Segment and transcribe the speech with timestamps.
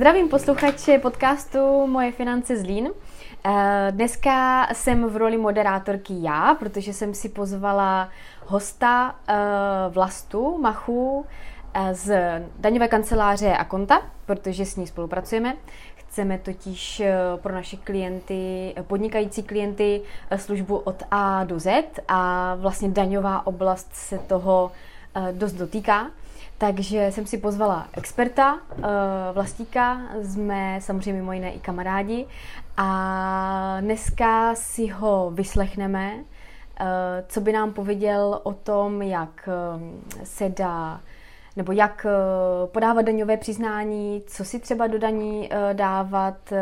[0.00, 2.90] Zdravím posluchače podcastu Moje finance z Lín.
[3.44, 8.08] Eh, dneska jsem v roli moderátorky já, protože jsem si pozvala
[8.46, 9.34] hosta eh,
[9.88, 11.26] Vlastu Machu
[11.74, 12.16] eh, z
[12.58, 15.56] daňové kanceláře Akonta, protože s ní spolupracujeme.
[15.96, 17.02] Chceme totiž
[17.36, 20.02] pro naše klienty, podnikající klienty,
[20.36, 24.72] službu od A do Z a vlastně daňová oblast se toho
[25.32, 26.10] dost dotýká.
[26.60, 28.84] Takže jsem si pozvala experta, uh,
[29.32, 32.26] vlastíka, jsme samozřejmě mimo jiné i kamarádi
[32.76, 36.86] a dneska si ho vyslechneme, uh,
[37.28, 39.82] co by nám pověděl o tom, jak uh,
[40.24, 41.00] se dá
[41.56, 42.06] nebo jak
[42.66, 46.52] podávat daňové přiznání, co si třeba do daní dávat,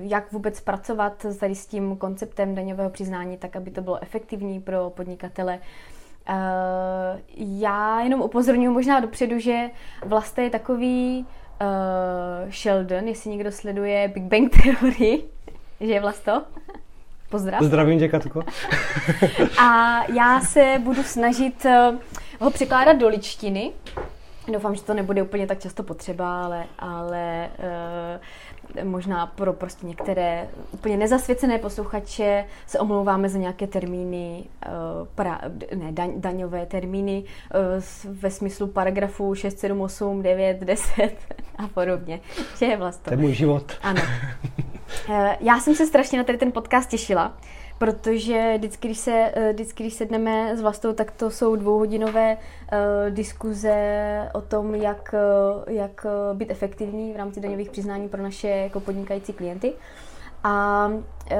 [0.00, 4.90] jak vůbec pracovat tady s tím konceptem daňového přiznání, tak aby to bylo efektivní pro
[4.90, 5.58] podnikatele.
[6.28, 7.20] Uh,
[7.60, 9.70] já jenom upozorňuji možná dopředu, že
[10.04, 11.26] vlastně je takový
[11.60, 15.22] uh, Sheldon, jestli někdo sleduje Big Bang Theory,
[15.80, 16.42] že je Vlasto.
[17.30, 17.62] Pozdrav.
[17.62, 18.42] Zdravím tě, Katko.
[19.60, 21.98] A já se budu snažit uh,
[22.40, 23.72] ho překládat do ličtiny.
[24.52, 28.20] Doufám, že to nebude úplně tak často potřeba, ale, ale uh,
[28.82, 35.40] možná pro prostě některé úplně nezasvěcené posluchače se omlouváme za nějaké termíny, uh, pra,
[35.74, 41.12] ne, daň, daňové termíny uh, ve smyslu paragrafu 6, 7, 8, 9, 10
[41.58, 42.20] a podobně.
[42.58, 43.04] Že je vlastně.
[43.04, 43.72] To je můj život.
[43.82, 44.02] Ano.
[45.08, 47.36] Uh, já jsem se strašně na tady ten podcast těšila,
[47.78, 53.14] protože vždycky, když, se, eh, vždycky, když sedneme s Vlastou, tak to jsou dvouhodinové uh,
[53.14, 58.80] diskuze o tom, jak, uh, jak být efektivní v rámci daňových přiznání pro naše jako
[58.80, 59.72] podnikající klienty.
[60.44, 61.38] A uh,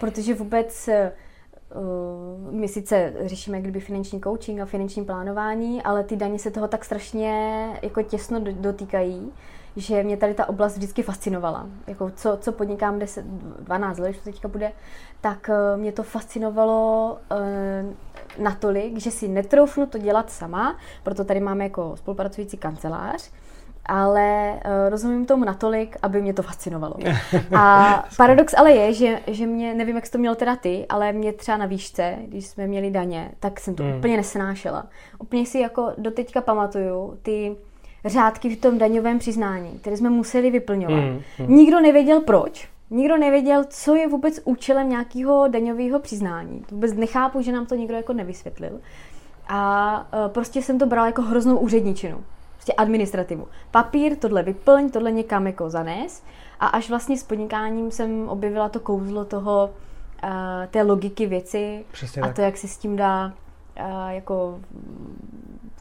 [0.00, 6.38] protože vůbec uh, my sice řešíme kdyby finanční coaching a finanční plánování, ale ty daně
[6.38, 9.32] se toho tak strašně jako těsno dotýkají,
[9.76, 11.66] že mě tady ta oblast vždycky fascinovala.
[11.86, 14.72] Jako co, co podnikám 10, 12 let, to teďka bude,
[15.20, 17.94] tak uh, mě to fascinovalo uh,
[18.44, 23.30] natolik, že si netroufnu to dělat sama, proto tady máme jako spolupracující kancelář,
[23.86, 26.94] ale uh, rozumím tomu natolik, aby mě to fascinovalo.
[27.56, 31.12] A paradox ale je, že, že mě, nevím, jak jsi to měl teda ty, ale
[31.12, 33.96] mě třeba na výšce, když jsme měli daně, tak jsem to mm.
[33.96, 34.86] úplně nesnášela.
[35.18, 37.56] Úplně si jako doteďka pamatuju ty
[38.04, 41.04] řádky v tom daňovém přiznání, které jsme museli vyplňovat.
[41.04, 41.56] Mm, mm.
[41.56, 46.64] Nikdo nevěděl proč, nikdo nevěděl, co je vůbec účelem nějakého daňového přiznání.
[46.70, 48.80] Vůbec nechápu, že nám to nikdo jako nevysvětlil.
[49.48, 52.24] A uh, prostě jsem to brala jako hroznou úředničinu.
[52.54, 53.48] Prostě administrativu.
[53.70, 56.22] Papír, tohle vyplň, tohle někam jako zanes.
[56.60, 59.70] A až vlastně s podnikáním jsem objevila to kouzlo toho,
[60.24, 60.30] uh,
[60.70, 62.36] té logiky věci Přesně a tak.
[62.36, 63.32] to, jak se s tím dá
[64.08, 64.60] jako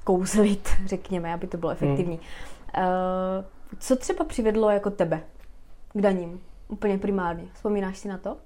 [0.04, 2.20] kouzlit, řekněme, aby to bylo efektivní.
[2.74, 3.46] Hmm.
[3.80, 5.22] Co třeba přivedlo jako tebe
[5.94, 6.42] k daním?
[6.68, 7.46] Úplně primárně.
[7.54, 8.38] Vzpomínáš si na to?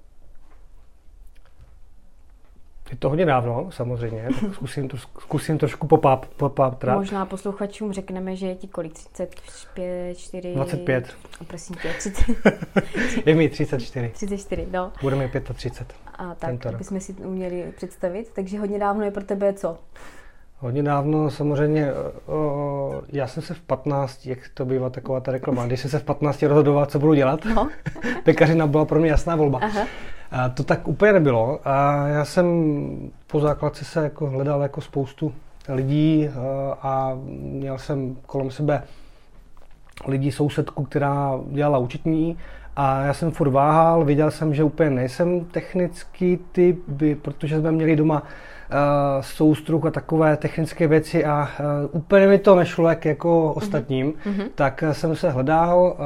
[2.90, 6.98] Je to hodně dávno, samozřejmě, tak zkusím, to, zkusím trošku popáp, popátrat.
[6.98, 8.92] Možná posluchačům řekneme, že je ti kolik?
[8.92, 10.54] 35, 4...
[10.54, 11.16] 25.
[11.40, 12.24] A prosím tě, 30...
[13.26, 14.08] je mi 34.
[14.08, 14.92] 34, no.
[15.02, 15.96] Bude mi 35.
[16.18, 18.30] A tak, jsme si uměli představit.
[18.34, 19.78] Takže hodně dávno je pro tebe co?
[20.58, 21.92] Hodně dávno samozřejmě,
[22.26, 25.98] o, já jsem se v 15, jak to bývá taková ta reklama, když jsem se
[25.98, 27.68] v 15 rozhodoval, co budu dělat, no.
[28.24, 29.58] pekařina byla pro mě jasná volba.
[29.62, 29.86] Aha.
[30.30, 32.46] A to tak úplně nebylo a já jsem
[33.26, 35.32] po základce se jako hledal jako spoustu
[35.68, 36.30] lidí
[36.82, 38.82] a měl jsem kolem sebe
[40.06, 42.38] lidí, sousedku, která dělala účetní
[42.76, 46.84] a já jsem furt váhal, viděl jsem, že úplně nejsem technický typ,
[47.22, 48.22] protože jsme měli doma
[49.20, 54.48] soustruh a takové technické věci a uh, úplně mi to nešlo jak jako ostatním, mm-hmm.
[54.54, 55.96] tak jsem se hledal,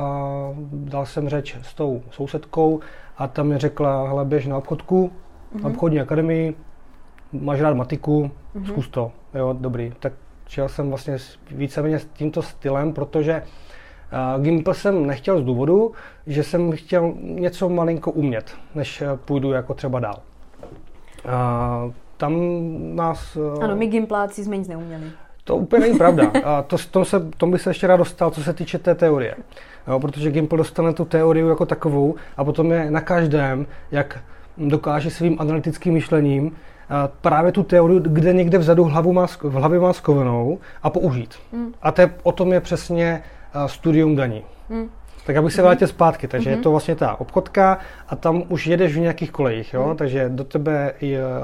[0.73, 2.81] dal jsem řeč s tou sousedkou
[3.19, 5.63] a tam mi řekla, hele běž na obchodku, mm-hmm.
[5.63, 6.57] na obchodní akademii,
[7.33, 8.67] máš rád matiku, mm-hmm.
[8.67, 9.93] zkus to, jo, dobrý.
[10.01, 10.13] Tak
[10.49, 11.17] šel jsem vlastně
[11.51, 13.43] víceméně s tímto stylem, protože
[14.37, 15.93] uh, Gimple jsem nechtěl z důvodu,
[16.27, 20.19] že jsem chtěl něco malinko umět, než půjdu jako třeba dál.
[21.25, 22.35] Uh, tam
[22.97, 23.37] nás...
[23.37, 25.05] Eh, ano, my gimpláci jsme nic neuměli.
[25.45, 26.33] To úplně není pravda.
[26.45, 29.35] A to, to se, tomu by se ještě rád dostal, co se týče té teorie.
[29.89, 34.19] Jo, protože Gimple dostane tu teorii jako takovou a potom je na každém, jak
[34.59, 36.57] dokáže svým analytickým myšlením
[37.21, 41.35] právě tu teorii, kde někde vzadu hlavu má, v hlavě má skovanou a použít.
[41.53, 41.75] Hmm.
[41.83, 43.23] A to je, o tom je přesně
[43.67, 44.45] studium daní.
[44.71, 44.89] Hmm.
[45.31, 46.53] Tak abych se vrátil zpátky, takže mm-hmm.
[46.53, 46.63] je mhm.
[46.63, 47.79] to vlastně ta obchodka
[48.09, 49.89] a tam už jedeš v nějakých kolejích, jo?
[49.89, 49.97] Mm.
[49.97, 50.93] takže do tebe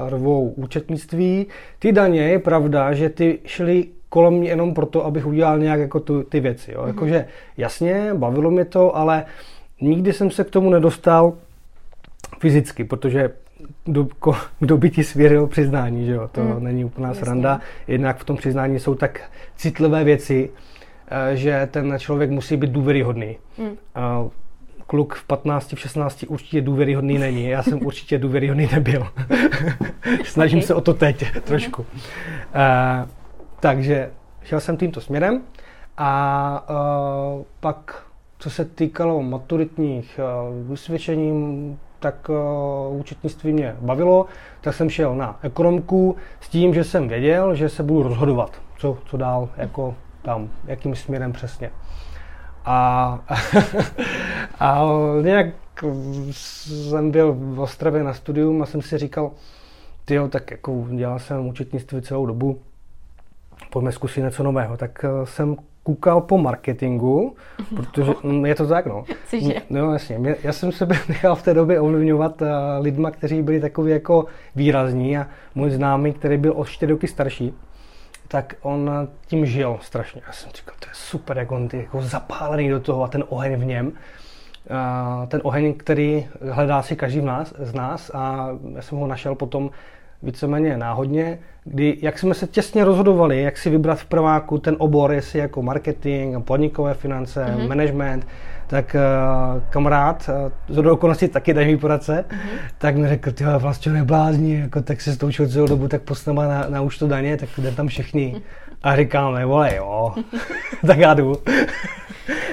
[0.09, 1.47] rvou účetnictví.
[1.79, 5.99] Ty daně je pravda, že ty šly kolem mě jenom proto, abych udělal nějak jako
[5.99, 6.71] tu, ty věci.
[6.71, 6.81] Jo.
[6.81, 6.87] Mm-hmm.
[6.87, 7.25] Jakože
[7.57, 9.25] jasně, bavilo mě to, ale
[9.81, 11.33] nikdy jsem se k tomu nedostal
[12.39, 13.29] fyzicky, protože
[13.85, 14.07] kdo,
[14.59, 16.29] kdo by ti svěřil přiznání, že jo?
[16.31, 16.63] to mm.
[16.63, 17.23] není úplná Jasně.
[17.23, 17.59] sranda.
[17.87, 19.21] Jednak v tom přiznání jsou tak
[19.55, 20.49] citlivé věci,
[21.33, 23.37] že ten člověk musí být důvěryhodný.
[23.57, 23.77] Mm.
[24.87, 27.47] Kluk v 15, v 16 určitě důvěryhodný není.
[27.47, 29.07] Já jsem určitě důvěryhodný nebyl.
[30.23, 30.67] Snažím okay.
[30.67, 31.85] se o to teď trošku.
[31.93, 31.99] Mm.
[31.99, 33.09] Uh,
[33.59, 34.11] takže
[34.43, 35.41] šel jsem tímto směrem
[35.97, 38.03] a uh, pak,
[38.39, 44.25] co se týkalo maturitních uh, vysvědčení, tak uh, účetnictví mě bavilo,
[44.61, 48.97] tak jsem šel na ekonomku s tím, že jsem věděl, že se budu rozhodovat, co,
[49.05, 49.95] co dál, jako
[50.27, 51.71] tam, jakým směrem přesně.
[52.65, 53.19] A,
[54.59, 54.81] a
[55.21, 55.47] nějak
[56.31, 59.31] jsem byl v Ostravě na studium a jsem si říkal,
[60.05, 62.59] tyjo, tak jako dělal jsem účetnictví celou dobu,
[63.71, 64.77] pojďme zkusit něco nového.
[64.77, 67.35] Tak eh, jsem koukal po marketingu,
[67.75, 68.45] protože no.
[68.45, 69.05] je to tak, no.
[69.29, 69.53] Cože?
[69.69, 72.47] No jasně, mě, já jsem sebe nechal v té době ovlivňovat uh,
[72.79, 74.25] lidma, kteří byli takový jako
[74.55, 77.53] výrazní a můj známý, který byl o 4 roky starší,
[78.27, 80.21] tak on tím žil strašně.
[80.27, 83.23] Já jsem říkal, to je super, jak on je jako zapálený do toho a ten
[83.29, 83.87] oheň v něm.
[83.87, 89.07] Uh, ten oheň, který hledá si každý v nás, z nás a já jsem ho
[89.07, 89.69] našel potom
[90.23, 95.11] víceméně náhodně, kdy jak jsme se těsně rozhodovali, jak si vybrat v prváku ten obor,
[95.11, 97.67] jestli jako marketing, podnikové finance, mm-hmm.
[97.67, 98.27] management,
[98.67, 100.29] tak uh, kamarád,
[100.69, 102.59] uh, z okolností taky daňový poradce, mm-hmm.
[102.77, 106.65] tak mi řekl, ty vlastně neblázní, jako, tak si stoučil celou dobu, tak postama na,
[106.69, 108.41] na už to daně, tak jde tam všichni.
[108.83, 110.13] A říkám, ne vole, jo,
[110.87, 111.35] tak já jdu.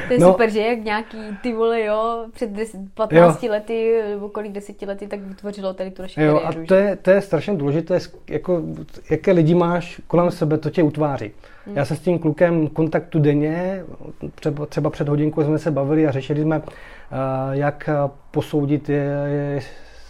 [0.06, 0.32] To je no.
[0.32, 3.52] super, že jak nějaký ty vole, jo, před 10, 15 jo.
[3.52, 6.96] lety, nebo kolik deseti lety, tak vytvořilo tady tu naši Jo, kariéru, a to je,
[6.96, 7.98] to je strašně důležité,
[8.30, 8.62] jako,
[9.10, 11.30] jaké lidi máš kolem sebe, to tě utváří.
[11.66, 11.76] Hmm.
[11.76, 13.84] Já se s tím klukem kontaktu denně,
[14.34, 16.64] třeba, třeba před hodinkou jsme se bavili a řešili jsme, uh,
[17.52, 17.90] jak
[18.30, 19.60] posoudit je, je,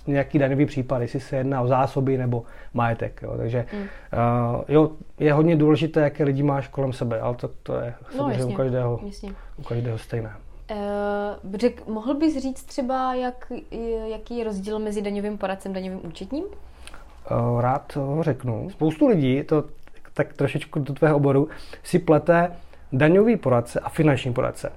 [0.06, 2.42] nějaký daňový případ, jestli se jedná o zásoby nebo
[2.74, 3.22] majetek.
[3.22, 3.34] Jo.
[3.36, 3.80] Takže mm.
[3.80, 8.16] uh, jo, je hodně důležité, jaké lidi máš kolem sebe, ale to, to je no,
[8.16, 9.32] samozřejmě jasně, u, každého, jasně.
[9.56, 10.36] u každého stejné.
[10.70, 13.52] Uh, řek, mohl bys říct třeba, jak,
[14.06, 16.44] jaký je rozdíl mezi daňovým poradcem a daňovým účetním?
[16.44, 18.70] Uh, rád ho řeknu.
[18.70, 19.64] Spoustu lidí, to
[20.14, 21.48] tak trošičku do tvého oboru,
[21.82, 22.56] si plete
[22.92, 24.72] daňový poradce a finanční poradce.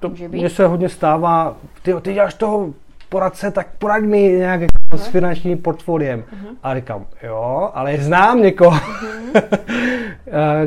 [0.00, 2.74] To mně se hodně stává, ty, ty děláš toho
[3.12, 4.96] poradce, tak poraď mi nějak jako uh-huh.
[4.96, 6.20] s finančním portfoliem.
[6.20, 6.56] Uh-huh.
[6.62, 9.42] A říkám, jo, ale znám někoho, uh-huh.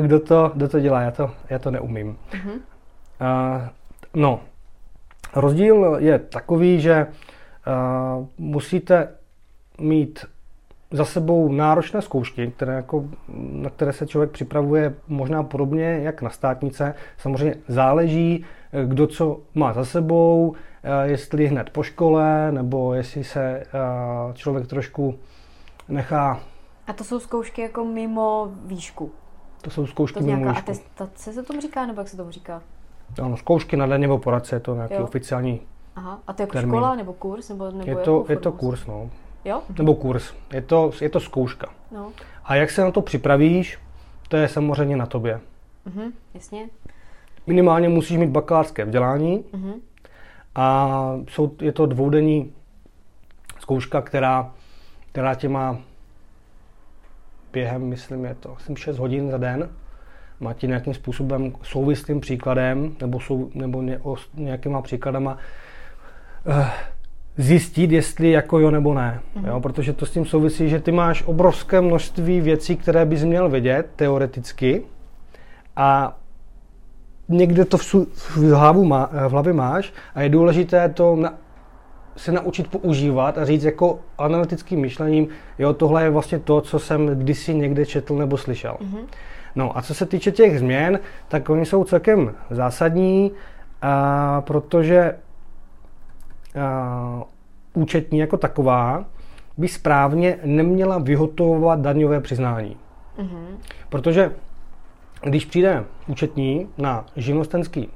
[0.00, 2.16] kdo, to, kdo to dělá, já to, já to neumím.
[2.32, 2.52] Uh-huh.
[2.52, 3.68] Uh,
[4.14, 4.40] no,
[5.34, 9.08] rozdíl je takový, že uh, musíte
[9.80, 10.24] mít
[10.90, 13.04] za sebou náročné zkoušky, které jako,
[13.52, 16.94] na které se člověk připravuje možná podobně jak na státnice.
[17.18, 18.44] Samozřejmě záleží,
[18.84, 20.54] kdo co má za sebou,
[21.02, 23.66] jestli hned po škole, nebo jestli se eh,
[24.34, 25.18] člověk trošku
[25.88, 26.40] nechá...
[26.86, 29.12] A to jsou zkoušky jako mimo výšku?
[29.62, 30.58] To jsou zkoušky to mimo výšku.
[30.58, 32.62] atestace se tomu říká, nebo jak se tomu říká?
[33.22, 35.04] Ano, zkoušky na nebo poradce, je to nějaký jo.
[35.04, 35.60] oficiální
[35.96, 36.70] Aha, a to je jako termín.
[36.70, 37.48] škola nebo kurz?
[37.48, 39.10] Nebo, nebo je, to, je to kurz, no.
[39.44, 39.62] Jo?
[39.78, 40.34] Nebo kurz.
[40.52, 41.68] Je to, je to zkouška.
[41.92, 42.12] No.
[42.44, 43.78] A jak se na to připravíš,
[44.28, 45.40] to je samozřejmě na tobě.
[45.84, 46.68] Mhm, jasně.
[47.46, 49.72] Minimálně musíš mít bakalářské vzdělání, mhm.
[50.56, 50.88] A
[51.28, 52.52] jsou, je to dvoudenní
[53.60, 54.52] zkouška, která,
[55.12, 55.78] která tě má
[57.52, 59.68] během, myslím, je to myslím 6 hodin za den.
[60.40, 65.38] Má ti nějakým způsobem souvislým příkladem nebo, sou, nebo ně, o, nějakýma příkladama
[66.46, 66.66] uh,
[67.36, 69.20] zjistit, jestli jako jo nebo ne.
[69.36, 69.48] Mm-hmm.
[69.48, 73.48] Jo, protože to s tím souvisí, že ty máš obrovské množství věcí, které bys měl
[73.48, 74.82] vědět teoreticky
[75.76, 76.18] a
[77.28, 81.34] někde to v, v, hlavu má, v hlavě máš a je důležité to na,
[82.16, 85.28] se naučit používat a říct jako analytickým myšlením,
[85.58, 88.76] jo, tohle je vlastně to, co jsem kdysi někde četl nebo slyšel.
[88.80, 89.04] Mm-hmm.
[89.54, 93.32] No a co se týče těch změn, tak oni jsou celkem zásadní,
[93.82, 95.16] a, protože
[96.60, 97.24] a,
[97.74, 99.04] účetní jako taková
[99.58, 102.76] by správně neměla vyhotovovat daňové přiznání.
[103.18, 103.46] Mm-hmm.
[103.88, 104.32] Protože
[105.22, 107.88] když přijde účetní na živnostenský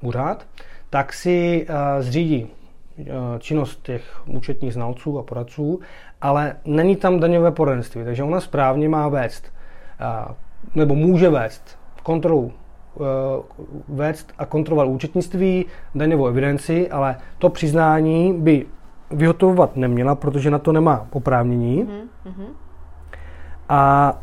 [0.00, 0.46] úřad,
[0.90, 3.06] tak si uh, zřídí uh,
[3.38, 5.80] činnost těch účetních znalců a poradců,
[6.20, 9.52] ale není tam daňové poradenství, takže ona správně má vést,
[10.26, 10.34] uh,
[10.74, 12.52] nebo může vést kontrolu
[13.88, 18.66] vést a kontrolovat účetnictví, daňovou evidenci, ale to přiznání by
[19.10, 21.84] vyhotovovat neměla, protože na to nemá oprávnění.
[21.84, 22.46] Mm-hmm.
[23.68, 24.14] A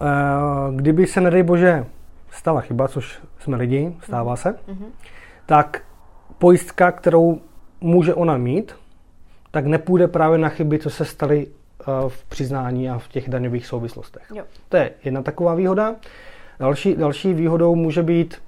[0.75, 1.85] kdyby se, nedej bože,
[2.31, 4.87] stala chyba, což jsme lidi, stává se, mm-hmm.
[5.45, 5.81] tak
[6.37, 7.41] pojistka, kterou
[7.81, 8.75] může ona mít,
[9.51, 13.65] tak nepůjde právě na chyby, co se staly uh, v přiznání a v těch daňových
[13.65, 14.23] souvislostech.
[14.35, 14.43] Jo.
[14.69, 15.95] To je jedna taková výhoda.
[16.59, 18.41] Další, další výhodou může být,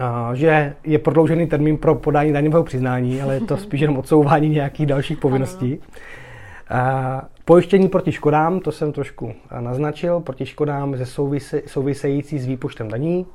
[0.00, 4.48] uh, že je prodloužený termín pro podání daňového přiznání, ale je to spíš jenom odsouvání
[4.48, 5.78] nějakých dalších povinností.
[5.78, 7.20] Uh,
[7.50, 13.26] pojištění proti škodám, to jsem trošku naznačil, proti škodám ze souvise, související s výpočtem daní.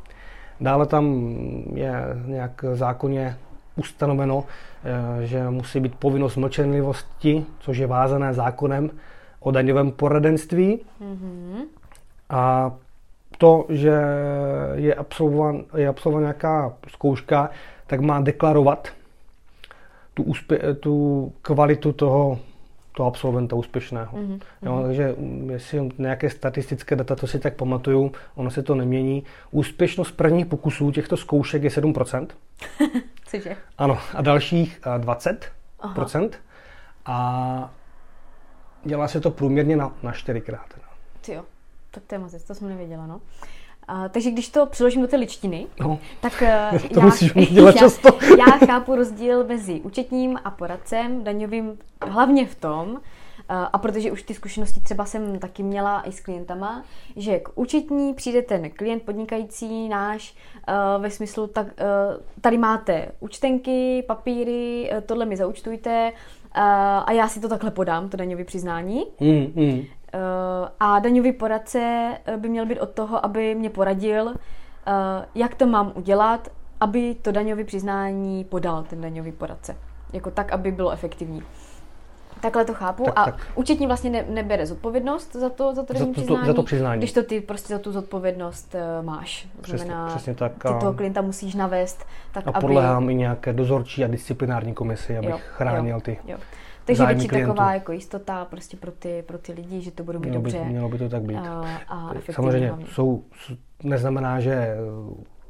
[0.61, 1.33] Dále tam
[1.73, 1.93] je
[2.25, 3.37] nějak zákonně
[3.75, 4.43] ustanoveno,
[4.83, 8.89] eh, že musí být povinnost mlčenlivosti, což je vázané zákonem
[9.39, 10.79] o daňovém poradenství.
[11.01, 11.65] Mm-hmm.
[12.29, 12.71] A
[13.37, 14.01] to, že
[14.73, 17.49] je absolvovan, je absolvovan nějaká zkouška,
[17.87, 18.87] tak má deklarovat
[20.13, 20.31] tu,
[20.79, 22.39] tu kvalitu toho
[22.95, 24.17] toho absolventa úspěšného.
[24.17, 24.39] Mm-hmm.
[24.61, 29.23] Jo, takže mm, jestli nějaké statistické data, to si tak pamatuju, ono se to nemění.
[29.51, 32.27] Úspěšnost prvních pokusů těchto zkoušek je 7%.
[33.25, 33.55] Cože?
[33.77, 35.37] Ano, a dalších 20%.
[35.79, 36.07] Aha.
[37.05, 37.73] A
[38.83, 40.65] dělá se to průměrně na, na 4krát.
[41.21, 41.43] Ty jo,
[41.91, 43.21] tak to je moc, to jsem nevěděla, no.
[43.89, 47.75] Uh, takže když to přeložím do té ličtiny, no, tak uh, to já, musíš dělat
[47.75, 48.09] často.
[48.21, 51.77] já, já chápu rozdíl mezi účetním a poradcem daňovým
[52.07, 52.97] hlavně v tom, uh,
[53.73, 56.83] a protože už ty zkušenosti třeba jsem taky měla i s klientama,
[57.15, 60.35] že k účetní přijde ten klient podnikající náš
[60.67, 61.67] uh, ve smyslu, tak
[62.41, 66.11] tady máte účtenky, papíry, tohle mi zaučtujte,
[67.05, 69.05] a já si to takhle podám, to daňové přiznání.
[69.19, 69.85] Mm, mm.
[70.15, 75.55] Eh, a daňový poradce eh, by měl být od toho, aby mě poradil, eh, jak
[75.55, 76.47] to mám udělat,
[76.79, 79.77] aby to daňové přiznání podal ten daňový poradce.
[80.13, 81.43] Jako tak, aby bylo efektivní.
[82.41, 83.03] Takhle to chápu.
[83.03, 83.35] Tak, a tak.
[83.55, 86.99] účetní vlastně ne, nebere zodpovědnost za to, za to, za, to, přiznání, za to přiznání.
[86.99, 89.47] Když to ty prostě za tu zodpovědnost uh, máš.
[89.55, 90.51] To přesně, znamená, přesně tak.
[90.51, 92.05] ty toho klienta musíš navést.
[92.31, 93.13] Tak, a podlehám aby...
[93.13, 96.37] i nějaké dozorčí a disciplinární komisi, abych jo, chránil jo, ty jo.
[96.85, 100.27] Takže větší taková jako jistota prostě pro ty, pro ty lidi, že to budou mít
[100.27, 100.59] mělo dobře.
[100.59, 101.37] By, mělo by to tak být.
[101.37, 103.23] A, a Samozřejmě jsou,
[103.83, 104.75] neznamená, že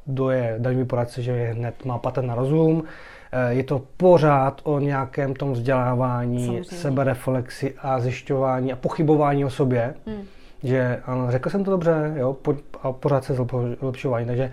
[0.05, 2.83] kdo je daňový poradce, že je hned má patent na rozum.
[3.31, 6.63] Eh, je to pořád o nějakém tom vzdělávání, Samozřejmě.
[6.63, 9.95] sebereflexi a zjišťování a pochybování o sobě.
[10.05, 10.23] Hmm.
[10.63, 13.35] Že ano, řekl jsem to dobře, jo, po, a pořád se
[13.79, 14.25] zlepšování.
[14.25, 14.51] Takže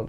[0.00, 0.08] uh,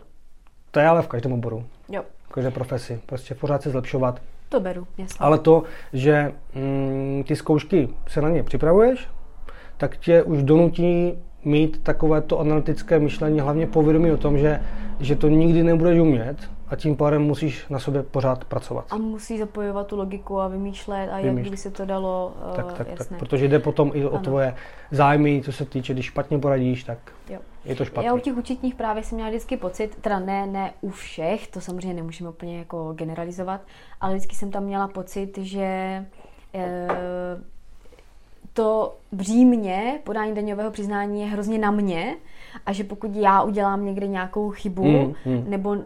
[0.71, 1.65] to je ale v každém oboru.
[1.89, 2.03] Jo.
[2.23, 3.01] V každé profesi.
[3.05, 4.21] Prostě pořád se zlepšovat.
[4.53, 5.17] To beru, jasně.
[5.19, 9.07] Ale to, že mm, ty zkoušky se na ně připravuješ,
[9.77, 11.13] tak tě už donutí
[11.45, 14.59] mít takovéto analytické myšlení, hlavně povědomí o tom, že,
[14.99, 18.85] že to nikdy nebudeš umět a tím pádem musíš na sobě pořád pracovat.
[18.89, 21.43] A musí zapojovat tu logiku a vymýšlet a Vymýšlet.
[21.43, 23.05] jak by se to dalo, uh, tak, tak, jasné.
[23.05, 24.23] tak, protože jde potom i o ano.
[24.23, 24.55] tvoje
[24.91, 26.97] zájmy, co se týče, když špatně poradíš, tak
[27.29, 27.39] jo.
[27.65, 28.07] je to špatně.
[28.07, 31.61] Já u těch účetních právě jsem měla vždycky pocit, teda ne, ne u všech, to
[31.61, 33.61] samozřejmě nemůžeme úplně jako generalizovat,
[34.01, 36.05] ale vždycky jsem tam měla pocit, že
[36.53, 36.61] uh,
[38.53, 42.15] to břímně podání daňového přiznání je hrozně na mě
[42.65, 45.45] a že pokud já udělám někde nějakou chybu mm, mm.
[45.47, 45.77] nebo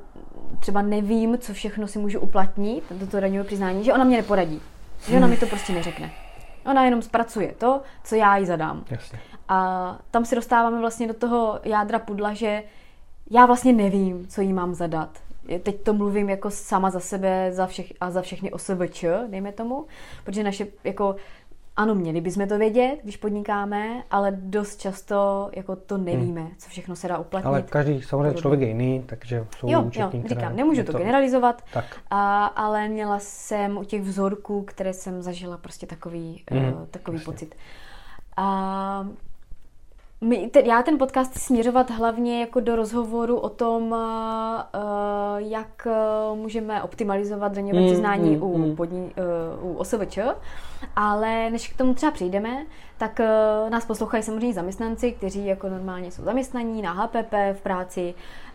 [0.59, 4.61] třeba nevím, co všechno si můžu uplatnit do toho daňového přiznání, že ona mě neporadí.
[5.09, 6.11] Že ona mi to prostě neřekne.
[6.65, 8.85] Ona jenom zpracuje to, co já jí zadám.
[8.89, 9.19] Jasně.
[9.49, 12.63] A tam si dostáváme vlastně do toho jádra pudla, že
[13.31, 15.09] já vlastně nevím, co jí mám zadat.
[15.63, 19.85] Teď to mluvím jako sama za sebe za všech, a za všechny OSVČ, dejme tomu,
[20.23, 21.15] protože naše jako
[21.77, 26.51] ano, měli bychom to vědět, když podnikáme, ale dost často jako to nevíme, hmm.
[26.57, 27.47] co všechno se dá uplatnit.
[27.47, 30.97] Ale každý samozřejmě člověk je jiný, takže jsou jo, účetní, jo, říkám, nemůžu to, to
[30.97, 31.85] generalizovat, tak.
[32.09, 36.73] A, ale měla jsem u těch vzorků, které jsem zažila prostě takový, hmm.
[36.73, 37.55] uh, takový pocit.
[38.37, 39.07] A
[40.21, 43.97] my, te, já ten podcast směřovat hlavně jako do rozhovoru o tom, uh,
[45.37, 45.87] jak
[46.31, 48.75] uh, můžeme optimalizovat daňové mm, přiznání mm, u, mm.
[48.75, 49.11] Podní,
[49.61, 50.19] uh, u OSVČ,
[50.95, 52.65] ale než k tomu třeba přijdeme,
[52.97, 58.13] tak uh, nás poslouchají samozřejmě zaměstnanci, kteří jako normálně jsou zaměstnaní na HPP v práci,
[58.13, 58.46] Uh,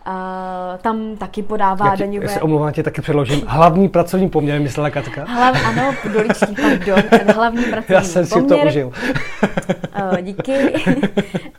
[0.78, 2.26] tam taky podává já daňové...
[2.26, 3.42] Já se omlouvám, tě taky předložím.
[3.46, 5.24] Hlavní pracovní poměr, myslela Katka.
[5.24, 8.58] Hlav, ano, doličtí, pardon, ten hlavní pracovní Já jsem poměr.
[8.58, 8.92] si to užil.
[10.22, 10.52] díky.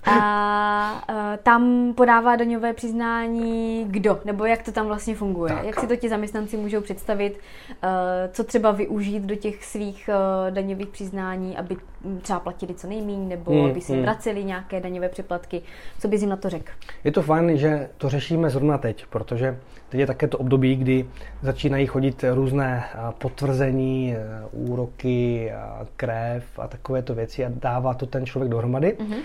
[0.05, 5.53] A uh, tam podává daňové přiznání kdo, nebo jak to tam vlastně funguje.
[5.53, 5.65] Tak.
[5.65, 7.89] Jak si to ti zaměstnanci můžou představit, uh,
[8.31, 11.77] co třeba využít do těch svých uh, daňových přiznání, aby
[12.21, 14.01] třeba platili co nejméně, nebo hmm, aby si hmm.
[14.01, 15.61] vraceli nějaké daňové přeplatky.
[15.99, 16.71] Co bys jim na to řekl?
[17.03, 19.57] Je to fajn, že to řešíme zrovna teď, protože
[19.89, 21.05] teď je také to období, kdy
[21.41, 22.83] začínají chodit různé
[23.17, 24.15] potvrzení,
[24.51, 25.51] úroky,
[25.95, 29.21] krev a takovéto věci a dává to ten člověk dohromady mm-hmm.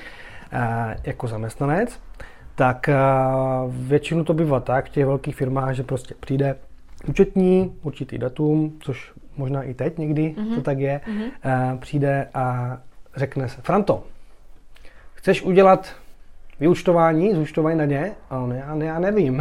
[1.05, 2.01] jako zaměstnanec.
[2.55, 2.89] tak
[3.69, 6.57] většinou to bývá tak v těch velkých firmách, že prostě přijde
[7.09, 10.55] účetní, určitý datum, což možná i teď někdy mm-hmm.
[10.55, 11.79] to tak je, mm-hmm.
[11.79, 12.77] přijde a
[13.17, 14.05] řekne se, Franto,
[15.15, 15.95] chceš udělat
[16.61, 18.13] vyučtování, zúčtování na ně?
[18.31, 19.41] A on, já, já nevím.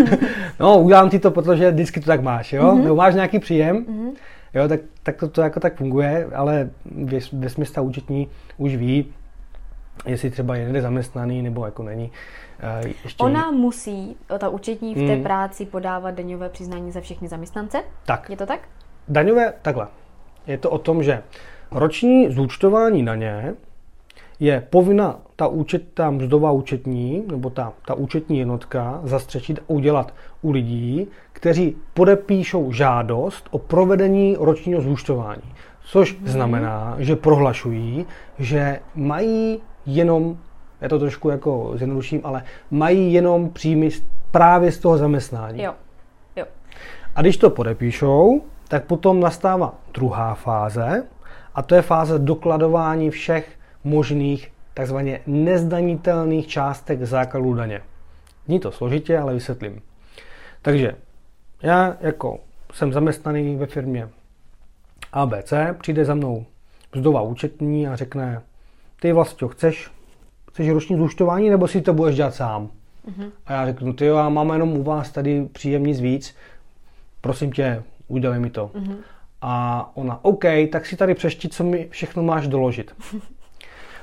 [0.60, 2.62] no, udělám ti to, protože vždycky to tak máš, jo?
[2.62, 2.82] Mm-hmm.
[2.82, 4.10] Nebo máš nějaký příjem, mm-hmm.
[4.54, 6.70] jo, tak, tak to, to jako tak funguje, ale
[7.32, 9.14] ve ta účetní už ví,
[10.06, 12.12] jestli třeba je někde zaměstnaný nebo jako není.
[13.04, 15.22] Ještě Ona musí, ta účetní v té mm.
[15.22, 17.82] práci podávat daňové přiznání za všechny zaměstnance?
[18.06, 18.30] Tak.
[18.30, 18.60] Je to tak?
[19.08, 19.86] Daňové, takhle.
[20.46, 21.22] Je to o tom, že
[21.70, 23.54] roční zúčtování daně
[24.40, 30.14] je povinna ta, účet, ta mzdová účetní, nebo ta, ta účetní jednotka zastřečit a udělat
[30.42, 35.54] u lidí, kteří podepíšou žádost o provedení ročního zúčtování.
[35.84, 36.28] Což hmm.
[36.28, 38.06] znamená, že prohlašují,
[38.38, 40.36] že mají jenom,
[40.80, 43.88] já to trošku jako zjednoduším, ale mají jenom příjmy
[44.30, 45.62] právě z toho zaměstnání.
[45.62, 45.74] Jo.
[46.36, 46.44] jo.
[47.14, 51.04] A když to podepíšou, tak potom nastává druhá fáze,
[51.54, 53.48] a to je fáze dokladování všech
[53.84, 57.80] možných takzvaně nezdanitelných částek základů daně.
[58.48, 59.82] Není to složitě, ale vysvětlím.
[60.62, 60.94] Takže
[61.62, 62.40] já jako
[62.72, 64.08] jsem zaměstnaný ve firmě
[65.12, 66.46] ABC, přijde za mnou
[66.94, 68.42] mzdová účetní a řekne,
[69.00, 69.90] ty vlastně chceš,
[70.50, 72.70] chceš roční zúčtování, nebo si to budeš dělat sám?
[73.08, 73.30] Uh-huh.
[73.46, 76.34] A já řeknu, ty jo, já mám jenom u vás tady příjem nic víc,
[77.20, 78.70] prosím tě, udělej mi to.
[78.74, 78.96] Uh-huh.
[79.40, 82.94] A ona, OK, tak si tady přešti, co mi všechno máš doložit.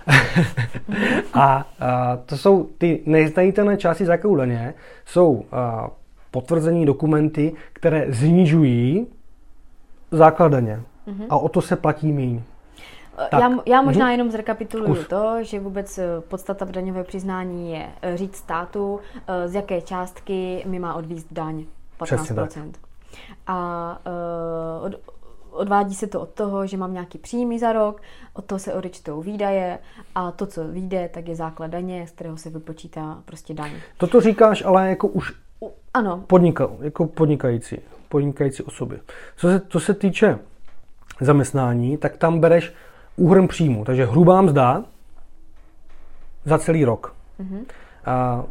[1.34, 4.74] a, a to jsou ty nezdanitelné části základu daně,
[5.06, 5.90] jsou a,
[6.32, 9.08] potvrzení dokumenty, které znižují
[10.12, 10.82] základ daně.
[11.08, 11.26] Mm-hmm.
[11.30, 12.42] A o to se platí míň.
[13.30, 13.42] Tak.
[13.42, 14.12] Já, já možná mm-hmm.
[14.12, 15.08] jenom zrekapituluju Zkus.
[15.08, 19.00] to, že vůbec e, podstata daňové přiznání je e, říct státu,
[19.46, 21.66] z jaké částky mi má odvízt daň
[22.00, 22.72] 15%.
[23.48, 24.00] A
[24.80, 24.94] uh, od,
[25.56, 28.02] odvádí se to od toho, že mám nějaký příjmy za rok,
[28.34, 29.80] od toho se odečtou výdaje
[30.16, 33.72] a to, co vyjde, tak je základ daně, z kterého se vypočítá prostě daň.
[33.98, 35.34] Toto říkáš ale jako už
[35.94, 36.24] ano.
[36.28, 37.78] Podnika, jako podnikající,
[38.10, 39.00] podnikající osoby.
[39.38, 40.40] Co se, co se týče
[41.22, 42.74] zaměstnání, tak tam bereš
[43.16, 44.84] úhrn příjmu, takže hrubá mzda
[46.46, 47.16] za celý rok.
[47.40, 47.66] Mm-hmm.
[48.06, 48.44] A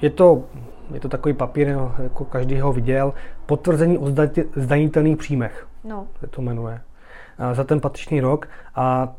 [0.00, 0.44] je to,
[0.94, 3.12] je to takový papír, jako každý ho viděl,
[3.46, 4.06] potvrzení o
[4.56, 6.06] zdanitelných příjmech no.
[6.20, 6.80] se to jmenuje,
[7.38, 8.48] a za ten patřičný rok.
[8.74, 9.12] A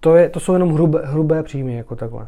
[0.00, 2.26] to, je, to jsou jenom hrubé, hrubé příjmy, jako takhle,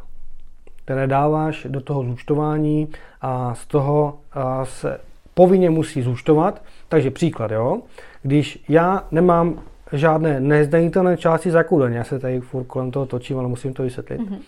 [0.85, 2.89] které dáváš do toho zúčtování
[3.21, 4.19] a z toho
[4.65, 5.01] se
[5.35, 6.63] povinně musí zúčtovat.
[6.89, 7.81] Takže příklad, jo.
[8.23, 13.49] Když já nemám žádné nezdanitelné části zakoudaně, já se tady furt kolem toho točím, ale
[13.49, 14.21] musím to vysvětlit.
[14.21, 14.39] Mm-hmm.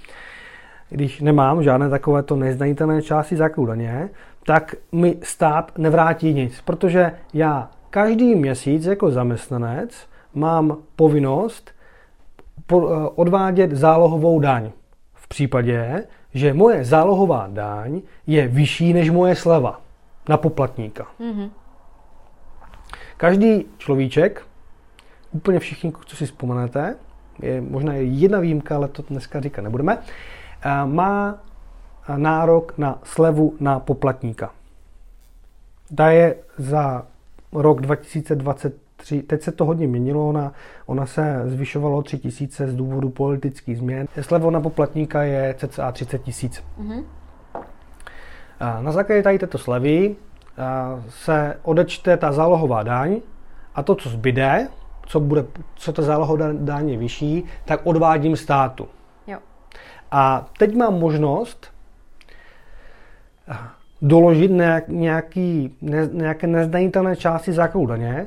[0.91, 4.09] Když nemám žádné takovéto nezdanitelné části zakoudaně,
[4.47, 11.71] tak mi stát nevrátí nic, protože já každý měsíc jako zaměstnanec mám povinnost
[12.73, 12.77] eh,
[13.15, 14.71] odvádět zálohovou daň.
[15.15, 16.05] V případě,
[16.35, 19.81] že moje zálohová daň je vyšší než moje sleva
[20.29, 21.07] na poplatníka.
[21.21, 21.51] Mm-hmm.
[23.17, 24.43] Každý človíček,
[25.33, 26.97] úplně všichni, co si vzpomenete,
[27.43, 31.39] je možná je jedna výjimka, ale to dneska říkat nebudeme, eh, má
[32.17, 34.51] nárok na slevu na poplatníka.
[35.97, 37.07] Ta je za
[37.55, 40.53] rok 2023, teď se to hodně měnilo, ona,
[40.87, 44.07] ona se zvyšovalo 3 tisíce z důvodu politických změn.
[44.21, 46.65] Slevo na poplatníka je cca 30 tisíc.
[46.81, 47.05] Mm-hmm.
[48.81, 50.17] Na základě tady této slevy
[51.09, 53.21] se odečte ta zálohová daň
[53.75, 54.69] a to, co zbyde,
[55.07, 58.89] co, bude, co ta zálohová daň je vyšší, tak odvádím státu.
[59.27, 59.39] Jo.
[60.11, 61.75] A teď mám možnost
[64.05, 64.51] doložit
[64.89, 68.27] nějaký, ne, nějaké nezdanitelné části základu daně,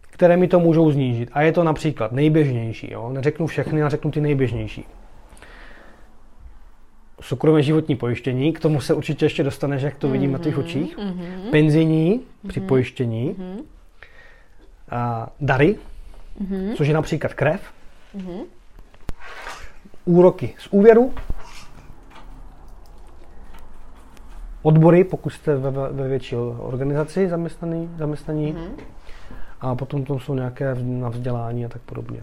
[0.00, 1.30] které mi to můžou znížit.
[1.32, 2.92] A je to například nejběžnější.
[2.92, 3.10] Jo?
[3.12, 4.84] Neřeknu všechny, ale řeknu ty nejběžnější.
[7.20, 10.58] Soukromé životní pojištění, k tomu se určitě ještě dostaneš, jak to vidím mm-hmm, na těch
[10.58, 10.98] očích.
[10.98, 11.50] Mm-hmm.
[11.50, 13.34] Penzijní mm-hmm, při pojištění.
[13.38, 13.62] Mm-hmm.
[14.90, 15.76] A dary,
[16.42, 16.74] mm-hmm.
[16.74, 17.60] což je například krev.
[18.16, 18.40] Mm-hmm.
[20.04, 21.14] Úroky z úvěru,
[24.64, 28.54] odbory, pokud jste ve, ve větší organizaci zaměstnaný, zaměstnaní.
[28.54, 28.84] Mm-hmm.
[29.60, 32.20] A potom tam jsou nějaké na vzdělání a tak podobně.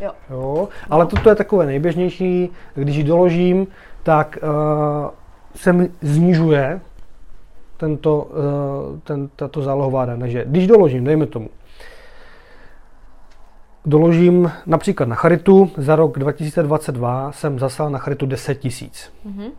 [0.00, 0.12] Jo.
[0.30, 0.68] jo.
[0.90, 2.50] Ale toto je takové nejběžnější.
[2.74, 3.66] Když ji doložím,
[4.02, 5.10] tak uh,
[5.54, 6.80] se mi znižuje
[7.76, 10.20] tento, uh, ten, tato zálohová daň.
[10.20, 11.48] Takže když doložím, dejme tomu,
[13.84, 19.12] doložím například na charitu, za rok 2022 jsem zaslal na charitu 10 tisíc.
[19.26, 19.50] Mm-hmm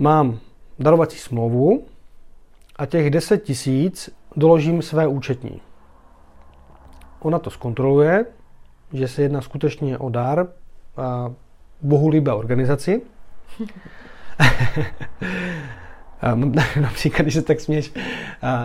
[0.00, 0.38] mám
[0.80, 1.86] darovací smlouvu
[2.76, 5.60] a těch 10 tisíc doložím své účetní.
[7.20, 8.26] Ona to zkontroluje,
[8.92, 10.46] že se jedná skutečně o dar
[10.96, 11.32] a
[11.82, 13.02] bohulíbé organizaci.
[16.80, 17.92] Například, když se tak směš,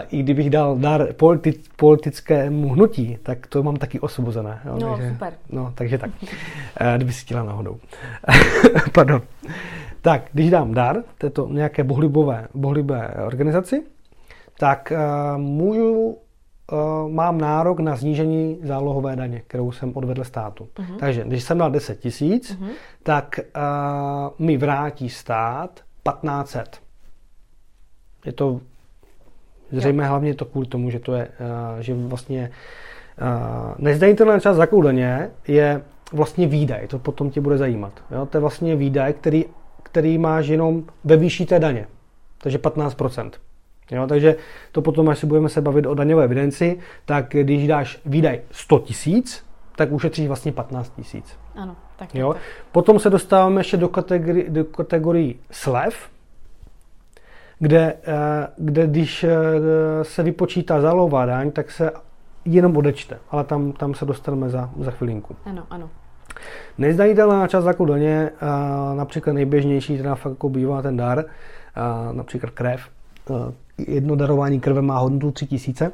[0.09, 4.61] i kdybych dal dar politi- politickému hnutí, tak to mám taky osvobozené.
[4.65, 5.33] No, takže, super.
[5.49, 6.11] No, takže tak.
[6.95, 7.77] Kdyby si chtěla náhodou.
[8.91, 9.21] Pardon.
[10.05, 13.83] Tak, když dám dar této nějaké bohlibové, bohlibé organizaci,
[14.59, 16.17] tak uh, můžu,
[16.71, 20.67] uh, mám nárok na snížení zálohové daně, kterou jsem odvedl státu.
[20.75, 20.97] Uh-huh.
[20.99, 22.69] Takže když jsem dal 10 tisíc, uh-huh.
[23.03, 25.79] tak uh, mi vrátí stát
[26.21, 26.81] 1500.
[28.25, 28.61] Je to
[29.71, 30.09] zřejmě jo.
[30.09, 32.51] hlavně to kvůli tomu, že to je, uh, že vlastně
[33.21, 35.81] uh, nezdanitelná část základu daně je
[36.13, 37.93] vlastně výdaj, to potom tě bude zajímat.
[38.11, 38.25] Jo?
[38.25, 39.45] To je vlastně výdaj, který
[39.95, 41.87] který máš jenom ve výši té daně.
[42.37, 43.31] Takže 15%.
[43.91, 44.35] Jo, takže
[44.71, 48.79] to potom, až si budeme se bavit o daňové evidenci, tak když dáš výdaj 100
[48.79, 51.39] tisíc, tak ušetříš vlastně 15 tisíc.
[51.55, 52.33] Ano, tak, jo?
[52.33, 52.41] tak.
[52.71, 56.09] Potom se dostáváme ještě do kategorii, do kategorii slev,
[57.59, 59.29] kde, eh, kde když eh,
[60.01, 61.91] se vypočítá zálohová daň, tak se
[62.45, 65.35] jenom odečte, ale tam, tam se dostaneme za, za chvilinku.
[65.45, 65.89] Ano, ano.
[66.77, 68.31] Nezdanitelná část základu daně,
[68.95, 71.25] například nejběžnější, teda fakt jako bývá ten dar,
[72.11, 72.81] například krev.
[73.87, 75.91] Jedno darování krve má hodnotu 3000.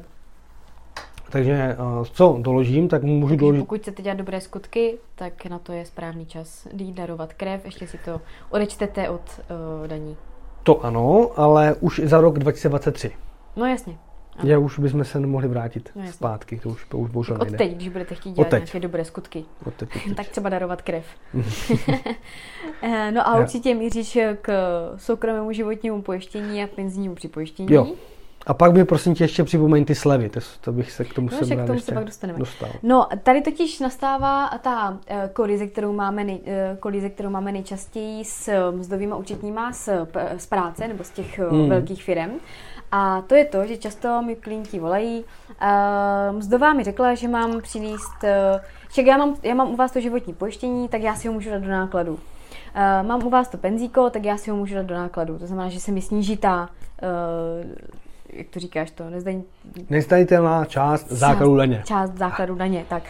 [1.32, 3.60] Takže co doložím, tak můžu doložit...
[3.60, 7.88] Pokud chcete dělat dobré skutky, tak na to je správný čas jít darovat krev, ještě
[7.88, 9.21] si to odečtete od
[9.82, 10.17] uh, daní.
[10.63, 13.12] To ano, ale už za rok 2023.
[13.56, 13.97] No jasně.
[14.44, 17.56] Já už bychom se nemohli vrátit no, zpátky, to už, to už bohužel nejde.
[17.56, 20.15] Od teď, když budete chtít dělat nějaké dobré skutky, od teď, od teď.
[20.15, 21.06] tak třeba darovat krev.
[22.84, 24.52] Eh, no a určitě míříš k
[24.96, 27.74] soukromému životnímu pojištění a penzijnímu připojištění.
[27.74, 27.88] Jo.
[28.48, 31.30] A pak mi prosím tě ještě připomeň ty slevy, to, to bych se k tomu
[31.32, 32.39] no, se k tomu se pak dostaneme.
[32.39, 32.70] Dostal.
[32.84, 34.98] No, tady totiž nastává ta uh,
[35.34, 39.89] kolize, kterou máme, nej, uh, kolize, kterou máme nejčastěji s mzdovými účetníma z,
[40.38, 42.32] z práce nebo z těch uh, velkých firm.
[42.91, 45.23] A to je to, že často mi klienti volají.
[45.62, 48.60] Uh, mzdová mi řekla, že mám přinést, uh,
[48.91, 51.49] že já mám, já mám u vás to životní pojištění, tak já si ho můžu
[51.49, 52.13] dát do nákladu.
[52.13, 55.39] Uh, mám u vás to penzíko, tak já si ho můžu dát do nákladu.
[55.39, 56.69] To znamená, že se mi sníží ta,
[57.04, 57.71] uh,
[58.30, 59.41] jak to říkáš, to nezdaň...
[59.89, 61.84] Nezdanitelná část základu daně.
[61.86, 63.04] Část základu daně, tak.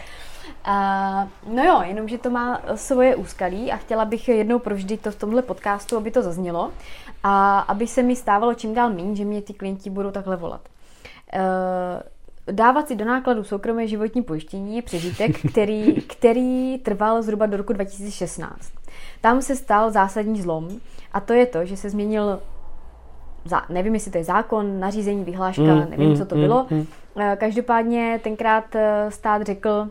[0.66, 5.16] Uh, no jo, jenomže to má svoje úskalí a chtěla bych jednou provždy to v
[5.16, 6.72] tomhle podcastu, aby to zaznělo
[7.22, 10.68] a aby se mi stávalo čím dál méně, že mě ty klienti budou takhle volat.
[11.34, 17.56] Uh, dávat si do nákladu soukromé životní pojištění je přežitek, který, který trval zhruba do
[17.56, 18.72] roku 2016.
[19.20, 20.68] Tam se stal zásadní zlom
[21.12, 22.40] a to je to, že se změnil
[23.44, 26.66] za, nevím, jestli to je zákon, nařízení, vyhláška, mm, nevím, mm, co to mm, bylo.
[26.70, 26.86] Mm.
[27.36, 29.88] Každopádně tenkrát eh, stát řekl,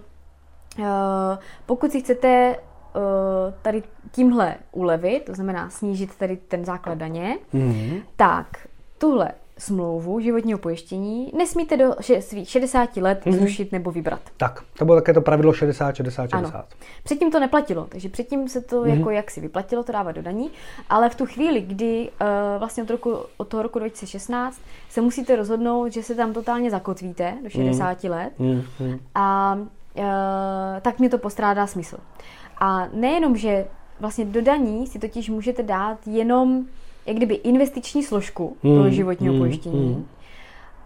[1.65, 2.55] pokud si chcete
[2.95, 8.01] Eh, tady tímhle ulevit, to znamená snížit tady ten základ daně, mm-hmm.
[8.15, 13.31] tak tuhle smlouvu životního pojištění nesmíte do svých 60 let mm-hmm.
[13.31, 14.19] zrušit nebo vybrat.
[14.37, 16.55] Tak, to bylo také to pravidlo 60, 60, 60.
[16.55, 16.65] Ano.
[17.03, 18.97] Předtím to neplatilo, takže předtím se to mm-hmm.
[18.97, 20.51] jako jak si vyplatilo, to dávat do daní,
[20.89, 22.27] ale v tu chvíli, kdy uh,
[22.59, 27.33] vlastně od, roku, od toho roku 2016 se musíte rozhodnout, že se tam totálně zakotvíte
[27.43, 28.09] do 60 mm-hmm.
[28.09, 28.99] let mm-hmm.
[29.15, 29.57] a
[29.95, 30.03] uh,
[30.81, 31.97] tak mě to postrádá smysl.
[32.57, 33.65] A nejenom, že
[34.01, 36.65] vlastně do daní si totiž můžete dát jenom
[37.05, 40.07] jak kdyby investiční složku hmm, toho životního hmm, pojištění hmm.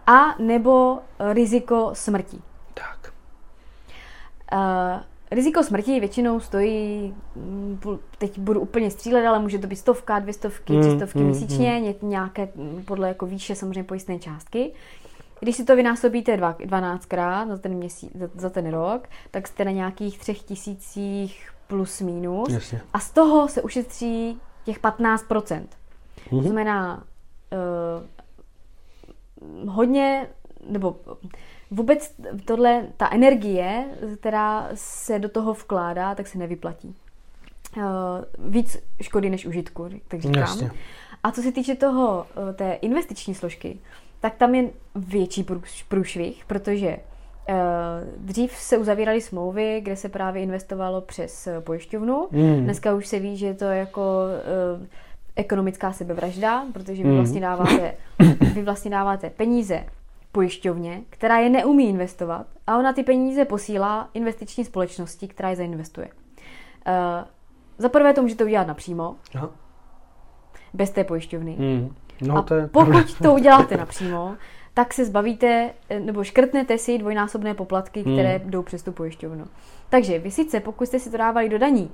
[0.06, 0.98] a nebo
[1.32, 2.38] riziko smrti.
[2.74, 3.12] Tak.
[4.52, 5.00] Uh,
[5.30, 7.80] riziko smrti většinou stojí, mm,
[8.18, 11.28] teď budu úplně střílet, ale může to být stovka, dvě stovky, hmm, tři stovky hmm,
[11.28, 12.10] měsíčně, hmm.
[12.10, 14.72] nějaké mm, podle jako výše samozřejmě pojistné částky.
[15.40, 19.70] Když si to vynásobíte 12krát za ten, měsíc, za, za ten rok, tak jste na
[19.70, 22.48] nějakých třech tisících plus minus.
[22.48, 22.80] Jasně.
[22.92, 25.16] A z toho se ušetří těch 15%.
[25.26, 25.66] Mm-hmm.
[26.30, 26.44] To mhm.
[26.44, 27.04] znamená
[29.64, 30.26] uh, hodně,
[30.68, 30.96] nebo
[31.70, 33.84] vůbec tohle, ta energie,
[34.20, 36.94] která se do toho vkládá, tak se nevyplatí.
[37.76, 37.82] Uh,
[38.38, 40.40] víc škody než užitku, tak říkám.
[40.40, 40.70] Jasně.
[41.22, 43.78] A co se týče toho, uh, té investiční složky,
[44.20, 45.46] tak tam je větší
[45.88, 47.15] průšvih, protože Eh,
[48.16, 52.28] dřív se uzavíraly smlouvy, kde se právě investovalo přes eh, pojišťovnu.
[52.30, 52.64] Mm.
[52.64, 54.86] Dneska už se ví, že je to jako uh,
[55.36, 57.16] ekonomická sebevražda, protože vy mm.
[57.16, 57.94] vlastně dáváte,
[58.54, 59.84] vy vlastně dáváte peníze
[60.32, 66.08] pojišťovně, která je neumí investovat a ona ty peníze posílá investiční společnosti, která je zainvestuje.
[66.08, 66.92] Uh,
[67.78, 69.16] za prvé to můžete udělat napřímo.
[69.34, 69.50] Aha.
[70.74, 71.56] bez té pojišťovny.
[71.58, 71.94] Mm.
[72.20, 72.66] No, a to je...
[72.66, 74.36] pokud to uděláte napřímo,
[74.76, 78.50] tak se zbavíte, eh, nebo škrtnete si dvojnásobné poplatky, které hmm.
[78.50, 79.44] jdou přes tu pojišťovnu.
[79.88, 81.90] Takže vy sice, pokud jste si to dávali do daní,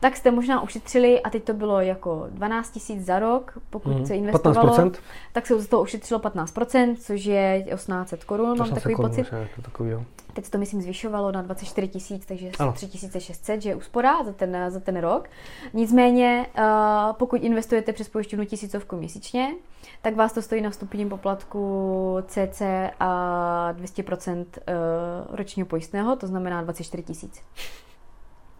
[0.00, 4.06] tak jste možná ušetřili, a teď to bylo jako 12 tisíc za rok, pokud hmm.
[4.06, 4.92] se investovalo, 15%?
[5.32, 9.26] tak se z toho ušetřilo 15%, což je 1800 korun, mám takový korun, pocit.
[9.56, 10.04] To takový, jo.
[10.32, 14.56] Teď se to myslím zvyšovalo na 24 tisíc, takže 3600, že je úspora za ten,
[14.68, 15.28] za ten rok.
[15.72, 16.64] Nicméně, uh,
[17.12, 19.54] pokud investujete přes pojišťovnu tisícovku měsíčně,
[20.02, 22.62] tak vás to stojí na vstupním poplatku CC
[23.00, 27.42] a 200% uh, ročního pojistného, to znamená 24 tisíc.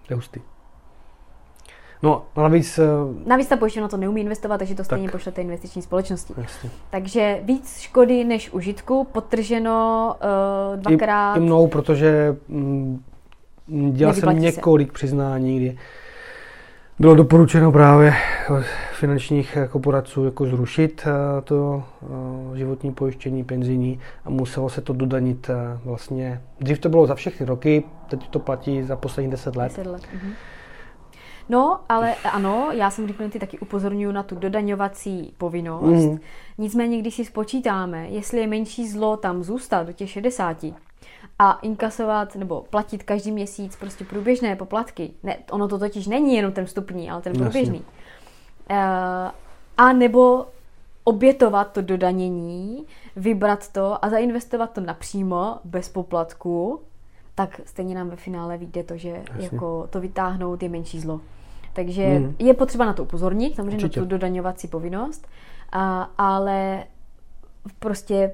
[0.06, 0.40] To je hustý.
[2.02, 2.78] No, navíc...
[2.78, 2.84] Eh,
[3.26, 5.12] navíc ta pojišťovna to neumí investovat, takže to stejně tak.
[5.12, 6.34] pošlete investiční společnosti.
[6.36, 6.70] Jasně.
[6.90, 10.14] Takže víc škody než užitku, potrženo
[10.74, 11.34] uh, dvakrát.
[11.34, 13.02] I, I mnou, protože mm,
[13.92, 14.92] dělal jsem několik se.
[14.92, 15.78] přiznání, kdy
[16.98, 18.14] bylo doporučeno právě
[18.92, 21.06] finančních jako poradců jako zrušit
[21.44, 21.82] to
[22.54, 25.50] životní pojištění penzijní a muselo se to dodanit
[25.84, 26.40] vlastně.
[26.60, 29.68] Dřív to bylo za všechny roky, teď to platí za poslední 10 let.
[29.68, 30.02] 10 let.
[30.02, 30.32] Uh-huh.
[31.50, 36.04] No, ale ano, já jsem ty taky upozorňuji na tu dodaňovací povinnost.
[36.04, 36.18] Mm.
[36.58, 40.64] Nicméně, když si spočítáme, jestli je menší zlo tam zůstat do těch 60
[41.38, 46.52] a inkasovat nebo platit každý měsíc prostě průběžné poplatky, ne, ono to totiž není jenom
[46.52, 48.76] ten vstupní, ale ten průběžný, uh,
[49.76, 50.46] a nebo
[51.04, 52.86] obětovat to dodanění,
[53.16, 56.80] vybrat to a zainvestovat to napřímo, bez poplatku,
[57.34, 61.20] tak stejně nám ve finále vyjde to, že jako to vytáhnout je menší zlo.
[61.72, 62.34] Takže hmm.
[62.38, 64.00] je potřeba na to upozornit, samozřejmě Určitě.
[64.00, 65.28] na tu dodaňovací povinnost,
[65.72, 66.84] a, ale
[67.78, 68.32] prostě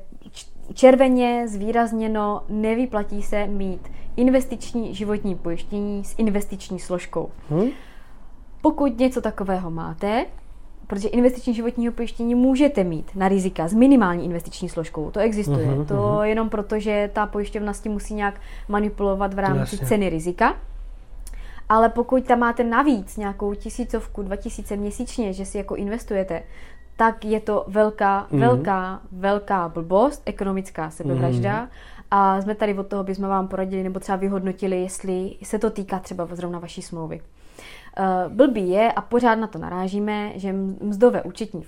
[0.75, 7.31] červeně zvýrazněno nevyplatí se mít investiční životní pojištění s investiční složkou.
[7.51, 7.68] Hmm.
[8.62, 10.27] Pokud něco takového máte,
[10.87, 15.11] protože investiční životního pojištění můžete mít na rizika s minimální investiční složkou.
[15.11, 15.66] To existuje.
[15.66, 16.22] Uh-huh, to uh-huh.
[16.22, 19.87] jenom proto, že ta pojišťovna s tím musí nějak manipulovat v rámci Jasně.
[19.87, 20.57] ceny rizika.
[21.69, 26.43] Ale pokud tam máte navíc nějakou tisícovku, dva tisíce měsíčně, že si jako investujete,
[26.97, 28.41] tak je to velká, mm-hmm.
[28.41, 31.65] velká, velká blbost, ekonomická sebevražda.
[31.65, 31.69] Mm-hmm.
[32.11, 35.99] A jsme tady od toho, bychom vám poradili nebo třeba vyhodnotili, jestli se to týká
[35.99, 37.21] třeba zrovna vaší smlouvy.
[37.99, 41.67] Uh, blbý je, a pořád na to narážíme, že mzdové účetní uh,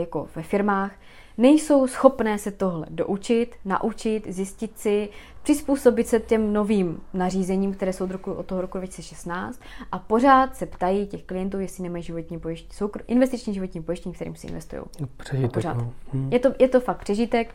[0.00, 0.92] jako ve firmách
[1.38, 5.08] nejsou schopné se tohle doučit, naučit, zjistit si,
[5.42, 9.60] přizpůsobit se těm novým nařízením, které jsou od, roku, od toho roku 2016
[9.92, 14.36] a pořád se ptají těch klientů, jestli nemají životní pojištění, jsou investiční životní pojištění, kterým
[14.36, 14.82] si investují.
[15.16, 15.76] Přežitek, pořád.
[15.76, 15.92] No.
[16.12, 16.32] Hmm.
[16.32, 17.54] Je, to, je to fakt přežitek.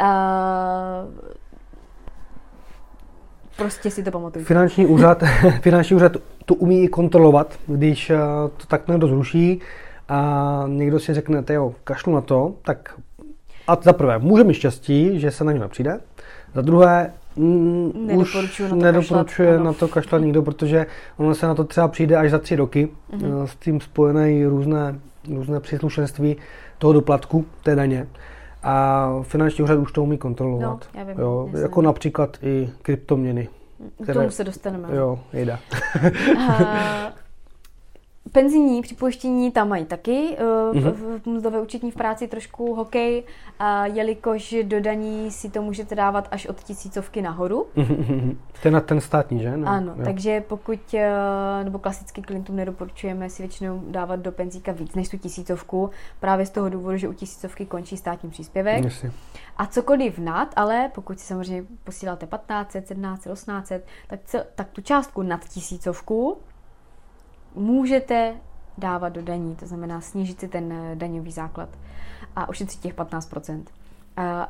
[0.00, 0.06] Uh,
[3.56, 4.44] prostě si to pamatuju.
[4.44, 5.22] Finanční úřad,
[5.60, 6.12] finanční úřad
[6.44, 8.16] to umí i kontrolovat, když uh,
[8.56, 9.60] to tak někdo zruší
[10.08, 12.94] a někdo si řekne, jo, kašlu na to, tak
[13.66, 16.00] a za prvé, může mít štěstí, že se na něj nepřijde.
[16.54, 21.54] Za druhé, už na to nedoporučuje kašlat, na to kašlat nikdo, protože ono se na
[21.54, 22.88] to třeba přijde až za tři roky.
[23.12, 23.44] Mm-hmm.
[23.44, 26.36] S tím spojené různé, různé příslušenství
[26.78, 28.06] toho doplatku, té daně.
[28.62, 30.88] A finanční úřad už to umí kontrolovat.
[30.94, 33.48] No, já vím, jo, jako například i kryptoměny.
[34.02, 34.88] Které, K tomu se dostaneme.
[34.92, 35.58] Jo, jde.
[38.34, 40.36] Penzijní připojištění tam mají taky
[40.72, 43.24] uh, v, mzdové účetní v práci trošku hokej,
[43.58, 47.66] a jelikož do daní si to můžete dávat až od tisícovky nahoru.
[48.62, 49.56] To je na ten státní, že?
[49.56, 50.04] No, ano, jo.
[50.04, 51.00] takže pokud, uh,
[51.64, 56.50] nebo klasicky klientům nedoporučujeme si většinou dávat do penzíka víc než tu tisícovku, právě z
[56.50, 58.84] toho důvodu, že u tisícovky končí státní příspěvek.
[58.84, 59.12] Jasně.
[59.56, 63.72] A cokoliv nad, ale pokud si samozřejmě posíláte 15, 17, 18,
[64.06, 64.20] tak,
[64.54, 66.36] tak tu částku nad tisícovku
[67.54, 68.34] můžete
[68.78, 71.68] dávat do daní, to znamená snížit si ten eh, daňový základ
[72.36, 73.64] a ušetřit těch 15%.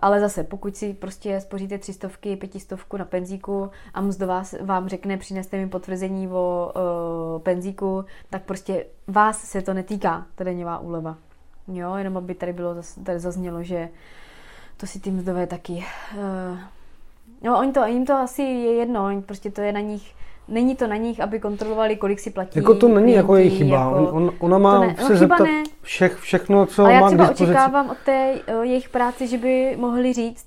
[0.02, 5.56] Ale zase, pokud si prostě spoříte třistovky, pětistovku na penzíku a mzdová vám řekne, přineste
[5.56, 11.16] mi potvrzení o, o penzíku, tak prostě vás se to netýká, ta daňová úleva.
[11.68, 13.88] Jo, jenom aby tady bylo, tady zaznělo, že
[14.76, 15.72] to si ty mzdové taky...
[15.72, 16.58] Uh,
[17.42, 20.14] no, oni to, jim to asi je jedno, oni prostě to je na nich
[20.48, 22.58] není to na nich, aby kontrolovali, kolik si platí.
[22.58, 23.76] Jako to není jako jejich chyba.
[23.76, 25.62] Jako, on, ona má ne, se no, zeptat ne.
[25.82, 29.76] všech, všechno, co Ale má já třeba očekávám od té uh, jejich práci, že by
[29.80, 30.46] mohli říct,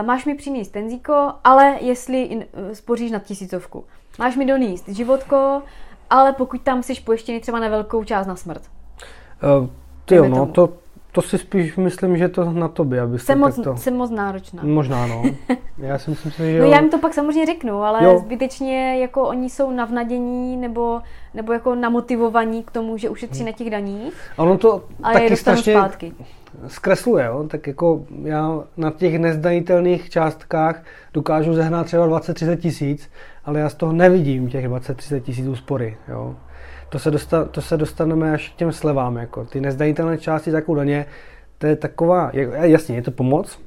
[0.00, 3.84] uh, máš mi přinést penzíko, ale jestli in, uh, spoříš na tisícovku.
[4.18, 5.62] Máš mi doníst životko,
[6.10, 8.62] ale pokud tam jsi pojištěný třeba na velkou část na smrt.
[9.60, 9.68] Uh,
[10.04, 10.72] ty jo, no, to,
[11.18, 13.76] to si spíš myslím, že to na tobě, aby jsem moc, takto...
[13.76, 14.62] jsem moc náročná.
[14.64, 15.22] Možná, no.
[15.78, 16.64] Já si myslím, že jo.
[16.64, 18.18] No já jim to pak samozřejmě řeknu, ale jo.
[18.18, 21.00] zbytečně jako oni jsou navnadění nebo,
[21.34, 23.46] nebo jako namotivovaní k tomu, že ušetří hmm.
[23.46, 24.14] na těch daních.
[24.36, 26.12] Ono to a taky strašně zpátky.
[26.66, 27.44] zkresluje, jo?
[27.48, 30.82] tak jako já na těch nezdanitelných částkách
[31.14, 33.10] dokážu zehnat třeba 20-30 tisíc,
[33.44, 35.96] ale já z toho nevidím těch 20-30 tisíc úspory.
[36.08, 36.34] Jo?
[36.88, 39.16] To se, dosta, to se dostaneme až k těm slevám.
[39.16, 39.44] Jako.
[39.44, 41.06] Ty nezdanitelné části takovou daně,
[41.58, 42.30] to je taková,
[42.62, 43.58] jasně, je to pomoc,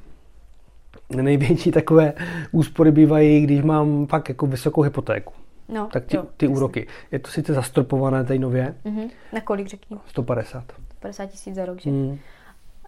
[1.15, 2.13] největší takové
[2.51, 5.33] úspory bývají, když mám fakt jako vysokou hypotéku.
[5.69, 6.87] No, tak ty, jo, ty úroky.
[7.11, 8.75] Je to sice zastropované tady nově.
[8.85, 9.09] Mm-hmm.
[9.33, 9.97] Na kolik řekni?
[10.07, 10.63] 150.
[10.89, 11.89] 150 tisíc za rok, že?
[11.89, 12.19] Mm.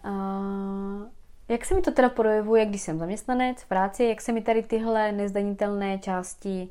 [0.04, 1.06] Uh,
[1.48, 4.62] jak se mi to teda projevuje, když jsem zaměstnanec v práci, jak se mi tady
[4.62, 6.68] tyhle nezdanitelné části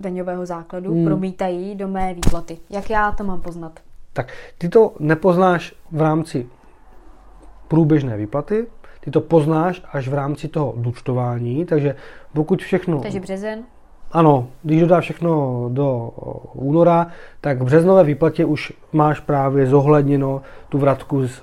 [0.00, 1.04] daňového základu hmm.
[1.04, 2.58] promítají do mé výplaty.
[2.70, 3.80] Jak já to mám poznat?
[4.12, 6.46] Tak ty to nepoznáš v rámci
[7.68, 8.66] průběžné výplaty,
[9.00, 11.96] ty to poznáš až v rámci toho důčtování, takže
[12.32, 13.00] pokud všechno...
[13.00, 13.62] Takže březen?
[14.12, 16.10] Ano, když dodá všechno do
[16.52, 17.06] února,
[17.40, 21.42] tak v březnové výplatě už máš právě zohledněno tu vratku z,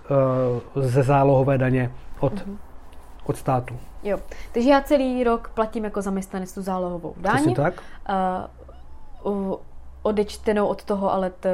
[0.75, 2.55] uh, ze zálohové daně od, uh-huh.
[3.25, 3.75] od státu.
[4.03, 4.19] Jo,
[4.51, 7.35] takže já celý rok platím jako zaměstnanec tu zálohovou daň.
[7.35, 7.83] Přesně tak.
[9.23, 9.55] Uh,
[10.03, 11.49] odečtenou od toho ale t,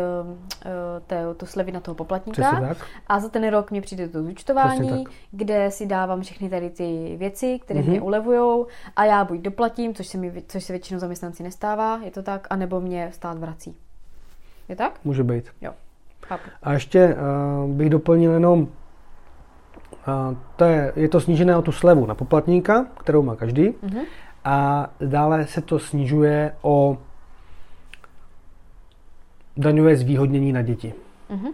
[1.08, 2.62] t, to slevy na toho poplatníka.
[2.62, 2.78] tak.
[3.08, 7.60] A za ten rok mě přijde to zúčtování, kde si dávám všechny tady ty věci,
[7.60, 7.90] které mm-hmm.
[7.90, 12.12] mě ulevují a já buď doplatím, což se, mi, což se většinou zaměstnanci nestává, je
[12.12, 13.76] to tak, anebo mě stát vrací.
[14.70, 15.00] Je tak?
[15.04, 15.46] Může být.
[15.62, 15.72] Jo.
[16.26, 16.50] Chápu.
[16.64, 18.68] A ještě uh, bych doplnil jenom
[20.56, 23.70] to je, je to snížené o tu slevu na poplatníka, kterou má každý.
[23.70, 24.02] Mm-hmm.
[24.44, 26.98] A dále se to snižuje o
[29.58, 30.94] daňové zvýhodnění na děti.
[31.30, 31.54] Mm-hmm.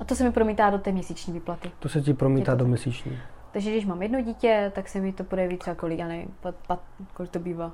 [0.00, 1.70] A to se mi promítá do té měsíční výplaty.
[1.78, 3.18] To se ti promítá do měsíční.
[3.52, 6.54] Takže když mám jedno dítě, tak se mi to projeví třeba kolik, já nevím, pat,
[6.66, 6.80] pat,
[7.14, 7.72] kolik to bývá.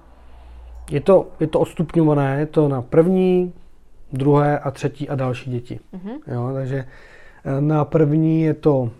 [0.90, 3.52] Je to, je to odstupňované, je to na první,
[4.12, 5.80] druhé a třetí a další děti.
[5.94, 6.18] Mm-hmm.
[6.26, 6.84] Jo, takže
[7.44, 8.90] eh, na první je to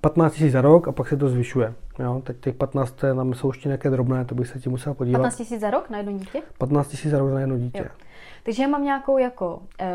[0.00, 1.74] 15 000 za rok a pak se to zvyšuje.
[1.98, 5.18] Jo, teď těch 15 tam jsou ještě nějaké drobné, to bych se ti musel podívat.
[5.18, 6.42] 15 000 za rok na jedno dítě?
[6.58, 7.78] 15 000 za rok na jedno dítě.
[7.78, 7.84] Jo.
[8.42, 9.90] Takže já mám nějakou jako e,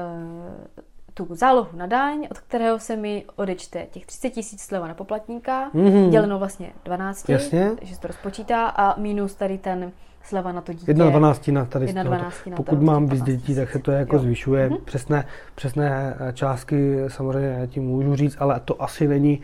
[1.13, 5.71] tu zálohu na daň, od kterého se mi odečte těch 30 tisíc sleva na poplatníka,
[5.71, 6.09] mm-hmm.
[6.09, 7.71] děleno vlastně 12, Jasně.
[7.79, 9.91] takže se to rozpočítá a minus tady ten
[10.23, 10.91] sleva na to dítě.
[10.91, 14.21] Jedna dvanáctina tady jedna dvanáctina Pokud mám víc dětí, tak se to jako jo.
[14.21, 14.69] zvyšuje.
[14.69, 14.81] Mm-hmm.
[14.81, 15.25] Přesné,
[15.55, 19.41] přesné částky samozřejmě tím můžu říct, ale to asi není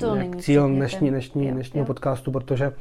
[0.00, 1.86] to není cíl dnešní, dnešní, jo, dnešního jo.
[1.86, 2.72] podcastu, protože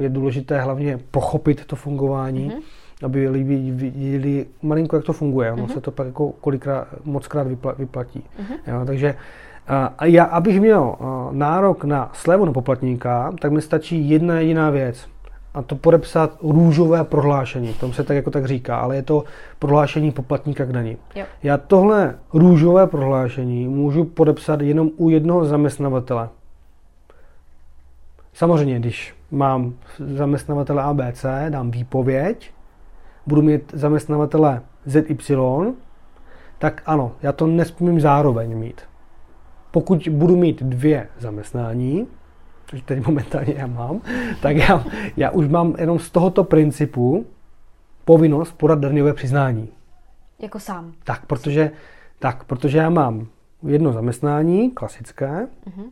[0.00, 3.04] je důležité hlavně pochopit to fungování, mm-hmm.
[3.04, 5.52] aby lidi viděli malinko, jak to funguje.
[5.52, 5.72] Ono mm-hmm.
[5.72, 8.24] se to pak jako kolikrát, mockrát vypla, vyplatí.
[8.40, 8.72] Mm-hmm.
[8.72, 9.14] Jo, takže
[9.98, 10.96] a já, abych měl
[11.30, 15.08] nárok na slevu na poplatníka, tak mi stačí jedna jediná věc
[15.56, 17.74] a to podepsat růžové prohlášení.
[17.74, 19.24] Tom se tak jako tak říká, ale je to
[19.58, 20.96] prohlášení poplatníka k daní.
[21.14, 21.24] Jo.
[21.42, 26.28] Já tohle růžové prohlášení můžu podepsat jenom u jednoho zaměstnavatele.
[28.32, 32.50] Samozřejmě, když mám zaměstnavatele ABC, dám výpověď,
[33.26, 35.16] budu mít zaměstnavatele ZY,
[36.58, 38.80] tak ano, já to nesmím zároveň mít.
[39.70, 42.06] Pokud budu mít dvě zaměstnání,
[42.66, 44.00] což teď momentálně já mám,
[44.42, 44.84] tak já,
[45.16, 47.26] já už mám jenom z tohoto principu
[48.04, 49.68] povinnost podat daňové přiznání.
[50.38, 50.92] Jako sám.
[51.04, 51.70] Tak, protože,
[52.18, 53.26] tak, protože já mám
[53.66, 55.84] jedno zaměstnání, klasické, uh-huh.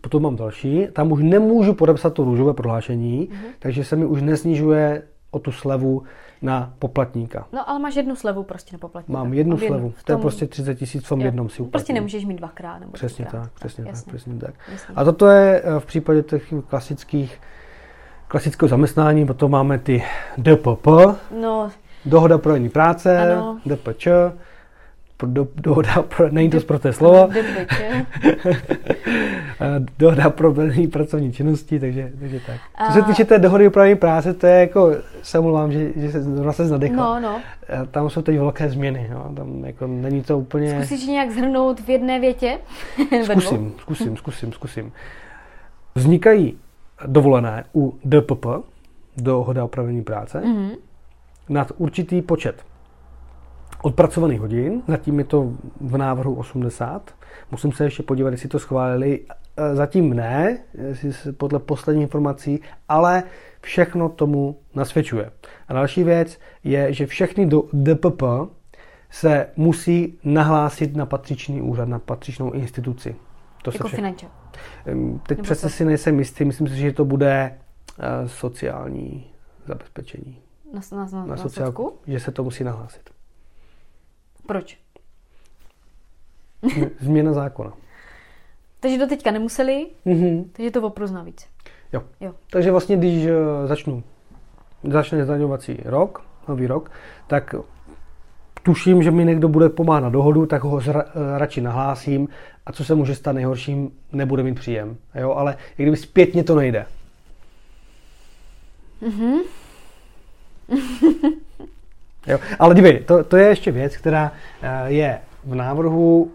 [0.00, 3.50] potom mám další, tam už nemůžu podepsat to růžové prohlášení, uh-huh.
[3.58, 6.02] takže se mi už nesnižuje o tu slevu
[6.42, 7.46] na poplatníka.
[7.52, 9.18] No ale máš jednu slevu prostě na poplatníka.
[9.18, 9.92] Mám jednu slevu, tom...
[10.04, 11.26] to je prostě 30 tisíc v tom jo.
[11.26, 11.70] jednom si uplatním.
[11.70, 12.78] Prostě nemůžeš mít dvakrát.
[12.78, 13.42] Nebo přesně dvakrát.
[13.42, 14.54] tak, přesně tak, tak přesně tak.
[14.72, 14.94] Jasně.
[14.94, 17.40] A toto je eh, v případě těch klasických
[18.28, 20.02] klasického zaměstnání, potom máme ty
[20.38, 20.86] DPP,
[21.40, 21.70] no.
[22.04, 23.58] dohoda pro jiný práce, ano.
[23.66, 24.08] DPČ,
[25.24, 27.28] do, dohoda pro, není to zproté slovo,
[29.98, 32.60] dohoda pro vedení pracovní činnosti, takže, takže tak.
[32.86, 36.12] Co se týče té dohody o právní práce, to je jako, se mluvám, že, že
[36.12, 37.20] se zrovna se znadechla.
[37.20, 37.40] No, no.
[37.90, 39.32] Tam jsou teď velké změny, jo.
[39.36, 40.84] tam jako není to úplně...
[40.84, 42.58] Zkusíš nějak zhrnout v jedné větě?
[43.24, 44.92] zkusím, zkusím, zkusím, zkusím.
[45.94, 46.58] Vznikají
[47.06, 48.46] dovolené u DPP,
[49.16, 50.70] dohoda o pravění práce, mm-hmm.
[51.48, 52.64] nad určitý počet
[53.82, 57.14] odpracovaných hodin, zatím je to v návrhu 80.
[57.50, 59.20] Musím se ještě podívat, jestli to schválili.
[59.56, 60.58] E, zatím ne,
[61.36, 63.22] podle posledních informací, ale
[63.60, 65.30] všechno tomu nasvědčuje.
[65.68, 68.22] A další věc je, že všechny do DPP
[69.10, 73.16] se musí nahlásit na patřičný úřad, na patřičnou instituci.
[73.62, 74.28] To jako finančně.
[75.26, 77.58] Teď přece si nejsem jistý, myslím si, že to bude
[77.98, 79.26] uh, sociální
[79.66, 80.38] zabezpečení.
[80.72, 81.98] Na, na, na, na, na sociálku?
[82.06, 83.15] Že se to musí nahlásit.
[84.46, 84.78] Proč?
[87.00, 87.72] Změna zákona.
[88.80, 90.44] Takže do teďka nemuseli, mm-hmm.
[90.52, 91.46] takže to opruz navíc.
[91.92, 92.02] Jo.
[92.20, 92.34] jo.
[92.50, 93.30] Takže vlastně, když uh,
[93.66, 94.02] začnu,
[94.84, 96.90] začne zdaňovací rok, nový rok,
[97.26, 97.54] tak
[98.62, 102.28] tuším, že mi někdo bude pomáhat na dohodu, tak ho zra, eh, radši nahlásím
[102.66, 104.96] a co se může stát nejhorším, nebude mít příjem.
[105.14, 106.86] Jo, ale i kdyby zpětně to nejde.
[109.02, 109.40] Mm-hmm.
[112.26, 116.30] jo, ale dívej, to, to je ještě věc, která uh, je v návrhu,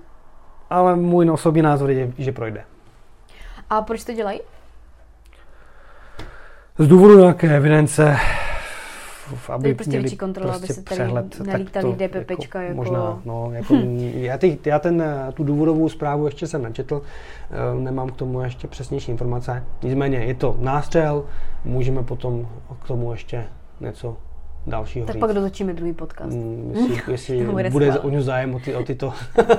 [0.70, 2.64] ale můj osobní názor je, že projde.
[3.70, 4.40] A proč to dělají?
[6.78, 8.18] Z důvodu nějaké evidence,
[9.50, 12.76] aby prostě měli kontrola, prostě aby se tady přehled, nelítali DPPčka jako, jako...
[12.76, 13.76] Možná, no, jako,
[14.14, 17.02] já, ty, já ten, tu důvodovou zprávu ještě jsem načetl,
[17.52, 21.26] eh, nemám k tomu ještě přesnější informace, nicméně je to nástřel,
[21.66, 22.48] můžeme potom
[22.84, 23.46] k tomu ještě
[23.80, 24.18] něco
[24.68, 25.20] dalšího Tak říct.
[25.20, 26.34] pak dotočíme druhý podcast.
[26.34, 29.14] Mm, jestli, jestli bude, o ně zájem o, ty, o tyto,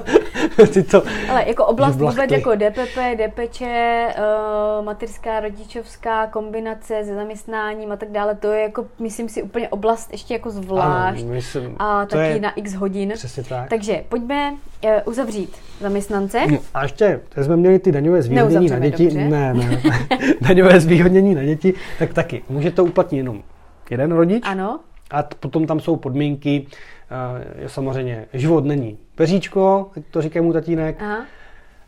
[0.72, 7.96] tyto Ale jako oblast vůbec jako DPP, DPČ, uh, mateřská, rodičovská, kombinace se zaměstnáním a
[7.96, 11.22] tak dále, to je jako, myslím si, úplně oblast ještě jako zvlášť.
[11.22, 13.12] Ano, myslím, a taky je, na x hodin.
[13.14, 13.68] Přesně tak.
[13.68, 14.52] Takže pojďme
[14.84, 16.46] uh, uzavřít zaměstnance.
[16.50, 19.04] No, a ještě, teď jsme měli ty daňové zvýhodnění na děti.
[19.04, 19.28] Dobře.
[19.28, 19.82] Ne, ne.
[20.40, 22.42] daňové zvýhodnění na děti, tak taky.
[22.48, 23.42] Může to uplatnit jenom
[23.90, 24.42] jeden rodič.
[24.46, 24.80] Ano.
[25.12, 31.02] A potom tam jsou podmínky, uh, samozřejmě život není peříčko, to říká mu tatínek.
[31.02, 31.24] Aha.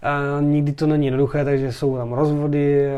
[0.03, 2.89] A nikdy to není jednoduché, takže jsou tam rozvody,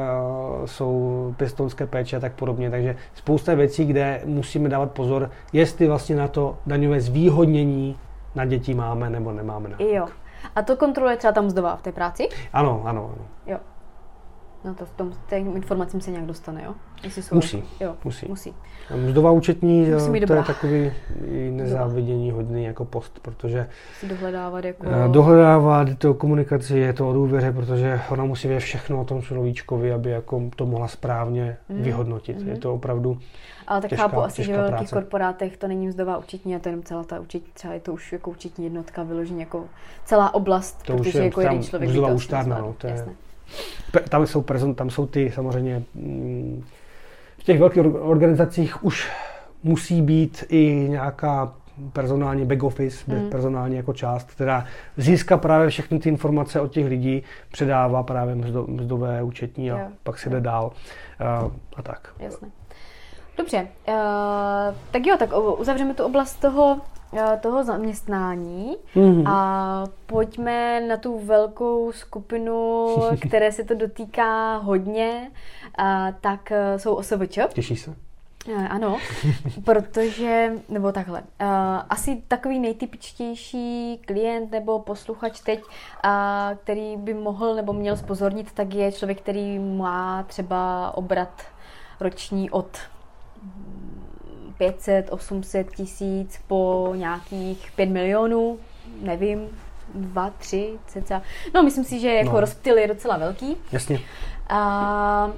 [0.65, 2.71] jsou pěstounské péče a tak podobně.
[2.71, 7.99] Takže spousta věcí, kde musíme dávat pozor, jestli vlastně na to daňové zvýhodnění
[8.35, 9.71] na děti máme nebo nemáme.
[9.79, 10.07] Jo.
[10.57, 12.29] A to kontroluje třeba tam mzdová v té práci?
[12.53, 13.25] Ano, ano, ano.
[13.47, 13.59] Jo.
[14.67, 16.75] No to v tom, těm informacím se nějak dostane, jo?
[17.03, 18.27] Jestli jsou musí, jo, musí.
[18.29, 18.55] musí.
[18.91, 20.93] A mzdová účetní, musí to je takový
[21.51, 23.69] nezávidění hodný jako post, protože
[24.01, 24.87] si dohledávat jako...
[25.09, 29.93] Dohledávat to komunikaci, je to o důvěře, protože ona musí vědět všechno o tom človíčkovi,
[29.93, 31.83] aby jako to mohla správně mm.
[31.83, 32.43] vyhodnotit.
[32.43, 32.49] Mm.
[32.49, 33.19] Je to opravdu
[33.67, 36.69] ale tak těžká, chápu asi, že ve velkých korporátech to není mzdová účetní a to
[36.69, 39.65] je jenom celá ta účetní, třeba je to už jako účetní jednotka, vyloženě jako
[40.05, 43.13] celá oblast, to protože už je jako jeden člověk mzdová účtárna, no, to je, jasné
[44.09, 44.45] tam jsou,
[44.75, 46.65] tam jsou ty samozřejmě mm,
[47.39, 49.11] v těch velkých organizacích už
[49.63, 51.53] musí být i nějaká
[51.93, 53.31] personální back office, mm.
[53.31, 54.65] personální jako část, která
[54.97, 57.23] získá právě všechny ty informace od těch lidí,
[57.53, 59.87] předává právě mzdo, mzdové účetní a jo.
[60.03, 60.73] pak se jde dál
[61.45, 62.09] uh, a tak.
[62.19, 62.49] Jasně.
[63.39, 63.95] Dobře, uh,
[64.91, 66.96] tak jo, tak uzavřeme tu oblast toho Eh,
[67.41, 69.23] toho zaměstnání mm-hmm.
[69.27, 72.87] a pojďme na tu velkou skupinu,
[73.29, 75.31] které se to dotýká hodně,
[75.79, 77.39] a tak eh, jsou OSVČ.
[77.53, 77.95] Těší se?
[78.49, 78.97] Eh, ano,
[79.65, 81.27] protože, nebo takhle, uh,
[81.91, 85.71] asi takový nejtypičtější klient nebo posluchač teď, uh,
[86.57, 91.43] který by mohl nebo měl spozornit, tak je člověk, který má třeba obrat
[92.01, 92.79] roční od
[94.59, 98.59] 500, 800 tisíc po nějakých 5 milionů,
[99.03, 99.49] nevím,
[99.95, 101.23] 2, 3, cca.
[101.55, 102.41] No, myslím si, že jako no.
[102.41, 103.57] rozptyl je docela velký.
[103.73, 104.01] Jasně.
[104.49, 105.31] A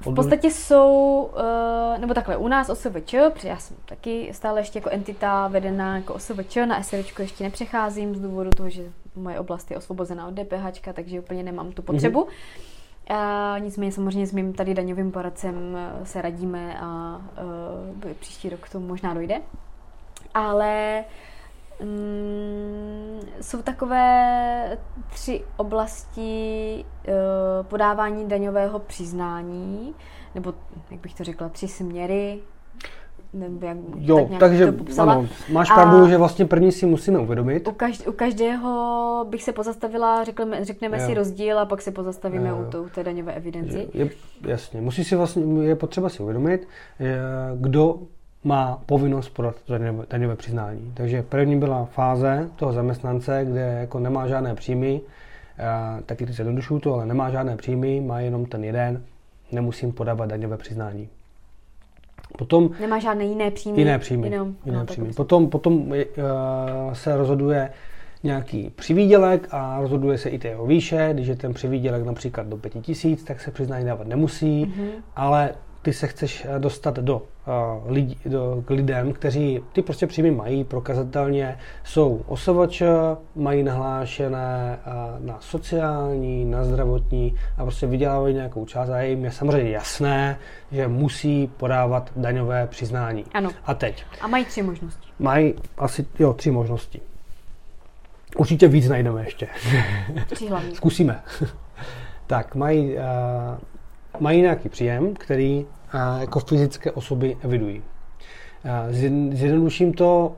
[0.00, 4.78] v podstatě jsou, eh, nebo takhle, u nás OSVČ, protože já jsem taky stále ještě
[4.78, 8.82] jako entita vedená jako OSVČ, na SRČ ještě nepřecházím z důvodu toho, že
[9.16, 12.20] moje oblast je osvobozená od DPH, takže úplně nemám tu potřebu.
[12.20, 12.71] Mm-hmm.
[13.08, 17.20] A nicméně samozřejmě s mým tady daňovým poradcem eh, se radíme a
[18.04, 19.40] uh, příští rok tomu možná dojde.
[20.34, 21.04] Ale
[21.80, 24.78] um, jsou takové
[25.10, 27.12] tři oblasti uh,
[27.66, 29.94] podávání daňového přiznání,
[30.34, 30.54] nebo
[30.90, 32.40] jak bych to řekla, tři směry
[33.32, 35.12] nebo jak, jo, tak takže to popsala.
[35.12, 37.68] Ano, máš pravdu, že vlastně první si musíme uvědomit.
[37.68, 41.06] U, každ- u každého bych se pozastavila, řekneme, řekneme jo.
[41.06, 42.82] si rozdíl a pak se pozastavíme jo, jo.
[42.82, 43.88] u té daňové evidenci.
[43.94, 44.10] Je,
[44.46, 46.68] jasně, musí si vlastně, je potřeba si uvědomit,
[47.56, 47.98] kdo
[48.44, 50.92] má povinnost podat daňové, daňové přiznání.
[50.94, 55.00] Takže první byla fáze toho zaměstnance, kde jako nemá žádné příjmy,
[56.06, 59.02] taky se jednodušuju to, ale nemá žádné příjmy, má jenom ten jeden,
[59.52, 61.08] nemusím podávat daňové přiznání.
[62.38, 63.78] Potom, Nemá žádné jiné příjmy?
[63.78, 64.26] Jiné příjmy.
[64.30, 65.12] Jenom, jiné no, příjmy.
[65.12, 65.94] Potom, potom uh,
[66.92, 67.70] se rozhoduje
[68.22, 71.10] nějaký přivídělek a rozhoduje se i té jeho výše.
[71.12, 74.90] Když je ten přivídělek například do 5000, tak se přiznání dávat nemusí, mm-hmm.
[75.16, 80.06] ale ty se chceš eh, dostat do, uh, lidí, do, k lidem, kteří ty prostě
[80.06, 82.82] příjmy mají prokazatelně, jsou osovač,
[83.34, 89.30] mají nahlášené uh, na sociální, na zdravotní a prostě vydělávají nějakou část a jim je
[89.30, 90.38] samozřejmě jasné,
[90.72, 93.24] že musí podávat daňové přiznání.
[93.34, 93.50] Ano.
[93.64, 94.04] A teď.
[94.20, 95.08] A mají tři možnosti.
[95.18, 97.00] Mají asi, jo, tři možnosti.
[98.36, 99.48] Určitě víc najdeme ještě.
[100.30, 100.74] Tři hlavní.
[100.74, 101.22] Zkusíme.
[102.26, 103.02] tak, mají, uh,
[104.20, 105.66] mají nějaký příjem, který
[106.20, 107.82] jako fyzické osoby evidují.
[109.32, 110.36] Zjednoduším to,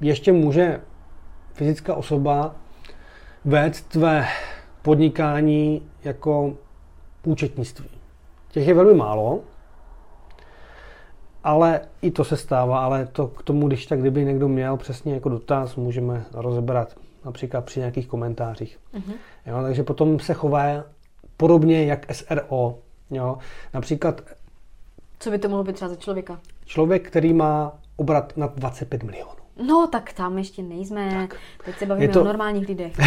[0.00, 0.80] ještě může
[1.52, 2.54] fyzická osoba
[3.44, 4.26] vést tvé
[4.82, 6.54] podnikání jako
[7.24, 7.88] účetnictví.
[8.48, 9.40] Těch je velmi málo,
[11.44, 15.14] ale i to se stává, ale to k tomu, když tak kdyby někdo měl přesně
[15.14, 16.94] jako dotaz, můžeme rozebrat
[17.24, 18.78] například při nějakých komentářích.
[18.94, 19.14] Mm-hmm.
[19.46, 20.84] Jo, takže potom se chová
[21.40, 22.78] podobně jak SRO.
[23.10, 23.38] Jo.
[23.74, 24.22] Například
[25.18, 26.40] co by to mohlo být třeba za člověka?
[26.64, 29.30] Člověk, který má obrat na 25 milionů.
[29.66, 31.10] No, tak tam ještě nejsme.
[31.10, 31.36] Tak.
[31.64, 32.20] Teď se bavíme to...
[32.20, 32.92] o normálních lidech.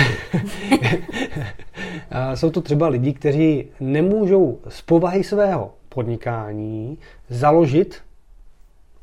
[2.36, 6.98] Jsou to třeba lidi, kteří nemůžou z povahy svého podnikání
[7.30, 8.02] založit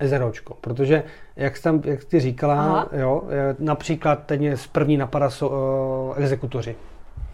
[0.08, 1.04] SROčko, protože
[1.36, 3.22] jak, jsi tam, jak ty říkala, jo,
[3.58, 6.76] například teď z první napadá so, uh, exekutoři.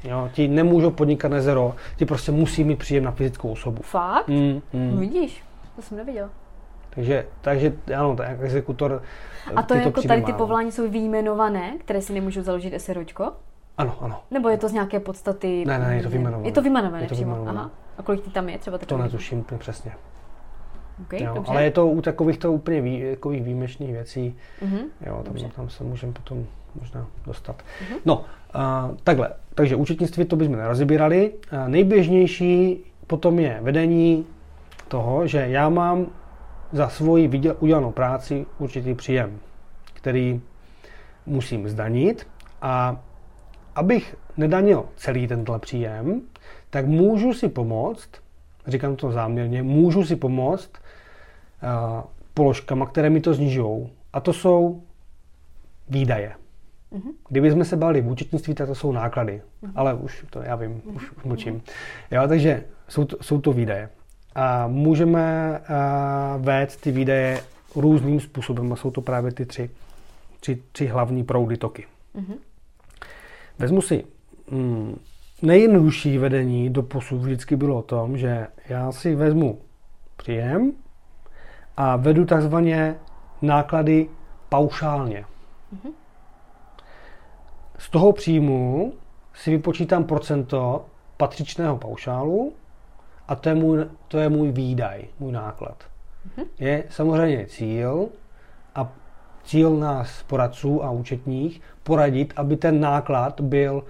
[0.08, 3.82] Jo, ti nemůžou podnikat na zero, ti prostě musí mít příjem na fyzickou osobu.
[3.82, 4.28] Fakt?
[4.28, 5.00] Mm, mm.
[5.00, 5.44] Vidíš,
[5.76, 6.28] to jsem neviděl.
[6.90, 9.02] Takže, takže ano, tak exekutor.
[9.56, 13.32] A to je jako tady ty povolání jsou výjmenované, které si nemůžou založit SROčko?
[13.78, 14.22] Ano, ano.
[14.30, 15.64] Nebo je to z nějaké podstaty?
[15.66, 16.48] Ne, ne, je to vyjmenované.
[16.48, 17.44] Je to vyjmenované je to přímo.
[17.48, 17.70] Aha.
[17.98, 18.78] A kolik ty tam je třeba?
[18.78, 19.92] To netuším přesně.
[21.02, 24.36] Okay, jo, ale je to u takových to úplně vý, takových výjimečných věcí.
[24.62, 24.84] Mm-hmm.
[25.06, 26.46] Jo, tam, tam se můžeme potom
[26.80, 27.56] možná dostat.
[27.56, 27.98] Mm-hmm.
[28.04, 28.24] No,
[28.54, 29.32] a, takhle.
[29.54, 31.32] Takže účetnictví to bychom nerozebírali.
[31.66, 34.26] Nejběžnější potom je vedení
[34.88, 36.06] toho, že já mám
[36.72, 39.38] za svoji vyděl, udělanou práci určitý příjem,
[39.94, 40.40] který
[41.26, 42.26] musím zdanit
[42.62, 43.00] a
[43.74, 46.22] abych nedanil celý tento příjem,
[46.70, 48.08] tak můžu si pomoct,
[48.66, 52.00] říkám to záměrně, můžu si pomoct uh,
[52.34, 53.90] položkama, které mi to snižují.
[54.12, 54.82] A to jsou
[55.88, 56.32] výdaje.
[56.92, 57.12] Mm-hmm.
[57.28, 59.42] Kdyby jsme se bavili v účetnictví, tak to jsou náklady.
[59.62, 59.72] Mm-hmm.
[59.74, 60.96] Ale už to já vím, mm-hmm.
[60.96, 61.62] už, už mlčím.
[62.10, 63.88] Jo, takže jsou to, jsou to výdaje.
[64.34, 67.40] A můžeme uh, vést ty výdaje
[67.76, 69.70] různým způsobem a jsou to právě ty tři,
[70.40, 71.86] tři, tři hlavní proudy toky.
[72.16, 72.36] Mm-hmm.
[73.58, 74.04] Vezmu si
[74.50, 74.98] mm,
[75.42, 79.58] nejjednodušší vedení do posud vždycky bylo o tom, že já si vezmu
[80.16, 80.72] příjem
[81.76, 82.96] a vedu takzvaně
[83.42, 84.08] náklady
[84.48, 85.24] paušálně.
[85.74, 85.92] Mm-hmm.
[87.78, 88.92] Z toho příjmu
[89.34, 92.52] si vypočítám procento patřičného paušálu
[93.28, 95.84] a to je můj, to je můj výdaj, můj náklad.
[95.84, 96.46] Mm-hmm.
[96.58, 98.08] Je samozřejmě cíl
[98.74, 98.92] a
[99.44, 103.84] cíl nás poradců a účetních poradit, aby ten náklad byl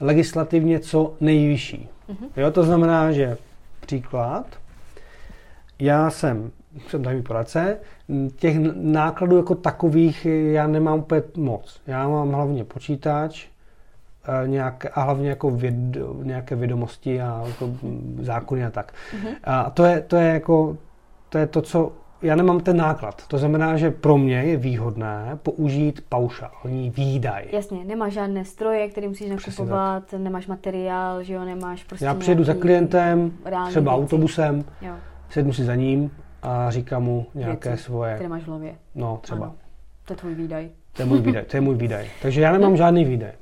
[0.00, 1.88] legislativně co nejvyšší.
[2.08, 2.28] Mm-hmm.
[2.36, 3.36] Jo, to znamená, že
[3.80, 4.46] příklad,
[5.78, 6.50] já jsem,
[6.88, 7.78] jsem tady poradce,
[8.36, 11.80] těch nákladů jako takových já nemám úplně moc.
[11.86, 13.46] Já mám hlavně počítač,
[14.24, 15.74] eh, nějaké, a hlavně jako věd,
[16.22, 17.70] nějaké vědomosti a jako
[18.20, 18.92] zákony a tak.
[18.92, 19.34] Mm-hmm.
[19.44, 20.76] A to je, to je jako,
[21.28, 21.92] to je to, co
[22.22, 23.26] já nemám ten náklad.
[23.26, 27.44] To znamená, že pro mě je výhodné použít paušální výdaj.
[27.52, 32.44] Jasně, nemáš žádné stroje, které musíš nakupovat, nemáš materiál, že jo, nemáš prostě Já přijedu
[32.44, 33.32] za klientem,
[33.68, 34.02] třeba věci.
[34.02, 34.94] autobusem, jo.
[35.30, 36.10] sednu si za ním
[36.42, 38.14] a říkám mu nějaké věci, svoje...
[38.14, 38.74] které máš v hlavě.
[38.94, 39.46] No, třeba.
[39.46, 39.54] Ano.
[40.04, 40.68] To je tvůj výdaj.
[40.92, 42.10] To je můj výdaj, to je můj výdaj.
[42.22, 43.32] Takže já nemám žádný výdaj.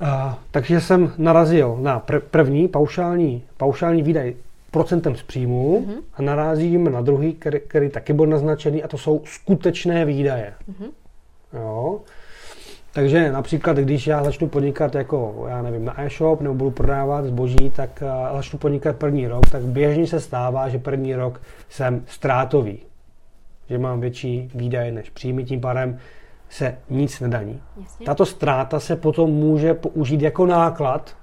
[0.00, 0.08] Uh,
[0.50, 4.34] takže jsem narazil na pr- první paušální, paušální výdaj
[4.70, 6.02] procentem z příjmu mm-hmm.
[6.14, 10.54] a narazíme na druhý, který, který taky byl naznačený a to jsou skutečné výdaje.
[10.70, 10.90] Mm-hmm.
[11.52, 12.00] Jo.
[12.92, 17.70] Takže například, když já začnu podnikat jako, já nevím, na e-shop nebo budu prodávat zboží,
[17.76, 22.78] tak uh, začnu podnikat první rok, tak běžně se stává, že první rok jsem ztrátový.
[23.68, 25.98] Že mám větší výdaje než příjmy, tím pádem
[26.48, 27.60] se nic nedaní.
[27.80, 28.06] Jasně.
[28.06, 31.16] Tato ztráta se potom může použít jako náklad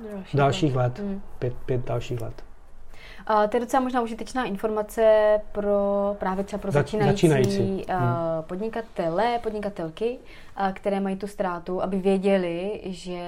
[0.00, 1.08] Další dalších let, let.
[1.08, 1.22] Mm.
[1.38, 2.45] Pět, pět dalších let.
[3.30, 7.86] Uh, to je docela možná užitečná informace pro právě třeba pro začínající, začínající.
[7.88, 7.94] Uh,
[8.40, 10.18] podnikatele, podnikatelky,
[10.60, 13.20] uh, které mají tu ztrátu, aby věděli, že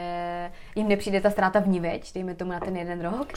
[0.75, 3.29] jim nepřijde ta ztráta vníveč, dejme tomu na ten jeden rok.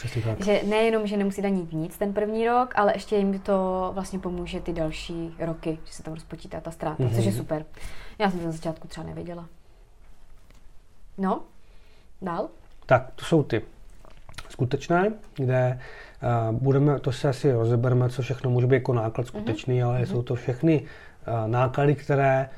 [0.44, 4.60] Že nejenom, že nemusí danit nic ten první rok, ale ještě jim to vlastně pomůže
[4.60, 7.16] ty další roky, že se tam rozpočítá ta ztráta, mm-hmm.
[7.16, 7.66] což je super.
[8.20, 9.46] Já jsem to na začátku třeba nevěděla.
[11.18, 11.42] No,
[12.22, 12.50] dál?
[12.86, 13.62] Tak, to jsou ty
[14.52, 15.80] skutečné, kde
[16.50, 19.86] uh, budeme, to se asi rozebereme, co všechno může být jako náklad skutečný, mm-hmm.
[19.88, 20.12] ale mm-hmm.
[20.12, 22.50] jsou to všechny uh, náklady, které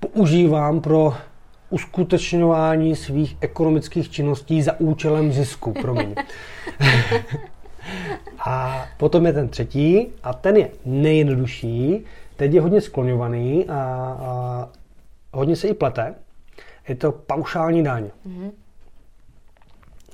[0.00, 1.14] používám pro
[1.70, 6.14] uskutečňování svých ekonomických činností za účelem zisku, promiň.
[8.38, 12.04] a potom je ten třetí a ten je nejjednodušší,
[12.36, 13.74] teď je hodně skloňovaný a,
[14.20, 14.68] a
[15.32, 16.14] hodně se i plete.
[16.88, 18.10] Je to paušální daň.
[18.26, 18.50] Mm-hmm.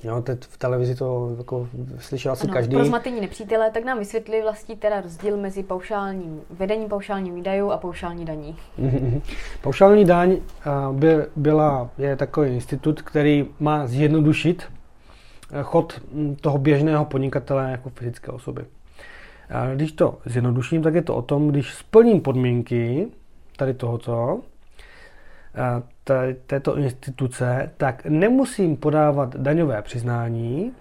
[0.05, 1.67] Jo, teď v televizi to jako
[1.99, 2.75] slyšel asi ano, každý.
[2.75, 7.77] Pro zmatení nepřítele, tak nám vysvětli vlastně teda rozdíl mezi paušálním vedením paušálním výdajů a
[7.77, 8.55] paušální daní.
[9.61, 10.37] paušální daň
[10.91, 17.89] by byla, je takový institut, který má zjednodušit eh, chod hm, toho běžného podnikatele jako
[17.89, 18.65] fyzické osoby.
[19.49, 23.07] A když to zjednoduším, tak je to o tom, když splním podmínky
[23.57, 24.39] tady tohoto,
[26.47, 30.71] této instituce, tak nemusím podávat daňové přiznání,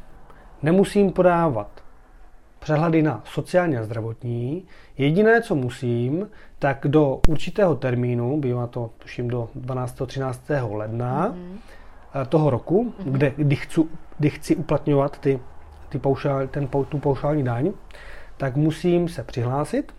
[0.63, 1.85] nemusím podávat
[2.59, 4.65] přehledy na sociální a zdravotní.
[4.99, 10.03] Jediné, co musím, tak do určitého termínu, bývá to tuším do 12.
[10.07, 10.43] 13.
[10.71, 12.27] ledna mm-hmm.
[12.27, 13.13] toho roku, mm-hmm.
[13.13, 13.81] kde, kdy, chci,
[14.19, 15.41] kdy chci uplatňovat ty,
[15.89, 17.73] ty paušál, ten, tu paušální daň,
[18.37, 19.93] tak musím se přihlásit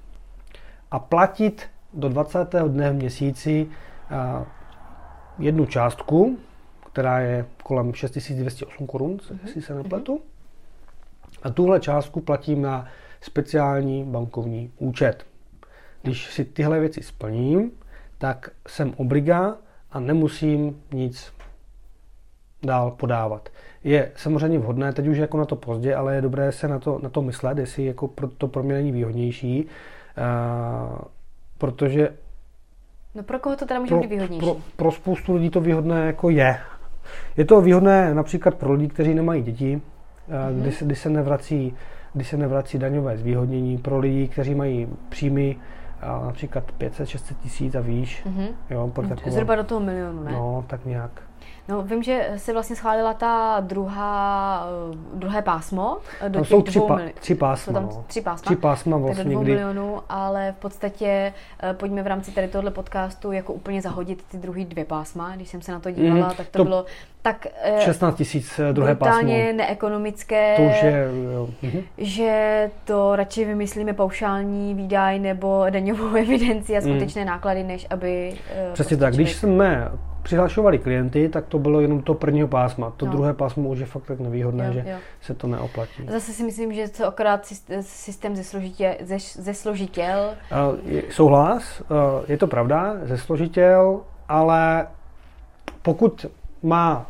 [0.91, 2.55] a platit do 20.
[2.67, 3.67] dne v měsíci
[5.39, 6.38] jednu částku,
[6.91, 9.45] která je kolem 6208 korun, mm-hmm.
[9.53, 10.21] si se nepletu.
[11.43, 12.88] A tuhle částku platím na
[13.21, 15.25] speciální bankovní účet.
[16.01, 17.71] Když si tyhle věci splním,
[18.17, 19.57] tak jsem obliga
[19.91, 21.33] a nemusím nic
[22.63, 23.49] dál podávat.
[23.83, 26.99] Je samozřejmě vhodné, teď už jako na to pozdě, ale je dobré se na to,
[27.03, 30.97] na to myslet, jestli jako pro, to pro mě není výhodnější, uh,
[31.57, 32.09] protože
[33.16, 34.45] No pro koho to teda může pro, být výhodnější?
[34.45, 36.57] Pro, pro spoustu lidí to výhodné jako je.
[37.38, 39.82] Je to výhodné například pro lidi, kteří nemají děti,
[40.30, 40.61] mm-hmm.
[40.61, 41.76] kdy, se, kdy, se nevrací,
[42.13, 45.57] kdy se nevrací daňové zvýhodnění, pro lidi, kteří mají příjmy
[46.26, 48.26] například 500-600 tisíc a výš.
[48.26, 48.47] Mm-hmm.
[48.70, 50.32] Jo, pro takovou, Zhruba do toho milionu, ne?
[50.32, 51.11] No, tak nějak.
[51.67, 55.97] No, vím, že se vlastně schválila ta druhá, eh, druhé pásmo.
[56.21, 57.65] Eh, do no, jsou tři, pa, tři pásma.
[57.65, 58.03] Jsou tam no.
[58.07, 58.45] tři pásma.
[58.45, 59.51] Tři pásma vlastně do dvou kdy...
[59.51, 61.33] milionů, ale v podstatě
[61.63, 65.35] uh, pojďme v rámci tady tohoto podcastu jako úplně zahodit ty druhé dvě pásma.
[65.35, 66.85] Když jsem se na to dívala, mm, tak to, to bylo
[67.21, 69.29] tak uh, 16 tisíc druhé pásmo.
[69.29, 71.49] neekonomické, to už je, jo.
[71.61, 71.81] Mhm.
[71.97, 76.89] že to radši vymyslíme paušální výdaj nebo daňovou evidenci a mhm.
[76.89, 77.27] skutečné mm.
[77.27, 78.33] náklady, než aby...
[78.73, 79.91] Přesně tak, když jsme
[80.26, 82.93] přihlašovali klienty, tak to bylo jenom to prvního pásma.
[82.97, 83.11] To no.
[83.11, 84.97] druhé pásmo už je fakt tak nevýhodné, jo, že jo.
[85.21, 86.03] se to neoplatí.
[86.09, 87.45] Zase si myslím, že to akorát
[87.82, 88.97] systém zesložitě,
[89.36, 90.34] zesložitěl.
[90.51, 91.88] Uh, souhlas, uh,
[92.28, 94.88] je to pravda, zesložitěl, ale
[95.82, 96.26] pokud
[96.63, 97.05] má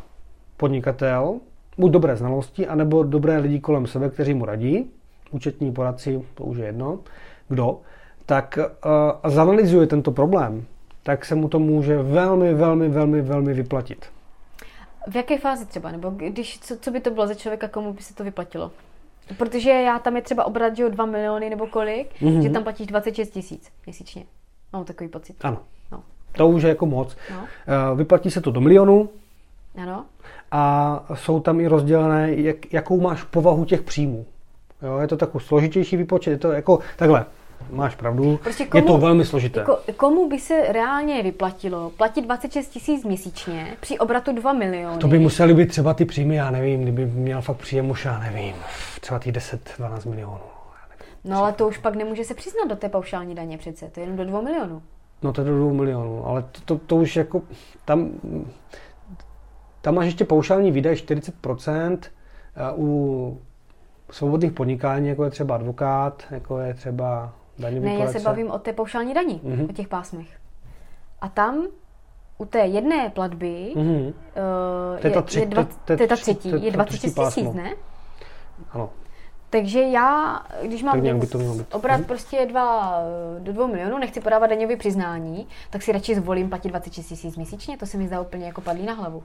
[0.58, 1.40] podnikatel
[1.78, 4.92] buď dobré znalosti, anebo dobré lidi kolem sebe, kteří mu radí,
[5.32, 7.00] účetní poradci, to už je jedno,
[7.48, 7.80] kdo,
[8.26, 10.66] tak uh, zanalizuje tento problém,
[11.06, 14.06] tak se mu to může velmi, velmi, velmi, velmi vyplatit.
[15.08, 15.92] V jaké fázi třeba?
[15.92, 18.72] Nebo když, co, co by to bylo za člověka, komu by se to vyplatilo?
[19.38, 22.42] Protože já tam je třeba obrat, že o 2 miliony nebo kolik, mm-hmm.
[22.42, 24.24] že tam platíš 26 tisíc měsíčně.
[24.74, 25.36] Mám takový pocit.
[25.42, 25.58] Ano.
[25.92, 26.04] No.
[26.32, 27.18] To už je jako moc.
[27.32, 27.46] No.
[27.46, 29.10] Eh, vyplatí se to do milionu.
[29.76, 30.06] Ano.
[30.52, 34.26] A jsou tam i rozdělené, jak, jakou máš povahu těch příjmů.
[34.82, 37.26] Jo, je to takový složitější výpočet, je to jako takhle.
[37.70, 39.60] Máš pravdu, prostě komu, je to velmi složité.
[39.60, 44.98] Jako, komu by se reálně vyplatilo platit 26 tisíc měsíčně při obratu 2 miliony?
[44.98, 48.20] To by museli být třeba ty příjmy, já nevím, kdyby měl fakt příjem už, já
[48.20, 48.56] nevím,
[49.02, 50.40] třeba těch 10-12 milionů.
[51.24, 54.04] No ale to už pak nemůže se přiznat do té paušální daně přece, to je
[54.04, 54.82] jenom do 2 milionů.
[55.22, 57.42] No to je do 2 milionů, ale to, to, to už jako,
[57.86, 58.10] tam,
[59.82, 61.98] tam máš ještě paušální výdaj 40%,
[62.76, 63.42] u
[64.12, 68.60] svobodných podnikání, jako je třeba advokát, jako je třeba Daňový ne, já se bavím o
[68.60, 69.70] té paušální daní, mm-hmm.
[69.70, 70.28] o těch pásmech.
[71.22, 71.68] A tam
[72.38, 74.14] u té jedné platby mm-hmm.
[75.04, 77.74] uh, je, tři, je, dva, to, je ta třetí, je 26 tisíc, ne?
[78.72, 78.90] Ano.
[79.50, 81.74] Takže já, když mám by to mělo být.
[81.74, 82.04] obrat hmm.
[82.04, 83.00] prostě dva,
[83.40, 87.78] do dvou milionů, nechci podávat daňové přiznání, tak si radši zvolím platit 26 tisíc měsíčně,
[87.78, 89.24] to se mi zdá úplně jako padlý na hlavu.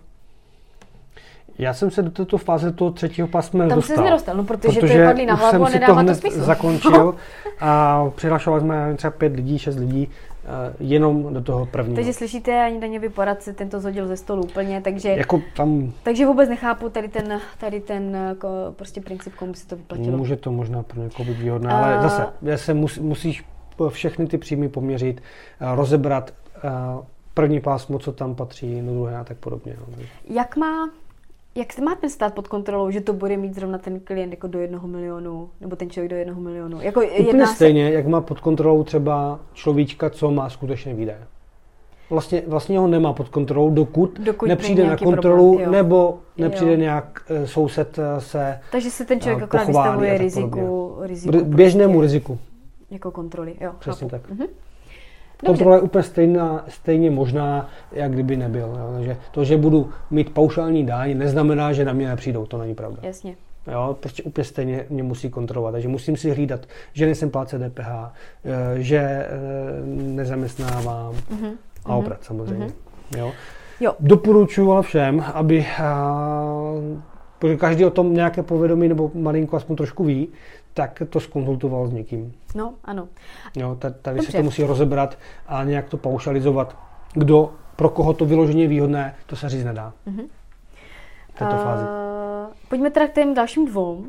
[1.61, 3.97] Já jsem se do této fáze toho třetího pásma Tam dostal.
[3.97, 6.15] Tam se nedostal, no protože, protože to je padlý na hlavu a nedává to, to
[6.15, 6.41] smysl.
[6.41, 7.15] zakončil
[7.61, 11.95] a přihlašovali jsme třeba pět lidí, šest lidí uh, jenom do toho prvního.
[11.97, 16.49] Takže slyšíte, ani daňový poradce tento zhodil ze stolu úplně, takže, jako tam, takže vůbec
[16.49, 20.17] nechápu tady ten, tady ten jako, prostě princip, komu se to vyplatilo.
[20.19, 23.45] Může to možná pro někoho být výhodné, uh, ale zase, se mus, musíš
[23.89, 25.21] všechny ty příjmy poměřit,
[25.63, 26.33] uh, rozebrat
[27.35, 29.77] první pásmo, co tam patří, do druhé a tak podobně.
[30.31, 30.89] Jak má
[31.61, 34.59] jak se máte stát pod kontrolou, že to bude mít zrovna ten klient jako do
[34.59, 36.81] jednoho milionu, nebo ten člověk do jednoho milionu?
[36.81, 37.95] Jako Úplně stejně, se...
[37.95, 41.27] jak má pod kontrolou třeba človíčka, co má skutečně výdaje.
[42.11, 46.79] Vlastně, vlastně ho nemá pod kontrolou, dokud, dokud nepřijde na kontrolu, problém, nebo nepřijde jo.
[46.79, 51.45] nějak e, soused e, se Takže se ten člověk akorát vystavuje riziku, riziku.
[51.45, 52.39] Běžnému prostě, riziku.
[52.91, 53.73] Jako kontroly, jo.
[53.79, 54.23] Přesně chápu.
[54.23, 54.39] tak.
[54.39, 54.47] Mhm.
[55.47, 58.77] Kontrola je úplně stejná, stejně možná, jak kdyby nebyl.
[58.79, 58.93] Jo.
[58.97, 62.47] Takže to, že budu mít paušální daň, neznamená, že na mě nepřijdou.
[62.47, 62.99] To není pravda.
[63.03, 63.37] Jasně.
[63.73, 65.73] Jo, prostě úplně stejně mě musí kontrolovat.
[65.73, 66.61] Takže musím si hlídat,
[66.93, 67.89] že nejsem pláce DPH,
[68.45, 69.29] eh, že eh,
[69.87, 71.53] nezaměstnávám mm-hmm.
[71.85, 72.67] a obrat samozřejmě.
[72.67, 73.19] Mm-hmm.
[73.19, 73.33] Jo.
[73.81, 73.95] Jo.
[74.01, 75.67] Doporučuji ale všem, aby,
[77.39, 80.29] protože každý o tom nějaké povědomí nebo malinko aspoň trošku ví,
[80.75, 82.33] tak to skonzultoval s někým.
[82.55, 83.09] No, ano.
[83.57, 84.33] Jo, tady Dobře.
[84.33, 86.77] se to musí rozebrat a nějak to paušalizovat.
[87.13, 89.93] Kdo, pro koho to vyloženě výhodné, to se říct nedá.
[90.07, 90.29] Mm-hmm.
[91.35, 91.85] V této uh, fázi.
[92.69, 94.05] Pojďme teda k těm dalším dvou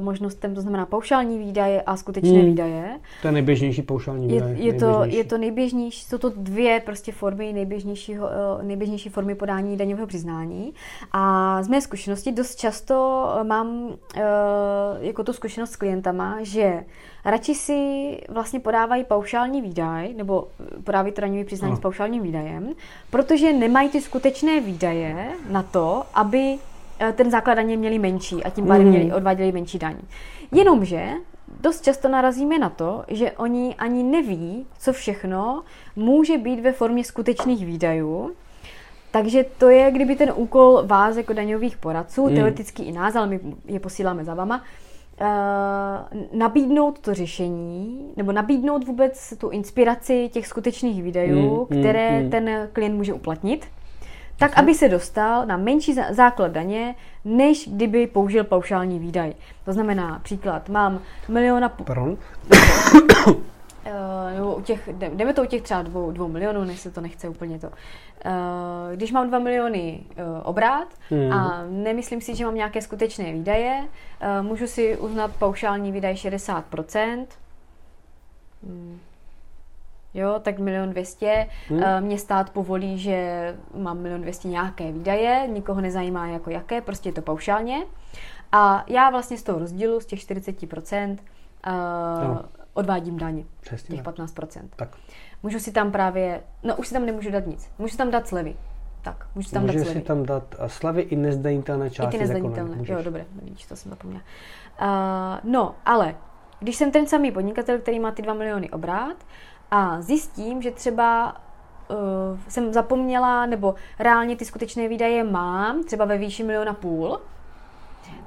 [0.00, 2.46] možnostem, to znamená paušální výdaje a skutečné hmm.
[2.46, 2.98] výdaje.
[3.22, 4.54] To je nejběžnější paušální výdaje.
[4.54, 9.34] Je, je, to, je to nejběžnější, jsou to dvě prostě formy nejběžnějšího, uh, nejběžnější formy
[9.34, 10.74] podání daňového přiznání.
[11.12, 13.96] A z mé zkušenosti dost často mám uh,
[15.00, 16.84] jako tu zkušenost s klientama, že
[17.24, 17.80] radši si
[18.28, 20.48] vlastně podávají paušální výdaj, nebo
[20.84, 21.76] podávají to daňové přiznání no.
[21.76, 22.74] s paušálním výdajem,
[23.10, 26.67] protože nemají ty skutečné výdaje na to, aby Eh,
[27.12, 28.90] ten základ daně měli menší a tím pádem mm.
[28.90, 29.96] měli, odváděli menší daň.
[30.52, 31.08] Jenomže
[31.60, 35.62] dost často narazíme na to, že oni ani neví, co všechno
[35.96, 38.30] může být ve formě skutečných výdajů,
[39.10, 42.34] takže to je, kdyby ten úkol vás jako daňových poradců, mm.
[42.34, 44.62] teoreticky i nás, ale my je posíláme za vama,
[45.20, 52.30] Uh, nabídnout to řešení, nebo nabídnout vůbec tu inspiraci těch skutečných výdajů, mm, které mm,
[52.30, 53.66] ten klient může uplatnit
[54.38, 59.34] tak aby se dostal na menší základ daně, než kdyby použil paušální výdaj.
[59.64, 61.68] To znamená, příklad, mám miliona...
[61.68, 62.16] Pardon?
[63.26, 63.34] Uh,
[64.34, 67.28] nebo u těch, jdeme to u těch třeba dvou, dvou milionů, než se to nechce
[67.28, 67.66] úplně to.
[67.66, 67.72] Uh,
[68.94, 71.32] když mám dva miliony uh, obrát hmm.
[71.32, 73.84] a nemyslím si, že mám nějaké skutečné výdaje,
[74.42, 77.26] můžu si uznat paušální výdaj 60%.
[78.62, 78.98] Hmm
[80.14, 81.46] jo, tak milion dvěstě.
[81.68, 81.82] Hmm.
[81.82, 87.08] Eh, mě stát povolí, že mám milion dvěstě nějaké výdaje, nikoho nezajímá jako jaké, prostě
[87.08, 87.84] je to paušálně.
[88.52, 91.72] A já vlastně z toho rozdílu, z těch 40%, uh,
[92.24, 92.44] no.
[92.74, 93.44] odvádím daně.
[93.60, 93.96] Přesně.
[93.96, 94.62] Těch 15%.
[94.76, 94.96] Tak.
[95.42, 98.56] Můžu si tam právě, no už si tam nemůžu dát nic, můžu tam dát slevy.
[99.02, 100.00] Tak, můžu tam Můžeš dát slevy.
[100.00, 102.16] si tam dát slevy i nezdanitelné části.
[102.16, 104.22] I ty nezdanitelné, jo, dobré, vidíš, to jsem zapomněla.
[104.82, 106.14] Uh, no, ale
[106.60, 109.16] když jsem ten samý podnikatel, který má ty 2 miliony obrát
[109.70, 111.36] a zjistím, že třeba
[111.90, 111.96] uh,
[112.48, 117.20] jsem zapomněla, nebo reálně ty skutečné výdaje mám, třeba ve výši miliona půl,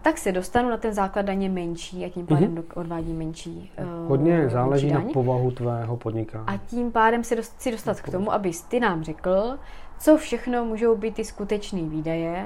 [0.01, 2.63] tak se dostanu na ten základ daně menší a tím pádem mm-hmm.
[2.75, 3.71] odvádí menší.
[3.79, 6.45] Uh, Hodně záleží menší na povahu tvého podnikání.
[6.47, 9.59] A tím pádem se dost, si dostat k tomu, abys ty nám řekl,
[9.99, 12.45] co všechno můžou být ty skutečné výdaje,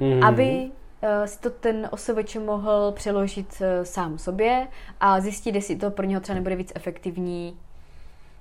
[0.00, 0.26] mm-hmm.
[0.26, 0.70] aby
[1.02, 4.68] uh, si to ten osobeč mohl přeložit uh, sám sobě
[5.00, 7.56] a zjistit, jestli to pro něho třeba nebude víc efektivní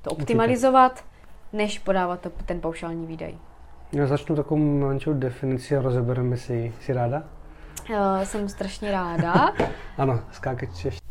[0.02, 1.06] to optimalizovat,
[1.54, 3.34] než podávat to, ten paušální výdaj.
[3.92, 6.74] Já začnu takovou mančou definici a rozebereme si.
[6.82, 7.24] Jsi ráda?
[7.90, 9.54] Uh, jsem strašně ráda.
[9.98, 11.02] ano, skákač ještě.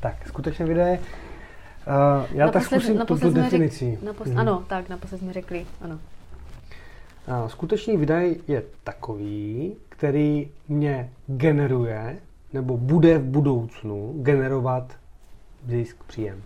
[0.00, 0.98] Tak, skutečně výdaje.
[0.98, 3.90] Uh, já naposled, tak zkusím tu definici.
[3.90, 4.38] Řek, napos, mm.
[4.38, 5.98] Ano, tak, naposled jsme řekli, ano.
[7.42, 12.18] Uh, skutečný výdaj je takový, který mě generuje,
[12.52, 14.96] nebo bude v budoucnu generovat
[15.66, 16.42] zisk, příjem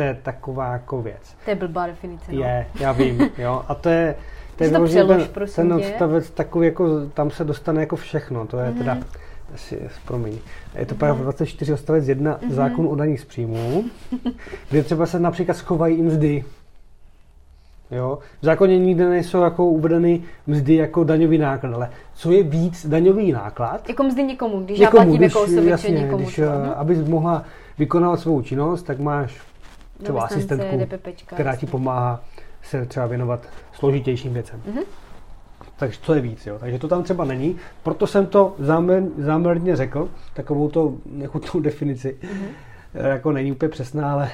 [0.00, 1.36] to je taková jako věc.
[1.44, 2.32] To je blbá definice.
[2.32, 2.40] No.
[2.40, 3.64] Je, já vím, jo.
[3.68, 4.14] A to je,
[4.56, 8.46] to je to přelož, ten, ten odstavec takový, jako tam se dostane jako všechno.
[8.46, 8.78] To je mm-hmm.
[8.78, 8.98] teda,
[9.54, 10.38] asi, promiň.
[10.74, 12.50] Je to paragraf 24 odstavec 1 mm-hmm.
[12.50, 13.84] zákon o daních z příjmů,
[14.70, 16.44] kde třeba se například schovají i mzdy.
[17.90, 18.18] Jo?
[18.40, 23.32] V zákoně nikde nejsou jako uvedeny mzdy jako daňový náklad, ale co je víc daňový
[23.32, 23.88] náklad?
[23.88, 26.22] Jako mzdy někomu, když někomu, já platím když, jako osobiče někomu.
[26.22, 26.78] Když, třeba, no?
[26.78, 27.44] abys mohla
[27.78, 29.49] vykonávat svou činnost, tak máš
[30.02, 32.20] třeba asistentku, DPPčka, která ti pomáhá
[32.62, 34.62] se třeba věnovat složitějším věcem.
[34.66, 34.84] Mm-hmm.
[35.76, 36.58] Takže to je víc, jo.
[36.58, 37.56] Takže to tam třeba není.
[37.82, 42.16] Proto jsem to záměr, záměrně řekl, takovou to nechutnou definici.
[42.22, 43.06] Mm-hmm.
[43.06, 44.30] Jako není úplně přesná, ale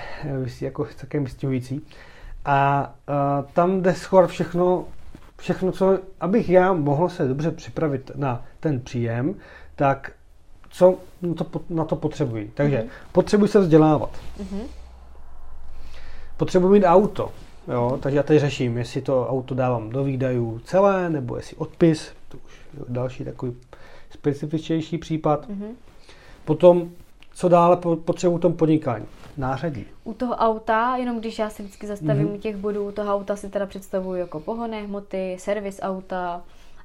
[0.61, 1.87] jako také vystihující.
[2.45, 4.85] A, a tam jde schovat všechno,
[5.39, 9.35] všechno, co, abych já mohl se dobře připravit na ten příjem,
[9.75, 10.13] tak
[10.71, 12.51] co na to, na to potřebuji.
[12.55, 13.13] Takže mm-hmm.
[13.13, 14.11] potřebuji se vzdělávat.
[14.41, 14.86] Mm-hmm
[16.37, 17.31] potřebuji mít auto.
[17.69, 22.13] Jo, takže já teď řeším, jestli to auto dávám do výdajů celé, nebo jestli odpis,
[22.29, 22.53] to už
[22.89, 23.57] další takový
[24.11, 25.49] specifičtější případ.
[25.49, 25.71] Mm-hmm.
[26.45, 26.91] Potom,
[27.35, 29.07] co dále potřebuji v tom podnikání?
[29.37, 29.87] Nářadí.
[30.05, 32.35] U toho auta, jenom když já si vždycky zastavím mm-hmm.
[32.35, 36.43] u těch bodů, u toho auta si teda představuju jako pohonné hmoty, servis auta,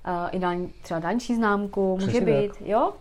[0.08, 2.68] uh, i daň, třeba dálniční známku, může Přesně být, tak.
[2.68, 2.94] jo?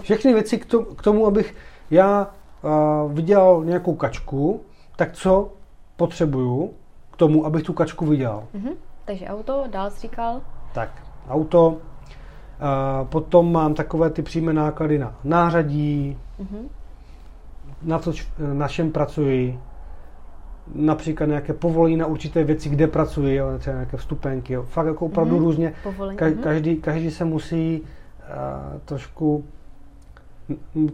[0.00, 1.54] Všechny věci k tomu, k tomu abych
[1.90, 2.30] já
[2.62, 4.60] uh, vydělal nějakou kačku,
[4.96, 5.52] tak co
[6.00, 6.70] potřebuju
[7.10, 8.44] k tomu, abych tu kačku vydělal?
[8.54, 8.74] Mm-hmm.
[9.04, 10.40] Takže auto, dál jsi říkal?
[10.72, 10.90] Tak,
[11.28, 11.76] auto, uh,
[13.08, 16.64] potom mám takové ty přímé náklady na nářadí, mm-hmm.
[17.82, 18.12] na co
[18.52, 19.60] na čem pracuji,
[20.74, 24.62] například nějaké povolení na určité věci, kde pracuji, jo, třeba nějaké vstupenky, jo.
[24.62, 25.44] fakt jako opravdu mm-hmm.
[25.44, 25.72] různě.
[26.16, 26.42] Ka- mhm.
[26.42, 29.44] každý, každý se musí uh, trošku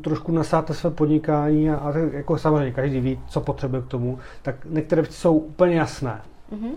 [0.03, 4.55] trošku nasát své podnikání a, a jako samozřejmě každý ví, co potřebuje k tomu, tak
[4.65, 6.21] některé věci jsou úplně jasné.
[6.53, 6.73] Mm-hmm.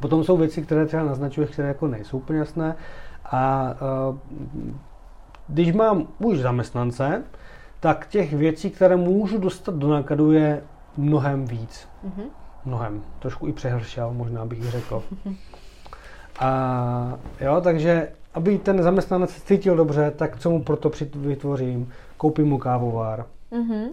[0.00, 2.76] Potom jsou věci, které třeba naznačuje, které jako nejsou úplně jasné
[3.24, 3.74] a
[4.10, 4.16] uh,
[5.48, 7.22] když mám už zaměstnance,
[7.80, 10.62] tak těch věcí, které můžu dostat do nákladu, je
[10.96, 11.88] mnohem víc.
[12.04, 12.24] Mm-hmm.
[12.64, 13.02] Mnohem.
[13.18, 15.02] Trošku i přehršel, možná bych řekl.
[16.40, 21.92] A jo, takže aby ten zaměstnanec se cítil dobře, tak co mu proto vytvořím?
[22.16, 23.24] Koupím mu kávovár.
[23.52, 23.88] Mm-hmm.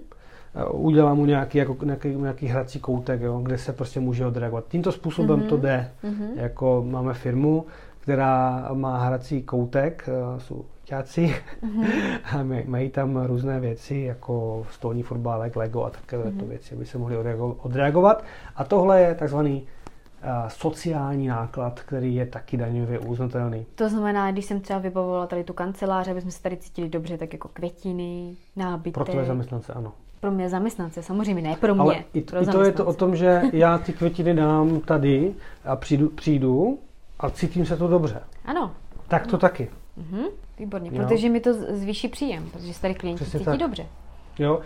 [0.72, 4.66] Udělám mu nějaký, jako, nějaký, nějaký hrací koutek, jo, kde se prostě může odreagovat.
[4.68, 5.50] Tímto způsobem mm-hmm.
[5.50, 5.91] to jde.
[6.04, 6.30] Mm-hmm.
[6.36, 7.66] Jako máme firmu,
[8.00, 12.20] která má hrací koutek, eh, jsou děťáci mm-hmm.
[12.66, 16.48] a mají tam různé věci, jako stolní fotbálek, Lego a takové mm-hmm.
[16.48, 17.18] věci, aby se mohli
[17.58, 18.24] odreagovat.
[18.56, 19.68] A tohle je takzvaný
[20.48, 23.66] sociální náklad, který je taky daňově uznatelný.
[23.76, 27.18] To znamená, když jsem třeba vybavovala tady tu kancelář, aby jsme se tady cítili dobře,
[27.18, 28.94] tak jako květiny, nábytek.
[28.94, 29.92] Pro tvé zaměstnance, ano.
[30.20, 31.82] Pro mě zaměstnance, samozřejmě ne pro mě.
[31.82, 35.34] Ale i, pro i to je to o tom, že já ty květiny dám tady
[35.66, 36.80] a přijdu, přijdu
[37.20, 38.22] a cítím se to dobře.
[38.46, 38.72] Ano.
[39.08, 39.70] Tak to taky.
[39.98, 40.24] Mhm,
[40.60, 41.04] výborně, jo.
[41.04, 43.60] protože mi to zvýší příjem, protože se tady klienti Přesně cítí tak.
[43.60, 43.86] dobře.
[44.40, 44.62] Jo,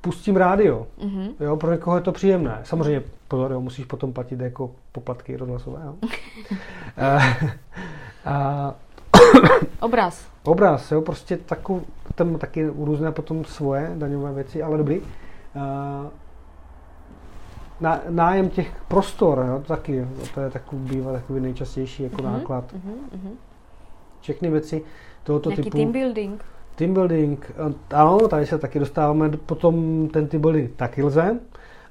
[0.00, 0.86] pustím rádio.
[1.04, 1.30] Mm-hmm.
[1.40, 2.60] Jo, pro někoho je to příjemné.
[2.64, 5.80] Samozřejmě pozor, jo, musíš potom platit jako poplatky rozhlasové.
[5.84, 5.94] Jo.
[6.96, 7.18] a,
[8.30, 8.74] a,
[9.80, 10.28] obraz.
[10.44, 11.80] Obraz, jo, prostě takový,
[12.14, 15.00] tam taky různé potom svoje daňové věci, ale dobrý.
[15.60, 16.06] A,
[18.08, 22.72] nájem těch prostor, jo, taky, to je takový, bývá takový nejčastější jako mm-hmm, náklad.
[22.72, 23.30] Mm-hmm.
[24.20, 24.82] Všechny věci
[25.22, 25.76] tohoto Nějaký typu.
[25.76, 26.44] team building.
[26.80, 27.52] Team building,
[27.90, 31.40] ano, tady se taky dostáváme, potom ten team building taky lze,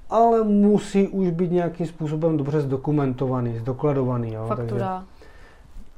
[0.10, 4.34] ale musí už být nějakým způsobem dobře zdokumentovaný, zdokladovaný.
[4.34, 5.06] Jo, Faktura.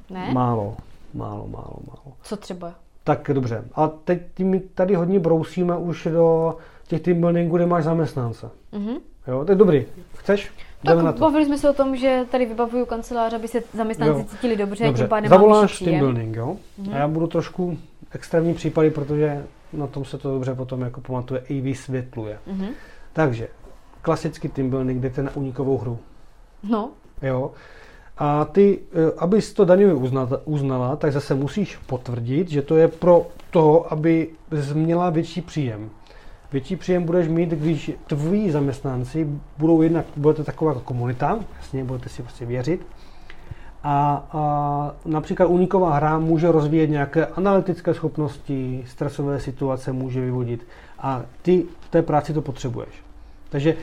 [0.08, 0.34] Takže ne?
[0.34, 0.76] Málo,
[1.14, 2.16] málo, málo, málo.
[2.22, 2.74] Co třeba?
[3.04, 3.64] Tak dobře.
[3.74, 8.50] A teď my tady hodně brousíme už do těch team buildingů, kde máš zaměstnance.
[8.72, 9.00] Mm-hmm.
[9.28, 9.86] Jo, to je dobrý.
[10.14, 10.50] Chceš?
[10.84, 11.18] Tak na to.
[11.18, 14.26] bavili jsme se o tom, že tady vybavuju kancelář, aby se zaměstnanci jo.
[14.30, 15.02] cítili dobře, dobře.
[15.02, 16.56] tím pádem Zavoláš team building, jo?
[16.82, 16.94] Mm-hmm.
[16.94, 17.78] A já budu trošku
[18.14, 22.38] extrémní případy, protože na tom se to dobře potom jako pamatuje i vysvětluje.
[22.48, 22.68] Mm-hmm.
[23.12, 23.48] Takže
[24.02, 25.98] klasický team building, jdete na unikovou hru.
[26.62, 26.90] No.
[27.22, 27.50] Jo.
[28.18, 32.88] A ty, eh, abys to daňově uznala, uznala, tak zase musíš potvrdit, že to je
[32.88, 34.28] pro to, aby
[34.74, 35.90] měla větší příjem.
[36.52, 42.08] Větší příjem budeš mít, když tvoji zaměstnanci budou jednak, budete taková jako komunita, jasně, budete
[42.08, 42.86] si prostě věřit,
[43.84, 50.66] a, a například uniková hra může rozvíjet nějaké analytické schopnosti, stresové situace může vyvodit
[50.98, 53.02] a ty v té práci to potřebuješ.
[53.50, 53.74] Takže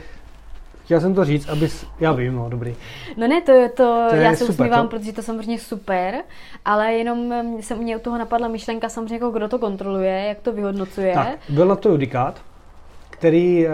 [0.84, 2.76] chtěl jsem to říct, abys, já vím, no dobrý.
[3.16, 4.96] No ne, to, to, to já se usmívám, to?
[4.96, 6.14] protože to samozřejmě super,
[6.64, 10.52] ale jenom se mě u toho napadla myšlenka samozřejmě, jako kdo to kontroluje, jak to
[10.52, 11.14] vyhodnocuje.
[11.14, 12.40] Tak, byl na to judikát,
[13.20, 13.72] který, eh,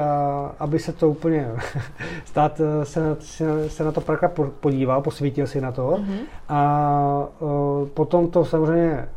[0.58, 1.48] aby se to úplně
[2.24, 6.18] stát, eh, se, se, se na to párkrát podíval, posvítil si na to mm-hmm.
[6.48, 9.08] a eh, potom to samozřejmě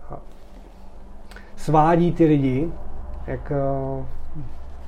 [1.55, 2.71] svádí ty lidi,
[3.27, 3.51] jak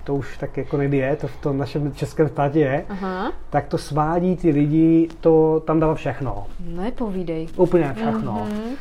[0.04, 3.32] to už tak jako nejde je, to v tom našem českém státě je, Aha.
[3.50, 6.46] tak to svádí ty lidi, to tam dalo všechno.
[6.60, 7.48] No je povídej.
[7.58, 8.34] Úplně všechno.
[8.34, 8.76] Mm-hmm.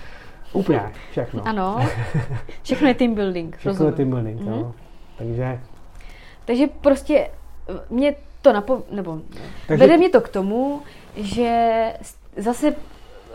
[0.53, 1.43] Úplně všechno.
[1.47, 1.79] Ano,
[2.63, 3.57] všechno je team building.
[3.57, 3.93] Všechno rozumím.
[3.93, 4.63] je team building, mm-hmm.
[4.63, 4.75] no.
[5.19, 5.61] Takže
[6.45, 7.31] takže prostě
[7.91, 8.83] mě to napo...
[8.91, 9.21] nebo
[9.69, 9.85] Takže...
[9.87, 10.83] vede mě to k tomu,
[11.17, 11.83] že
[12.37, 12.75] zase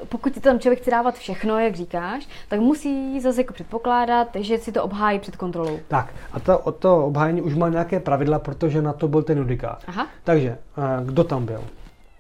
[0.10, 4.58] pokud ti tam člověk chce dávat všechno, jak říkáš, tak musí zase jako předpokládat, že
[4.58, 5.80] si to obhájí před kontrolou.
[5.88, 9.38] Tak a to, o to obhájení už má nějaké pravidla, protože na to byl ten
[9.38, 9.84] judikát.
[9.88, 10.08] Aha.
[10.24, 11.64] Takže eh, kdo tam byl?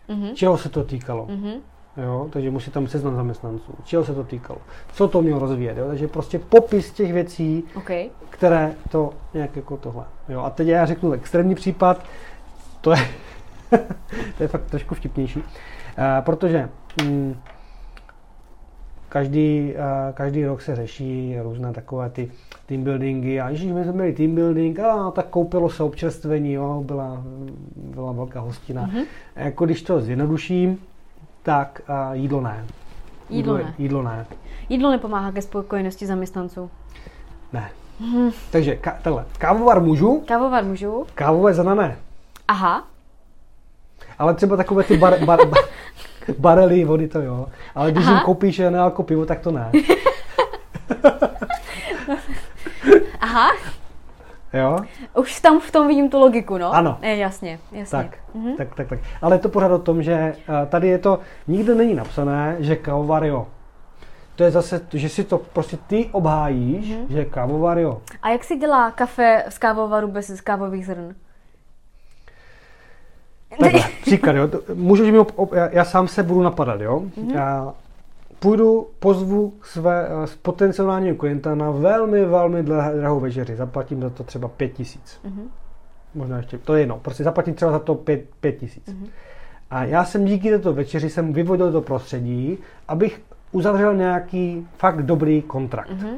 [0.10, 0.34] Uh-huh.
[0.34, 1.26] Čeho se to týkalo?
[1.26, 1.60] Uh-huh.
[1.98, 3.74] Jo, takže musí tam seznam zaměstnanců.
[3.84, 4.60] Čeho se to týkalo?
[4.94, 5.78] Co to mělo rozvíjet?
[5.78, 5.88] Jo?
[5.88, 8.10] Takže prostě popis těch věcí, okay.
[8.30, 10.06] které to nějak jako tohle.
[10.30, 10.42] Jo?
[10.42, 12.06] A teď já řeknu extrémní případ,
[12.82, 12.98] to je,
[14.38, 15.44] to je fakt trošku vtipnější, uh,
[16.22, 16.70] protože
[17.04, 17.36] mm,
[19.10, 19.74] každý,
[20.14, 22.32] každý rok se řeší různé takové ty
[22.66, 26.84] team buildingy a když my jsme měli team building, a tak koupilo se občerstvení, jo,
[26.86, 27.24] byla,
[27.76, 28.88] byla velká hostina.
[28.88, 29.06] Mm-hmm.
[29.36, 30.80] Jako když to zjednoduším,
[31.46, 32.66] tak a jídlo ne.
[33.30, 33.74] Jídlo, jídlo ne.
[33.78, 34.26] Jídlo ne.
[34.70, 36.72] Jídlo nepomáhá ke spokojenosti zaměstnanců.
[37.54, 37.70] Ne.
[38.02, 38.34] Mm-hmm.
[38.52, 40.24] Takže ka, tenhle, kávovar můžu.
[40.28, 41.06] Kávovar můžu.
[41.16, 41.98] Kávové zrna ne.
[42.48, 42.88] Aha.
[44.20, 45.64] Ale třeba takové ty bar, bar, bar,
[46.38, 47.48] barely vody to jo.
[47.76, 49.72] Ale když jim koupíš nealko pivo, tak to ne.
[53.22, 53.52] Aha.
[54.56, 54.80] Jo?
[55.18, 56.76] Už tam v tom vidím tu logiku, no?
[56.76, 56.98] Ano.
[57.02, 57.98] Je, jasně, jasně.
[57.98, 58.56] Tak, mhm.
[58.58, 59.00] tak, tak, tak.
[59.22, 62.78] Ale je to pořád o tom, že eh, tady je to, nikde není napsané, že
[63.24, 63.48] jo.
[64.36, 67.06] To je zase, že si to prostě ty obhájíš, mm-hmm.
[67.10, 68.02] že kávovar jo.
[68.22, 71.16] A jak se dělá kafe z kávovaru bez kávových zrn?
[73.60, 74.50] Takhle, příklad, jo.
[74.74, 75.18] Můžeš mi,
[75.54, 77.00] já, já sám se budu napadat, jo.
[77.00, 77.36] Mm-hmm.
[77.36, 77.74] Já
[78.40, 83.56] půjdu, pozvu své uh, potenciálního klienta na velmi, velmi drahou večeři.
[83.56, 85.20] Zaplatím za to třeba pět tisíc.
[85.26, 85.48] Mm-hmm.
[86.16, 88.88] Možná ještě, to je jedno, prostě zaplatím třeba za to pět, pět tisíc.
[88.88, 89.08] Mm-hmm.
[89.70, 92.58] A já jsem díky této večeři jsem vyvodil to prostředí,
[92.88, 93.22] abych
[93.52, 95.90] uzavřel nějaký fakt dobrý kontrakt.
[95.90, 96.18] Mm-hmm.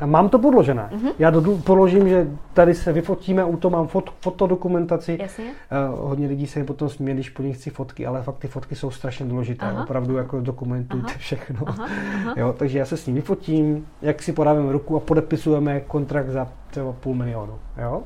[0.00, 0.90] A mám to podložené.
[0.92, 1.12] Mm-hmm.
[1.18, 5.18] Já do, podložím, že tady se vyfotíme, u toho mám fot, fotodokumentaci.
[5.20, 5.44] Jasně.
[5.44, 8.48] Uh, hodně lidí se mi potom směje, když po nich chci fotky, ale fakt ty
[8.48, 9.66] fotky jsou strašně důležité.
[9.66, 9.82] Aha.
[9.82, 11.18] Opravdu jako dokumentujte aha.
[11.18, 11.60] všechno.
[11.66, 11.88] Aha.
[12.14, 12.34] Aha.
[12.36, 16.48] Jo, takže já se s ním vyfotím, jak si podáváme ruku a podepisujeme kontrakt za
[16.70, 17.58] třeba půl milionu.
[17.82, 18.02] Jo?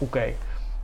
[0.00, 0.16] OK.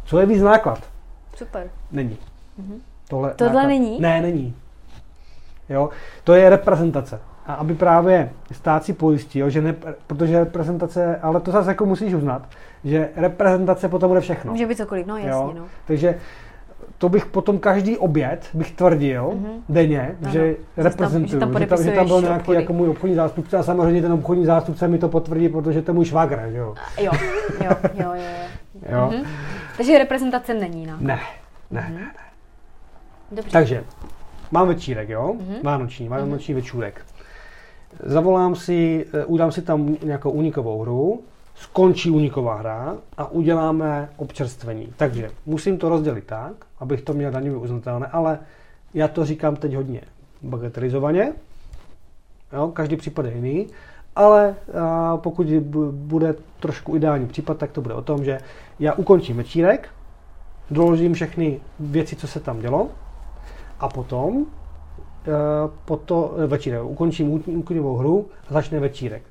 [0.04, 0.88] Co je víc náklad?
[1.36, 1.70] Super.
[1.92, 2.18] Není.
[2.60, 2.78] Mm-hmm.
[3.08, 4.00] Tohle, Tohle náklad, není?
[4.00, 4.54] Ne, není.
[5.68, 5.90] Jo?
[6.24, 9.74] To je reprezentace a aby právě stát si pojistil, že ne,
[10.06, 12.48] protože reprezentace, ale to zase jako musíš uznat,
[12.84, 14.52] že reprezentace potom bude všechno.
[14.52, 15.30] Může být cokoliv, no jasně.
[15.30, 15.52] Jo?
[15.56, 15.64] No.
[15.86, 16.18] Takže
[16.98, 19.60] to bych potom každý oběd bych tvrdil mm-hmm.
[19.68, 20.32] denně, ano.
[20.32, 22.58] že reprezentuju, že tam, že tam, že tam byl nějaký obchody.
[22.58, 25.94] jako můj obchodní zástupce a samozřejmě ten obchodní zástupce mi to potvrdí, protože to je
[25.94, 26.74] můj švagr, jo.
[27.00, 27.12] Jo,
[27.64, 28.22] jo, jo, jo.
[28.92, 29.10] jo.
[29.10, 29.26] Mm-hmm.
[29.76, 30.96] Takže reprezentace není, no.
[31.00, 31.20] Ne,
[31.70, 31.94] ne, mm-hmm.
[31.94, 32.10] ne, ne.
[33.32, 33.50] Dobře.
[33.50, 33.84] Takže,
[34.50, 35.34] mám večírek, jo?
[35.38, 35.62] Mm-hmm.
[35.62, 36.58] Vánoční, vánoční mm-hmm.
[36.58, 37.04] večůrek
[38.02, 41.22] zavolám si, eh, udám si tam nějakou unikovou hru,
[41.54, 44.88] skončí uniková hra a uděláme občerstvení.
[44.96, 48.38] Takže musím to rozdělit tak, abych to měl daňově uznatelné, ale
[48.94, 50.00] já to říkám teď hodně
[50.42, 51.32] bagatelizovaně,
[52.52, 53.66] jo, každý případ je jiný,
[54.16, 55.46] ale a, pokud
[55.90, 58.38] bude trošku ideální případ, tak to bude o tom, že
[58.78, 59.88] já ukončím večírek,
[60.70, 62.88] doložím všechny věci, co se tam dělo
[63.80, 64.46] a potom
[65.26, 66.82] Eh, po to eh, večírek.
[66.84, 69.22] Ukončím úkolivou hru a začne večírek.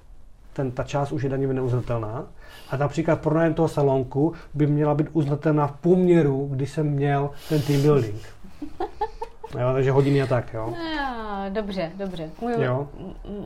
[0.53, 2.25] Ten, ta část už je daňově neuznatelná.
[2.69, 7.61] A například pronájem toho salonku by měla být uznatelná v poměru, kdy jsem měl ten
[7.61, 8.21] team building.
[9.59, 10.73] Jo, takže hodiny a tak, jo.
[10.95, 12.29] jo dobře, dobře.
[12.41, 12.87] Můj, jo.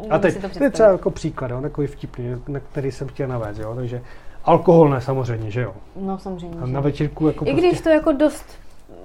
[0.10, 3.60] A teď, to je třeba jako příklad, jo, takový vtipný, na který jsem chtěl navést,
[3.60, 4.02] jo, takže
[4.44, 5.74] alkohol ne, samozřejmě, že jo.
[5.96, 6.60] No samozřejmě.
[6.62, 7.68] A na večírku jako I prostě...
[7.68, 8.46] když to jako dost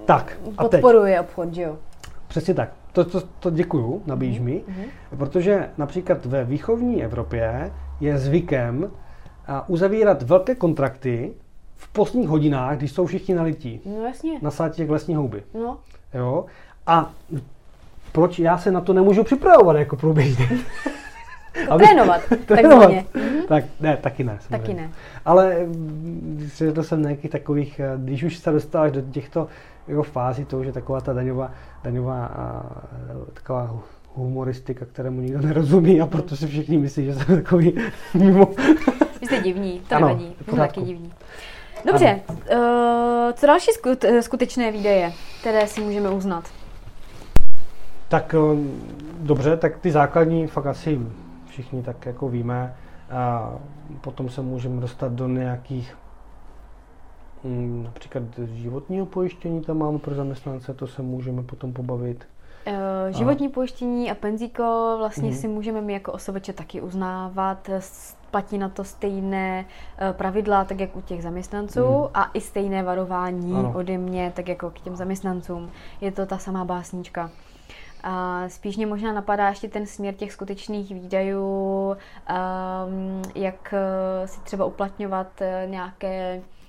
[0.05, 1.21] tak, a podporuje teď.
[1.21, 1.77] obchod, že jo.
[2.29, 4.43] Přesně tak to, to, to děkuju, mm-hmm.
[4.43, 5.17] mi, mm-hmm.
[5.17, 8.91] protože například ve výchovní Evropě je zvykem
[9.67, 11.33] uzavírat velké kontrakty
[11.77, 13.81] v postních hodinách, když jsou všichni nalití.
[13.85, 14.39] No jasně.
[14.43, 15.43] Na sátě těch lesní houby.
[15.55, 15.79] No.
[16.15, 16.45] Jo?
[16.87, 17.11] A
[18.13, 20.49] proč já se na to nemůžu připravovat jako průběžně?
[21.69, 21.85] Aby...
[21.85, 22.91] Trénovat, trénovat.
[22.91, 23.47] Mm-hmm.
[23.49, 24.39] Tak ne, taky ne.
[24.41, 24.59] Samozřejmě.
[24.59, 24.91] Taky ne.
[25.25, 25.67] Ale
[26.75, 29.49] to jsem nějakých takových, eh, když už se dostáváš do těchto
[29.89, 31.51] jako fázi toho, že taková ta daňová,
[31.85, 32.63] daňová a,
[33.33, 33.83] taková
[34.15, 37.75] humoristika, kterému nikdo nerozumí a proto si všichni myslí, že jsem takový
[38.15, 38.47] mimo.
[39.21, 41.13] Vy jste divní, to ano, nevadí, to taky divní.
[41.87, 42.37] Dobře, uh,
[43.33, 43.71] co další
[44.21, 46.45] skutečné výdaje, které si můžeme uznat?
[48.09, 48.59] Tak uh,
[49.21, 51.01] dobře, tak ty základní fakt asi
[51.47, 52.75] všichni tak jako víme.
[53.11, 53.53] A
[54.01, 55.95] potom se můžeme dostat do nějakých
[57.83, 62.27] například životního pojištění tam máme pro zaměstnance, to se můžeme potom pobavit.
[62.67, 63.51] Uh, životní a...
[63.51, 65.35] pojištění a penzíko vlastně mm.
[65.35, 67.71] si můžeme my jako osobeče taky uznávat.
[68.31, 72.07] Platí na to stejné uh, pravidla, tak jak u těch zaměstnanců mm.
[72.15, 73.73] a i stejné varování ano.
[73.77, 75.71] ode mě, tak jako k těm zaměstnancům.
[76.01, 77.31] Je to ta samá básnička.
[78.05, 83.75] A spíš mě možná napadá ještě ten směr těch skutečných výdajů, um, jak
[84.27, 86.62] si třeba uplatňovat nějaké Eh,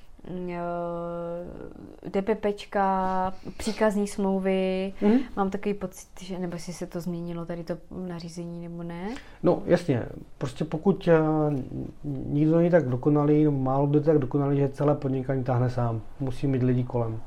[2.09, 4.93] DPPčka, příkazní smlouvy.
[5.01, 5.13] Mm.
[5.37, 9.09] Mám takový pocit, že nebo jestli se to změnilo tady to nařízení nebo ne?
[9.43, 10.05] No jasně,
[10.37, 11.59] prostě pokud uh,
[12.03, 16.01] nikdo není tak dokonalý, málo kdo tak dokonalý, že celé podnikání táhne sám.
[16.19, 17.19] Musí mít lidi kolem.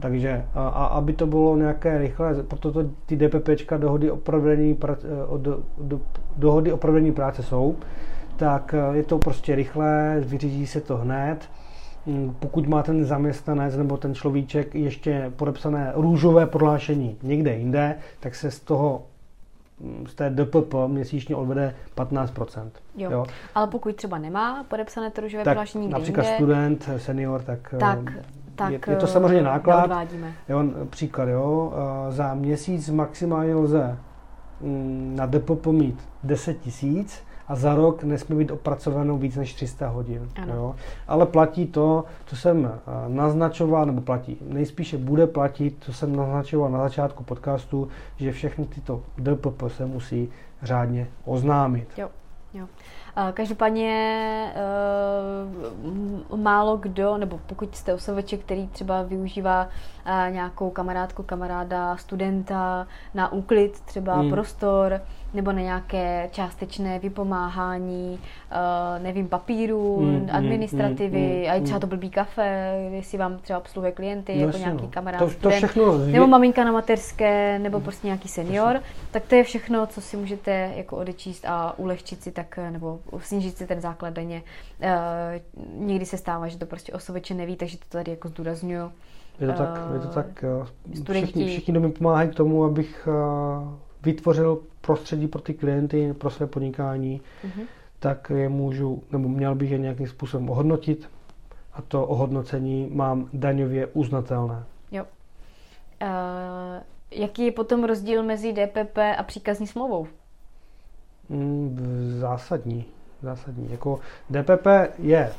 [0.00, 4.78] Takže a, a aby to bylo nějaké rychlé, proto to ty DPPčka, dohody o provedení,
[5.26, 6.00] o, do, do,
[6.36, 7.76] dohody o provedení práce jsou,
[8.36, 11.48] tak je to prostě rychlé, vyřídí se to hned.
[12.06, 18.34] Mm, pokud má ten zaměstnanec nebo ten človíček ještě podepsané růžové prohlášení někde jinde, tak
[18.34, 19.02] se z toho
[20.06, 22.70] z té DPP měsíčně odvede 15%.
[22.96, 23.10] Jo.
[23.10, 23.26] jo.
[23.54, 27.98] Ale pokud třeba nemá podepsané to růžové prohlášení například jinde, student, senior, tak, tak,
[28.54, 29.90] tak je, je to samozřejmě náklad.
[30.48, 31.72] Jo, příklad, jo,
[32.08, 33.98] za měsíc maximálně lze
[34.60, 39.88] mm, na DPP mít 10 tisíc, a za rok nesmí být opracovanou víc než 300
[39.88, 40.28] hodin.
[40.46, 40.74] Jo?
[41.08, 46.70] Ale platí to, co jsem eh, naznačoval, nebo platí, nejspíše bude platit, co jsem naznačoval
[46.70, 50.28] na začátku podcastu, že všechny tyto DPP se musí
[50.62, 51.88] řádně oznámit.
[51.96, 52.08] Jo,
[52.54, 52.66] jo.
[53.34, 54.52] Každopádně
[56.30, 62.86] uh, málo kdo, nebo pokud jste osobeče, který třeba využívá uh, nějakou kamarádku, kamaráda, studenta
[63.14, 64.30] na úklid, třeba mm.
[64.30, 65.00] prostor,
[65.34, 71.76] nebo na nějaké částečné vypomáhání, uh, nevím, papíru, mm, mm administrativy, mm, a i třeba
[71.76, 71.80] mm.
[71.80, 74.88] to blbý kafe, jestli vám třeba obsluhuje klienty, no, jako nějaký no.
[74.90, 79.44] kamarád, to, to všechno nebo maminka na mateřské, nebo prostě nějaký senior, tak to je
[79.44, 84.12] všechno, co si můžete jako odečíst a ulehčit si tak, nebo snížit si ten základ
[84.12, 84.42] daně.
[84.82, 88.92] Uh, někdy se stává, že to prostě osobeče neví, takže to tady jako zdůraznuju.
[89.40, 90.44] Je to tak, je to tak.
[91.12, 93.68] Všichni, všichni mi pomáhají k tomu, abych uh,
[94.02, 97.64] vytvořil prostředí pro ty klienty, pro své podnikání, mm-hmm.
[97.98, 101.10] tak je můžu, nebo měl bych je nějakým způsobem ohodnotit
[101.72, 104.64] a to ohodnocení mám daňově uznatelné.
[104.92, 105.04] Jo.
[106.02, 106.08] Uh,
[107.10, 110.06] jaký je potom rozdíl mezi DPP a příkazní smlouvou?
[111.28, 111.76] Mm,
[112.20, 112.84] zásadní.
[113.22, 113.70] Zásadní.
[113.70, 114.66] Jako DPP
[114.98, 115.32] je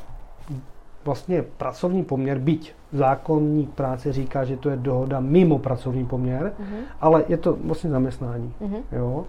[1.08, 6.80] vlastně pracovní poměr, byť zákonník práce říká, že to je dohoda mimo pracovní poměr, uh-huh.
[7.00, 8.52] ale je to vlastně zaměstnání.
[8.60, 8.82] Uh-huh.
[8.92, 9.24] Jo?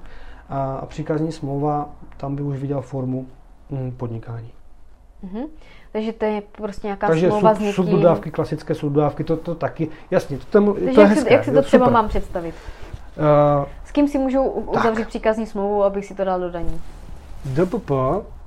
[0.50, 3.26] A, a příkazní smlouva, tam by už viděl formu
[3.72, 4.52] hm, podnikání.
[5.24, 5.48] Uh-huh.
[5.92, 7.74] Takže to je prostě nějaká Takže smlouva sub, s někým.
[7.74, 11.30] subdodávky, klasické subdodávky, to, to taky, jasně, to, to, Takže to je jak hezké.
[11.30, 11.94] Se, jak si to třeba super.
[11.94, 12.56] mám představit?
[13.18, 15.08] Uh, s kým si můžou uzavřít tak.
[15.08, 16.82] příkazní smlouvu, abych si to dal do daní?
[17.46, 17.92] DPP,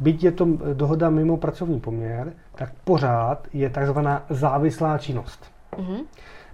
[0.01, 5.53] byť je to dohoda mimo pracovní poměr, tak pořád je takzvaná závislá činnost.
[5.77, 6.05] Mm-hmm.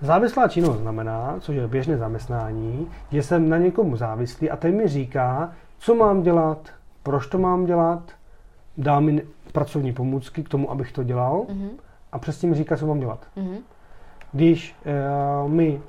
[0.01, 4.89] Závislá činnost znamená, což je běžné zaměstnání, že jsem na někomu závislý a ten mi
[4.89, 6.69] říká, co mám dělat,
[7.03, 8.03] proč to mám dělat,
[8.77, 9.23] dá mi
[9.53, 11.71] pracovní pomůcky k tomu, abych to dělal mm-hmm.
[12.13, 13.27] a přesně mi říká, co mám dělat.
[13.37, 13.59] Mm-hmm.
[14.33, 14.77] Když
[15.45, 15.81] uh, mi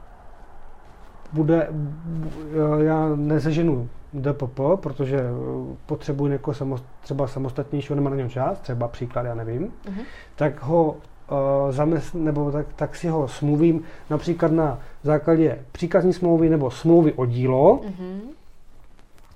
[1.34, 8.30] bude, uh, já neseženu DPP, protože eh, potřebuji někoho samost, třeba samostatnějšího, nemá na něm
[8.30, 10.04] čas, třeba příklad, já nevím, uh-huh.
[10.36, 16.50] tak ho uh, zamest, nebo tak, tak si ho smluvím například na základě příkazní smlouvy
[16.50, 17.82] nebo smlouvy o dílo.
[17.84, 18.20] Uh-huh.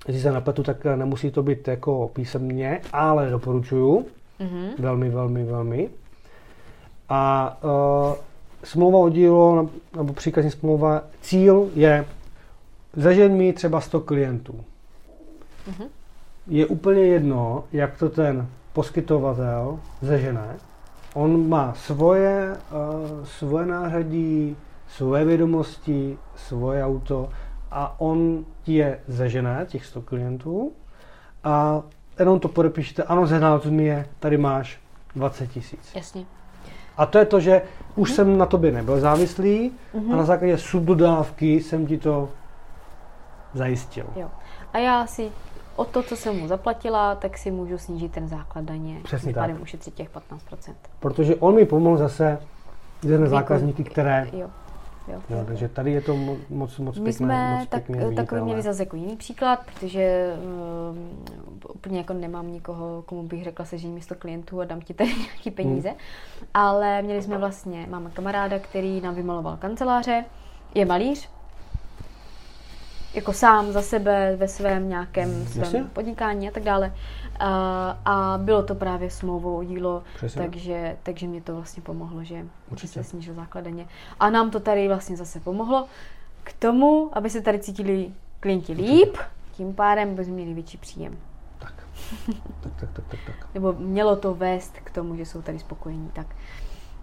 [0.06, 4.06] Jestli se napletu, tak eh, nemusí to být jako písemně, ale doporučuju.
[4.40, 4.68] Uh-huh.
[4.78, 5.88] Velmi, velmi, velmi.
[7.08, 8.14] A uh,
[8.64, 12.04] smlouva o dílo nebo příkazní smlouva, cíl je
[12.96, 14.64] zažen mi třeba 100 klientů.
[15.70, 15.88] Mm-hmm.
[16.46, 20.56] Je úplně jedno, jak to ten poskytovatel zežene.
[21.14, 24.56] On má svoje, uh, svoje nářadí,
[24.88, 27.28] svoje vědomosti, svoje auto
[27.70, 30.72] a on ti je zežené, těch 100 klientů
[31.44, 31.82] a
[32.18, 34.80] jenom to podepíšete, ano, zehnal mi je, tady máš
[35.16, 35.94] 20 tisíc.
[35.94, 36.24] Jasně.
[36.96, 37.62] A to je to, že
[37.96, 38.14] už mm-hmm.
[38.14, 40.12] jsem na tobě nebyl závislý mm-hmm.
[40.12, 42.28] a na základě subdodávky jsem ti to
[43.54, 44.06] zajistil.
[44.16, 44.30] Jo.
[44.72, 45.30] A já si
[45.76, 49.00] o to, co jsem mu zaplatila, tak si můžu snížit ten základ daně.
[49.04, 49.62] Přesně tak.
[49.62, 50.74] ušetřit těch 15%.
[51.00, 52.38] Protože on mi pomohl zase
[53.02, 54.28] jedné zákazníky, které...
[54.32, 54.50] Jo.
[55.08, 57.82] Jo, jo, takže tady je to moc, moc, moc My jsme moc tak,
[58.16, 60.34] takový měli zase jako jiný příklad, protože
[60.90, 61.26] um,
[61.74, 65.50] úplně jako nemám nikoho, komu bych řekla, že místo klientů a dám ti tady nějaký
[65.50, 65.88] peníze.
[65.88, 65.98] Hmm.
[66.54, 70.24] Ale měli jsme vlastně, máme kamaráda, který nám vymaloval kanceláře,
[70.74, 71.30] je malíř,
[73.14, 75.84] jako sám za sebe ve svém nějakém svém Jasně?
[75.92, 76.94] podnikání a tak dále.
[77.38, 80.02] A, a bylo to právě smlouvou o dílo,
[80.34, 82.46] takže, takže mě to vlastně pomohlo, že,
[82.76, 83.86] že se snížil základeně.
[84.20, 85.86] A nám to tady vlastně zase pomohlo
[86.44, 89.16] k tomu, aby se tady cítili klienti líp,
[89.52, 91.18] tím pádem by měli větší příjem.
[91.58, 91.74] Tak.
[92.60, 93.48] tak, tak, tak, tak, tak.
[93.54, 96.10] Nebo mělo to vést k tomu, že jsou tady spokojení.
[96.12, 96.26] Tak.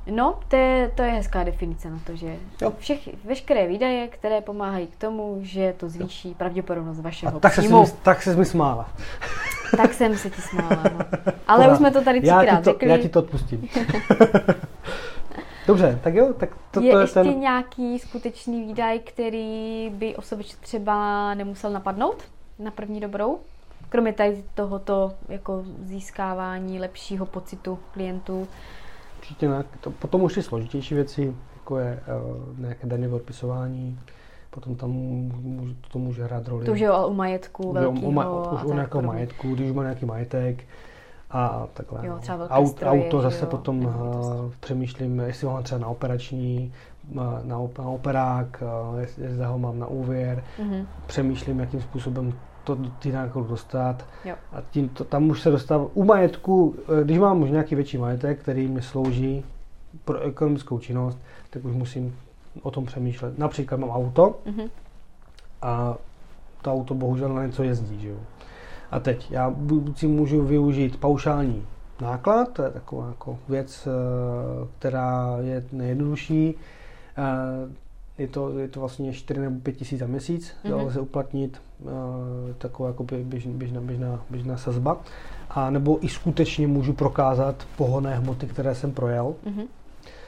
[0.09, 2.35] No, to je, to je hezká definice na to, že
[2.77, 6.35] všech, veškeré výdaje, které pomáhají k tomu, že to zvýší jo.
[6.37, 7.85] pravděpodobnost vašeho A tak příjmu.
[7.85, 8.89] Se tak se mi smála.
[9.77, 10.99] Tak jsem se ti smála, no.
[11.47, 11.71] Ale Pořád.
[11.71, 12.89] už jsme to tady třikrát já řekli.
[12.89, 13.69] Já ti to odpustím.
[15.67, 17.39] Dobře, tak jo, tak to, je to je ještě ten...
[17.39, 22.23] nějaký skutečný výdaj, který by osobeč třeba nemusel napadnout
[22.59, 23.39] na první dobrou?
[23.89, 28.47] Kromě tady tohoto jako získávání lepšího pocitu klientů.
[29.21, 29.63] Určitě ne.
[29.81, 33.99] To, potom už ty složitější věci, jako je uh, nějaké daňové odpisování,
[34.49, 36.65] potom tam může, to může hrát roli.
[36.65, 38.07] To už je o majetku velkého.
[38.07, 40.63] O, ma, už o nějakého majetku, když už má nějaký majetek
[41.31, 42.07] a takhle.
[42.07, 43.93] Jo, třeba Aut, stroje, auto zase jo, potom uh,
[44.59, 46.73] přemýšlím, jestli ho mám třeba na operační,
[47.11, 47.57] na, na
[47.87, 48.63] operák,
[48.99, 50.43] jestli, jestli ho mám na úvěr.
[50.59, 50.85] Mm-hmm.
[51.07, 52.33] Přemýšlím, jakým způsobem
[52.63, 54.05] to ty nákladu dostat.
[54.25, 54.35] Jo.
[54.53, 55.85] A tím to, tam už se dostává.
[55.93, 59.45] U majetku, eh, když mám už nějaký větší majetek, který mi slouží
[60.05, 61.19] pro ekonomickou činnost,
[61.49, 62.15] tak už musím
[62.61, 63.37] o tom přemýšlet.
[63.37, 64.69] Například mám auto mm-hmm.
[65.61, 65.97] a
[66.61, 67.99] to auto bohužel na něco jezdí.
[67.99, 68.17] Že jo?
[68.91, 69.55] A teď já
[69.95, 71.65] si můžu využít paušální
[72.01, 76.55] náklad, to je taková jako věc, eh, která je nejjednodušší.
[78.21, 80.85] Je to, je to vlastně 4 nebo 5 tisíc za měsíc, mm-hmm.
[80.85, 81.89] lze uplatnit uh,
[82.57, 85.01] taková jako běž, běžná, běžná, běžná sazba.
[85.49, 89.35] A nebo i skutečně můžu prokázat pohonné hmoty, které jsem projel.
[89.45, 89.65] Mm-hmm.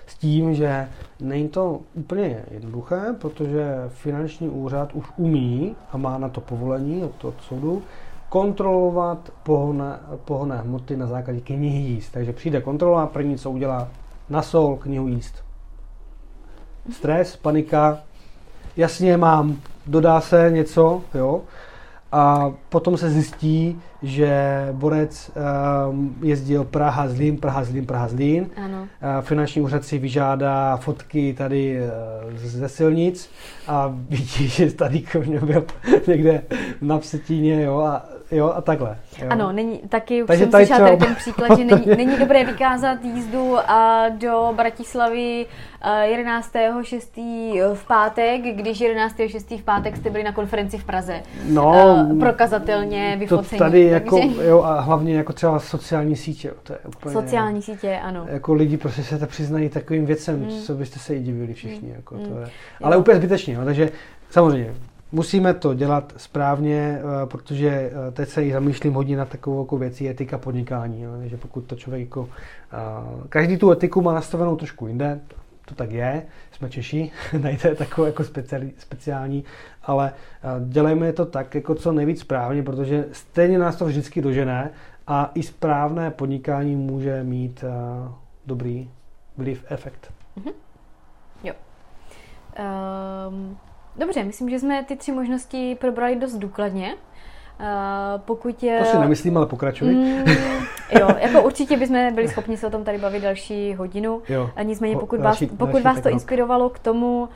[0.06, 0.88] S tím, že
[1.20, 7.26] není to úplně jednoduché, protože finanční úřad už umí a má na to povolení od,
[7.26, 7.82] od soudu
[8.30, 12.10] kontrolovat pohonné, pohonné hmoty na základě knihy jíst.
[12.10, 13.88] Takže přijde kontrola, první co udělá,
[14.30, 15.43] na sol knihu jíst
[16.92, 18.00] stres, panika,
[18.78, 19.58] jasně mám,
[19.88, 21.42] dodá se něco, jo,
[22.16, 25.32] a potom se zjistí, že borec
[25.90, 28.50] um, jezdil Praha Zlín, Praha Zlín, Praha Zlín.
[28.66, 28.88] Ano.
[29.22, 31.80] Finanční úřad si vyžádá fotky tady
[32.32, 33.30] uh, ze silnic
[33.68, 35.66] a vidí, že tady kromě byl
[36.08, 36.42] někde
[36.82, 38.98] na Psetíně, jo, a jo, a takhle.
[39.22, 39.28] Jo.
[39.30, 40.90] Ano, není, taky už Takže jsem slyšela třeba...
[40.90, 45.46] tady ten příklad, že není, není dobré vykázat jízdu a do Bratislavy
[45.84, 47.74] 11.6.
[47.74, 49.60] v pátek, když 11.6.
[49.60, 51.22] v pátek jste byli na konferenci v Praze.
[51.46, 53.60] No, prokazatelně vyfocení.
[53.60, 56.52] To tady jako, jo, a hlavně jako třeba sociální sítě.
[56.64, 58.26] To je úplně, sociální sítě, ano.
[58.28, 60.62] Jako lidi prostě se to přiznají takovým věcem, hmm.
[60.62, 61.88] co byste se i divili všichni.
[61.88, 61.96] Hmm.
[61.96, 62.42] Jako, to hmm.
[62.42, 62.50] je.
[62.84, 63.00] Ale jo.
[63.00, 63.90] úplně zbytečně, no, takže
[64.30, 64.74] samozřejmě
[65.14, 69.78] Musíme to dělat správně, eh, protože eh, teď se i zamýšlím hodně na takovou jako
[69.78, 71.06] věcí etika podnikání.
[71.24, 72.30] Že pokud to člověk jako,
[72.74, 72.78] eh,
[73.30, 75.20] každý tu etiku má nastavenou trošku jinde,
[75.66, 77.12] to tak je, jsme Češi,
[77.42, 79.44] najde takovou jako speciální, speciální,
[79.84, 80.14] ale
[80.66, 84.72] dělejme to tak jako co nejvíc správně, protože stejně nás to vždycky dožené
[85.08, 87.64] a i správné podnikání může mít
[88.46, 88.90] dobrý
[89.38, 90.14] vliv, efekt.
[90.38, 90.54] Mm-hmm.
[91.44, 91.54] Jo.
[93.30, 93.58] Um...
[93.98, 96.96] Dobře, myslím, že jsme ty tři možnosti probrali dost důkladně.
[97.60, 98.80] Uh, pokud je...
[98.80, 99.96] To si nemyslím, ale pokračuj.
[99.96, 100.24] Mm,
[101.00, 104.22] jo, jako určitě bychom byli schopni se o tom tady bavit další hodinu.
[104.30, 104.50] Jo.
[104.64, 106.14] Nicméně, pokud další, vás, pokud další vás to rok.
[106.14, 107.28] inspirovalo k tomu uh,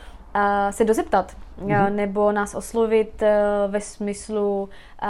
[0.71, 1.83] se dozeptat, mm-hmm.
[1.83, 5.09] uh, nebo nás oslovit uh, ve smyslu uh,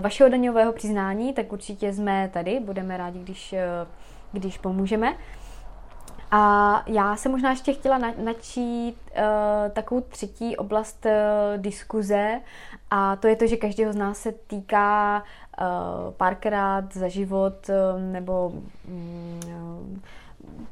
[0.00, 2.60] vašeho daňového přiznání, tak určitě jsme tady.
[2.60, 3.88] Budeme rádi, když, uh,
[4.32, 5.14] když pomůžeme.
[6.30, 9.22] A já jsem možná ještě chtěla načít uh,
[9.72, 12.40] takovou třetí oblast uh, diskuze
[12.90, 15.22] a to je to, že každého z nás se týká
[15.60, 15.66] uh,
[16.16, 18.52] párkrát za život uh, nebo
[18.88, 20.00] um,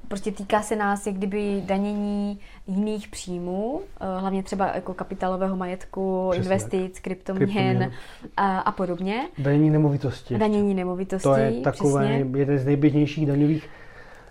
[0.09, 3.81] prostě týká se nás jak kdyby danění jiných příjmů,
[4.19, 7.93] hlavně třeba jako kapitálového majetku, Přesně investic, kryptoměn
[8.37, 9.29] a, a podobně.
[9.39, 10.39] Danění nemovitosti.
[10.39, 13.69] Danění nemovitosti, To je takové jeden z nejběžnějších daňových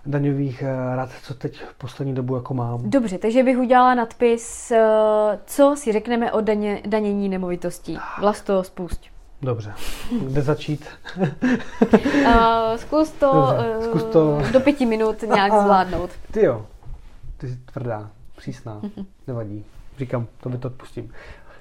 [0.08, 2.90] daňových eh, rad, co teď v poslední dobu jako mám.
[2.90, 7.98] Dobře, takže bych udělala nadpis, eh, co si řekneme o daně, danění nemovitostí.
[8.20, 9.02] Vlasto, spust.
[9.42, 9.74] Dobře,
[10.22, 10.86] kde začít?
[11.18, 11.28] uh,
[12.76, 16.10] zkus, to, Dobře, zkus to do pěti minut nějak zvládnout.
[16.32, 16.66] Ty jo,
[17.38, 18.82] ty jsi tvrdá, přísná,
[19.28, 19.66] nevadí.
[19.98, 21.14] Říkám, to by to odpustím.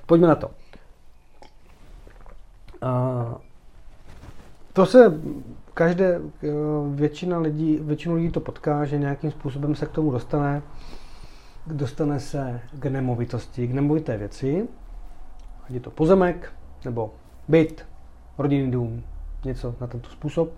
[0.06, 0.50] Pojďme na to.
[2.82, 3.34] Uh,
[4.72, 5.20] to se
[5.76, 6.48] každé, eh,
[6.94, 10.62] většina lidí, většinu lidí to potká, že nějakým způsobem se k tomu dostane,
[11.66, 14.68] dostane se k nemovitosti, k nemovité věci,
[15.64, 16.52] ať je to pozemek,
[16.84, 17.14] nebo
[17.48, 17.86] byt,
[18.38, 19.02] rodinný dům,
[19.44, 20.50] něco na tento způsob,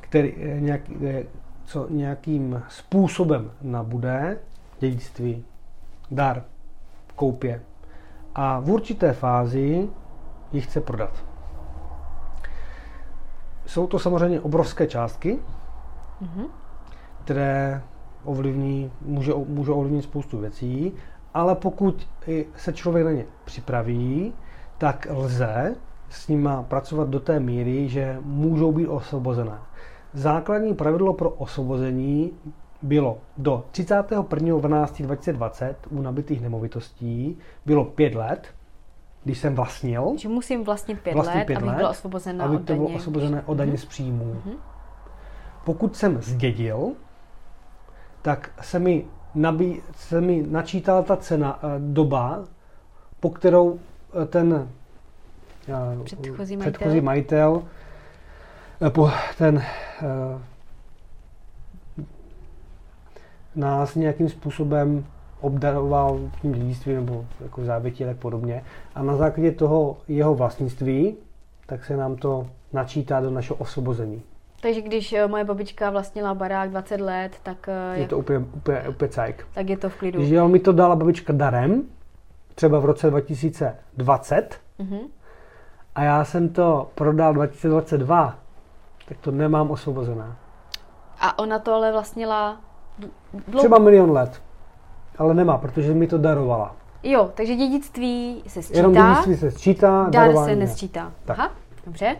[0.00, 1.24] který eh, nějak, eh,
[1.64, 4.38] co nějakým způsobem nabude,
[4.80, 5.44] dědictví,
[6.10, 6.44] dar,
[7.16, 7.62] koupě
[8.34, 9.88] a v určité fázi
[10.52, 11.31] ji chce prodat.
[13.72, 15.38] Jsou to samozřejmě obrovské částky,
[16.22, 16.46] mm-hmm.
[17.24, 17.82] které
[18.24, 20.92] ovlivní, může, může ovlivnit spoustu věcí,
[21.34, 22.08] ale pokud
[22.56, 24.34] se člověk na ně připraví,
[24.78, 25.74] tak lze
[26.10, 29.58] s nima pracovat do té míry, že můžou být osvobozené.
[30.12, 32.32] Základní pravidlo pro osvobození
[32.82, 38.48] bylo do 31.12.2020 u nabitých nemovitostí bylo pět let,
[39.24, 40.14] když jsem vlastnil.
[40.18, 42.80] Že musím vlastnit pět vlastnit let, pět abych let, byla osvobozená aby od daně.
[42.80, 43.76] bylo osvobozené od daně mm-hmm.
[43.76, 44.36] z příjmů.
[44.46, 44.56] Mm-hmm.
[45.64, 46.92] Pokud jsem zdědil,
[48.22, 49.04] tak se mi,
[49.34, 52.44] nabí, se mi načítala ta cena, eh, doba,
[53.20, 53.78] po kterou
[54.22, 54.68] eh, ten
[55.68, 57.62] eh, předchozí majitel, předchozí majitel
[58.88, 59.62] po ten
[63.54, 65.06] nás nějakým způsobem
[65.42, 68.64] obdaroval tím dědictvím nebo jako zábětí a tak podobně.
[68.94, 71.16] A na základě toho jeho vlastnictví,
[71.66, 74.22] tak se nám to načítá do našeho osvobození.
[74.60, 77.68] Takže když eh, moje babička vlastnila barák 20 let, tak...
[77.68, 79.46] Eh, je to úplně, úplně, úplně cajk.
[79.54, 80.18] Tak je to v klidu.
[80.18, 81.82] Když mi to dala babička darem,
[82.54, 85.00] třeba v roce 2020, mm-hmm.
[85.94, 88.38] a já jsem to prodal 2022,
[89.08, 90.32] tak to nemám osvobozené.
[91.20, 92.60] A ona to ale vlastnila
[93.48, 93.58] dlouho?
[93.58, 94.42] Třeba milion let.
[95.18, 96.76] Ale nemá, protože mi to darovala.
[97.02, 98.78] Jo, takže dědictví se sčítá.
[98.78, 101.12] Jenom dědictví se sčítá, Dar se nesčítá.
[101.24, 101.38] Tak.
[101.38, 101.50] Aha,
[101.86, 102.16] dobře.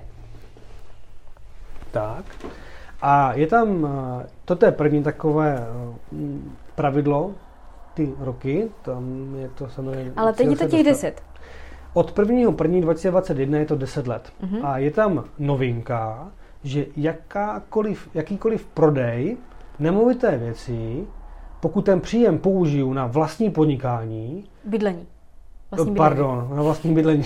[1.90, 2.24] Tak.
[3.02, 3.88] A je tam,
[4.22, 6.16] eh, toto je první takové eh,
[6.74, 7.30] pravidlo,
[7.94, 10.12] ty roky, tam je to samozřejmě...
[10.16, 11.22] Ale teď je to těch 10.
[11.94, 12.34] Od 1.
[12.62, 12.80] 1.
[12.80, 14.32] 2021 je to 10 let.
[14.44, 14.66] Uh-huh.
[14.66, 16.28] A je tam novinka,
[16.64, 19.36] že jakákoliv, jakýkoliv prodej
[19.78, 21.06] nemovité věci,
[21.62, 24.44] pokud ten příjem použiju na vlastní podnikání...
[24.64, 25.06] Bydlení.
[25.70, 26.56] Vlastní pardon, bydlení.
[26.56, 27.24] na vlastní bydlení.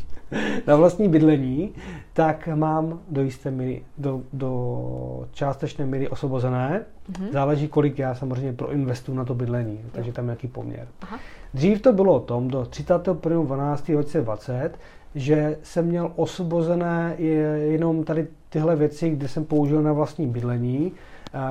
[0.66, 1.70] na vlastní bydlení,
[2.12, 6.84] tak mám do jisté míry, do, do částečné míry osvobozené.
[7.12, 7.32] Mm-hmm.
[7.32, 9.90] Záleží, kolik já samozřejmě proinvestuju na to bydlení, jo.
[9.92, 10.88] takže tam je nějaký poměr.
[11.02, 11.18] Aha.
[11.54, 14.70] Dřív to bylo o tom, do 31.12.2020,
[15.14, 17.14] že jsem měl osvobozené
[17.58, 20.92] jenom tady tyhle věci, kde jsem použil na vlastní bydlení,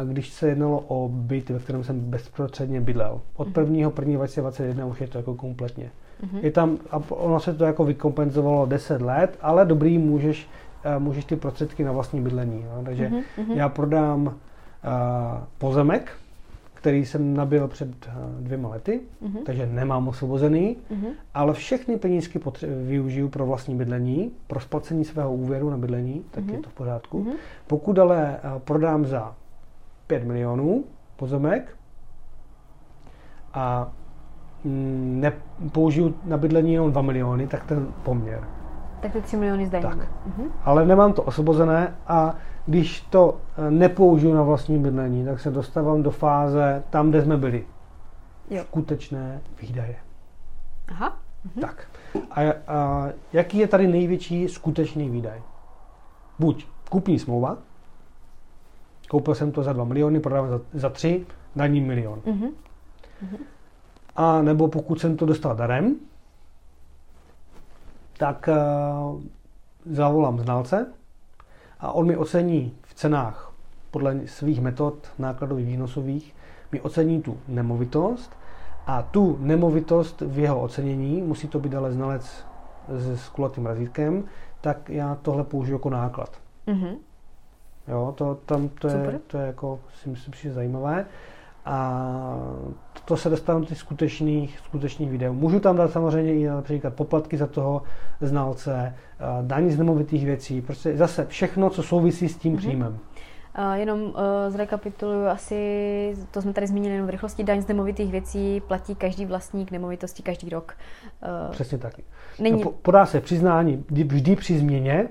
[0.06, 3.22] když se jednalo o byt, ve kterém jsem bezprostředně bydlel.
[3.36, 3.78] Od 1.
[3.78, 4.18] 1.
[4.18, 5.92] 2021 už je to jako kompletně.
[6.24, 6.40] Mm-hmm.
[6.42, 10.50] Je tam, a ono se to jako vykompenzovalo 10 let, ale dobrý, můžeš,
[10.84, 12.64] eh, můžeš ty prostředky na vlastní bydlení.
[12.64, 12.82] Jo?
[12.86, 13.54] Takže mm-hmm.
[13.54, 14.34] já prodám uh,
[15.58, 16.12] pozemek,
[16.74, 19.44] který jsem nabil před uh, dvěma lety, mm-hmm.
[19.46, 21.12] takže nemám osvobozený, mm-hmm.
[21.34, 26.44] ale všechny penízky potře- využiju pro vlastní bydlení, pro splacení svého úvěru na bydlení, tak
[26.44, 26.54] mm-hmm.
[26.54, 27.24] je to v pořádku.
[27.24, 27.36] Mm-hmm.
[27.68, 29.36] Pokud ale prodám za
[30.12, 30.84] 5 milionů
[31.16, 31.78] pozemek
[33.54, 33.92] a
[34.64, 38.44] mm, nepoužiju na bydlení jenom 2 miliony, tak ten poměr.
[39.02, 39.84] Tak ty 3 miliony zdaní.
[39.84, 39.98] Tak.
[40.26, 40.52] Mhm.
[40.64, 42.36] Ale nemám to osvobozené a
[42.66, 47.38] když to eh, nepoužiju na vlastní bydlení, tak se dostávám do fáze tam, kde jsme
[47.38, 47.66] byli.
[48.50, 48.64] Jo.
[48.64, 49.96] Skutečné výdaje.
[50.88, 51.18] Aha.
[51.46, 51.62] Mhm.
[51.62, 51.88] Tak.
[52.32, 55.42] A, a jaký je tady největší skutečný výdaj?
[56.40, 57.58] Buď kupní smlouva,
[59.12, 61.26] Koupil jsem to za 2 miliony, prodávám za, za 3,
[61.56, 62.20] daní milion.
[62.20, 62.52] Mm-hmm.
[64.16, 65.96] A nebo pokud jsem to dostal darem,
[68.18, 69.22] tak uh,
[69.86, 70.94] zavolám znalce
[71.80, 73.54] a on mi ocení v cenách
[73.92, 76.36] podle svých metod nákladových výnosových,
[76.72, 78.32] mi ocení tu nemovitost
[78.88, 82.46] a tu nemovitost v jeho ocenění, musí to být ale znalec
[83.16, 84.24] s kulatým razítkem,
[84.62, 86.30] tak já tohle použiju jako náklad.
[86.68, 86.96] Mm-hmm.
[87.92, 91.06] Jo, to, tam to je, to je jako, si myslím, že zajímavé.
[91.66, 92.06] A
[93.06, 95.34] to se dostávám do těch skutečných, skutečných videů.
[95.34, 97.82] Můžu tam dát samozřejmě i například poplatky za toho
[98.22, 98.96] znalce,
[99.42, 102.58] daní z nemovitých věcí, prostě zase všechno, co souvisí s tím mm-hmm.
[102.58, 103.00] příjmem.
[103.58, 104.14] Uh, jenom uh,
[104.48, 109.26] zrekapituluju asi, to jsme tady zmínili jenom v rychlosti, daň z nemovitých věcí platí každý
[109.26, 110.74] vlastník nemovitosti každý rok.
[111.46, 111.94] Uh, Přesně tak.
[112.40, 112.64] Není...
[112.64, 115.10] No, podá se přiznání vždy při změně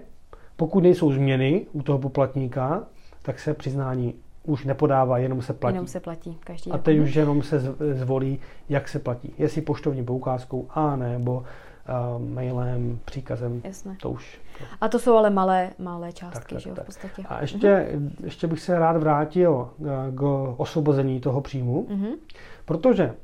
[0.60, 2.82] pokud nejsou změny u toho poplatníka,
[3.22, 4.14] tak se přiznání
[4.44, 5.74] už nepodává, jenom se platí.
[5.74, 7.60] Jenom se platí každý A teď už jenom se
[7.92, 8.38] zvolí,
[8.68, 9.34] jak se platí.
[9.38, 13.60] Jestli poštovní poukázkou, a nebo uh, mailem, příkazem.
[13.64, 13.96] Jasné.
[14.00, 14.40] To už.
[14.58, 14.64] To...
[14.80, 17.22] A to jsou ale malé, malé částky, tak, tak, že jo, v podstatě.
[17.28, 18.10] A ještě, uh-huh.
[18.24, 20.22] ještě bych se rád vrátil uh, k
[20.56, 22.16] osvobození toho příjmu, uh-huh.
[22.64, 23.14] protože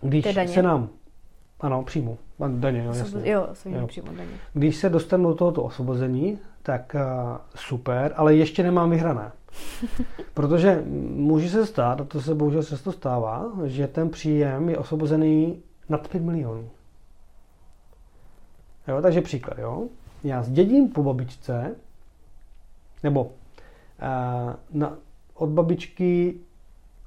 [0.00, 0.88] když se nám
[1.60, 2.18] ano, příjmu.
[2.48, 3.30] Daně, no, jasně.
[3.30, 3.86] Jo, jo.
[3.86, 4.30] přímo daně.
[4.52, 9.32] Když se dostanu do tohoto osvobození, tak uh, super, ale ještě nemám vyhrané.
[10.34, 10.82] Protože
[11.14, 16.08] může se stát, a to se bohužel často stává, že ten příjem je osvobozený nad
[16.08, 16.70] 5 milionů.
[18.88, 19.88] Jo, takže příklad, jo.
[20.24, 21.74] Já zdědím po babičce,
[23.02, 23.30] nebo uh,
[24.72, 24.96] na,
[25.34, 26.34] od babičky,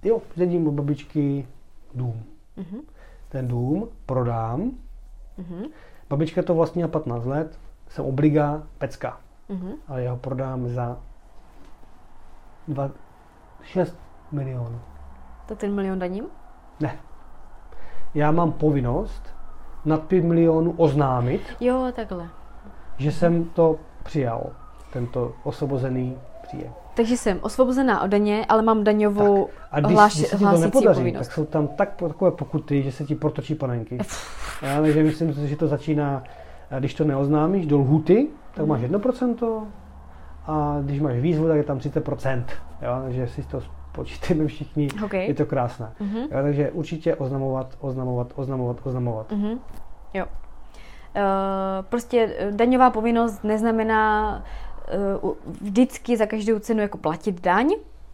[0.04, 1.48] jo, zdědím od babičky
[1.94, 2.24] dům.
[2.58, 2.93] Mm-hmm
[3.34, 4.62] ten dům prodám,
[5.40, 5.70] mm-hmm.
[6.10, 9.18] babička to vlastní na 15 let, jsem obliga pecka,
[9.50, 9.74] mm-hmm.
[9.88, 10.98] ale já ho prodám za
[12.68, 12.90] 2,
[13.62, 13.98] 6,
[14.32, 14.80] milionů.
[15.46, 16.26] To ten milion daním?
[16.80, 16.98] Ne.
[18.14, 19.36] Já mám povinnost
[19.86, 22.30] nad 5 milionů oznámit, Jo, takhle.
[22.98, 24.52] že jsem to přijal,
[24.94, 26.74] tento osvobozený příjem.
[26.96, 30.58] Takže jsem osvobozená od daně, ale mám daňovou A když, hláš, když se ti to
[30.58, 31.28] nepodaří, povinnost.
[31.28, 33.98] tak jsou tam tak, takové pokuty, že se ti protočí panenky.
[34.62, 36.24] Já, takže myslím, že to začíná,
[36.80, 39.66] když to neoznámíš do lhuty, tak máš 1%,
[40.48, 42.44] a když máš výzvu, tak je tam 30%.
[42.82, 43.00] Jo?
[43.04, 45.14] Takže si to spočítejme všichni, OK.
[45.14, 45.92] je to krásné.
[46.00, 46.18] Mhm.
[46.18, 46.42] Jo?
[46.44, 49.32] Takže určitě oznamovat, oznamovat, oznamovat, oznamovat.
[49.32, 49.60] Mhm.
[50.14, 50.26] Jo.
[50.26, 51.22] Uh,
[51.90, 54.44] prostě daňová povinnost neznamená
[55.24, 55.32] uh,
[55.62, 57.70] vždycky za každou cenu jako platit daň,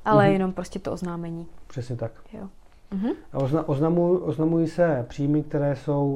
[0.06, 0.34] ale Mhm.
[0.34, 1.48] jenom prostě to oznámení.
[1.68, 2.12] Přesně tak.
[2.34, 2.48] Jo.
[2.92, 3.12] Mhm.
[3.34, 6.08] A Ozna, oznamuj, oznamují se příjmy, které jsou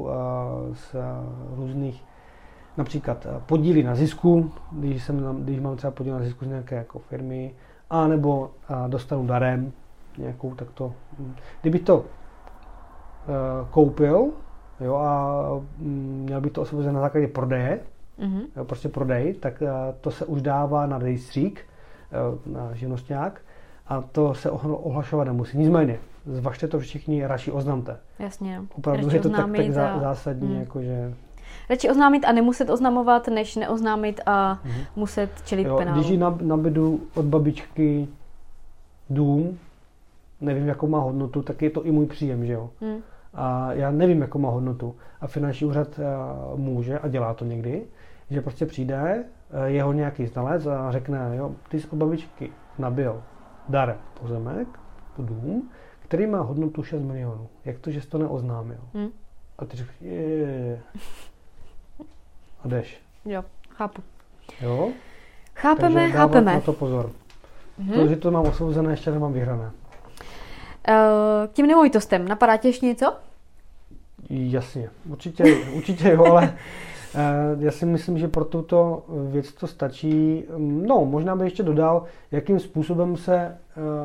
[0.70, 1.00] uh, z uh,
[1.60, 2.04] různých,
[2.78, 6.48] například uh, podíly na zisku, když, jsem, na- když mám třeba podíl na zisku z
[6.48, 7.54] nějaké jako firmy,
[7.90, 9.72] a nebo uh, dostanu darem
[10.18, 10.94] nějakou takto.
[11.20, 11.36] hm.
[11.62, 12.06] Kdyby to uh,
[13.72, 14.30] koupil
[14.80, 15.42] jo, a
[15.78, 17.80] mm, měl by to osvobozené na základě prodeje,
[18.18, 18.42] Mhm.
[18.56, 19.70] jo, prostě prodej, tak uh,
[20.02, 21.62] to se už dává na rejstřík,
[22.46, 23.42] uh, na živnostňák
[23.88, 25.58] a to se ohla- ohlašovat nemusí.
[25.58, 27.98] Nicméně, zvažte to všichni, radši oznamte.
[28.20, 28.62] Jasně.
[28.78, 30.60] Opravdu Radši je to tak, tak zá, a- zásadní, Hmm.
[30.60, 31.14] jako že
[31.70, 34.82] Radši oznámit a nemuset oznamovat, než neoznámit a Mhm.
[34.96, 35.98] muset čelit jo, penálu.
[36.00, 38.08] když ji nab- nabedu od babičky
[39.10, 39.60] dům,
[40.42, 42.70] nevím, jakou má hodnotu, tak je to i můj příjem, že jo.
[42.82, 43.02] Hm.
[43.34, 44.96] A já nevím, jakou má hodnotu.
[45.22, 46.04] A finanční úřad eh,
[46.56, 47.84] může, a dělá to někdy,
[48.34, 53.24] že prostě přijde eh, jeho nějaký znalec a řekne, jo, ty jsi od babičky nabil
[53.70, 54.68] darem pozemek,
[55.18, 55.70] dům,
[56.00, 57.48] který má hodnotu 6 milionů.
[57.66, 58.80] Jak to, že jsi to neoznámil?
[58.94, 59.10] Hm.
[59.58, 60.82] A ty řekl, je.
[62.64, 63.02] A jdeš.
[63.26, 64.02] Jo, chápu.
[64.62, 64.90] Jo?
[65.56, 66.54] Chápeme, Takže chápeme.
[66.54, 67.12] na to pozor.
[67.78, 67.94] Mhm.
[67.94, 69.72] Protože to mám osvobozené, ještě nemám vyhrané.
[70.88, 70.94] Eh,
[71.48, 73.16] K těm nemovitostem napadá tě ještě něco?
[74.30, 76.54] Jasně, určitě, určitě jo, ale
[77.60, 80.44] já si myslím, že pro tuto věc to stačí.
[80.58, 83.58] No, možná bych ještě dodal, jakým způsobem se eh,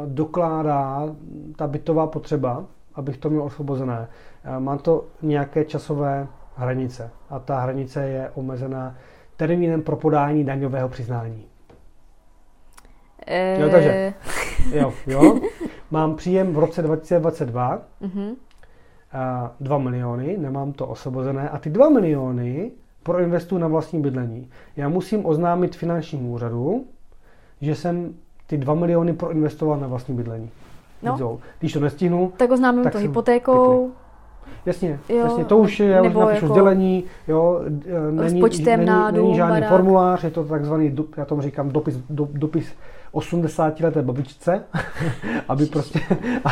[0.06, 1.14] dokládá
[1.56, 2.64] ta bytová potřeba,
[2.94, 4.08] abych to měl osvobozené.
[4.44, 6.26] Eh, Má to nějaké časové
[6.56, 8.94] hranice a ta hranice je omezená
[9.36, 11.44] termínem pro podání daňového přiznání.
[13.26, 14.14] Eh, Jo, takže.
[14.72, 15.40] Jo, jo.
[15.90, 18.34] Mám příjem v roce 2022 mhm.
[19.12, 22.70] a 2 miliony, nemám to osvobozené a ty 2 miliony
[23.02, 24.48] proinvestuju na vlastní bydlení.
[24.76, 26.84] Já musím oznámit finančnímu úřadu,
[27.60, 28.14] že jsem
[28.46, 30.50] ty 2 miliony proinvestoval na vlastní bydlení.
[31.02, 31.38] No.
[31.58, 33.90] Když to nestihnu, Tak oznámím Tak to hypotékou,
[34.66, 37.60] jasně, Jo, jasně, to už je, já už napíšu jako sdělení, jo,
[38.10, 39.70] není, počtem není, na není žádný barák.
[39.70, 42.72] formulář, je to takzvaný, já tomu říkám dopis, do, dopis
[43.12, 44.64] 80 leté babičce,
[45.48, 46.00] aby prostě,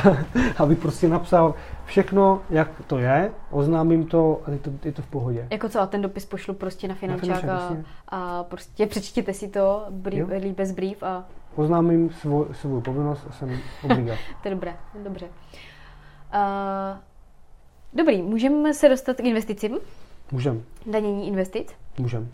[0.58, 1.54] aby prostě napsal
[1.84, 5.48] všechno, jak to je, oznámím to a je to, je to v pohodě.
[5.50, 7.84] jako co, a ten dopis pošlu prostě na finančák a, jasně.
[8.08, 10.38] a prostě přečtěte si to, brief, Jo.
[10.40, 11.24] líp bez brief a
[11.54, 14.18] Oznámím svou, svou povinnost a jsem obligat.
[14.42, 15.26] to je dobré, dobře.
[16.34, 16.98] Uh,
[17.94, 19.78] dobrý, můžeme se dostat k investicím,
[20.32, 21.68] Můžem, danění investic.
[21.98, 22.28] můžem.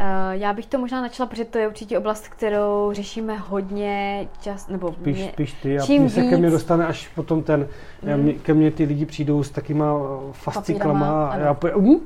[0.00, 4.68] Uh, já bych to možná načala, protože to je určitě oblast, kterou řešíme hodně čas,
[4.68, 7.42] nebo Spíš, mě, spíš ty a čím mě se ke mně víc- dostane až potom
[7.42, 7.68] ten,
[8.02, 8.12] Mm.
[8.12, 8.32] mm.
[8.38, 12.00] ke mně ty lidi přijdou s takýma eh, fasciklama a já pojď, um?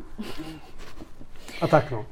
[1.62, 1.98] A tak no.
[1.98, 2.04] Uh,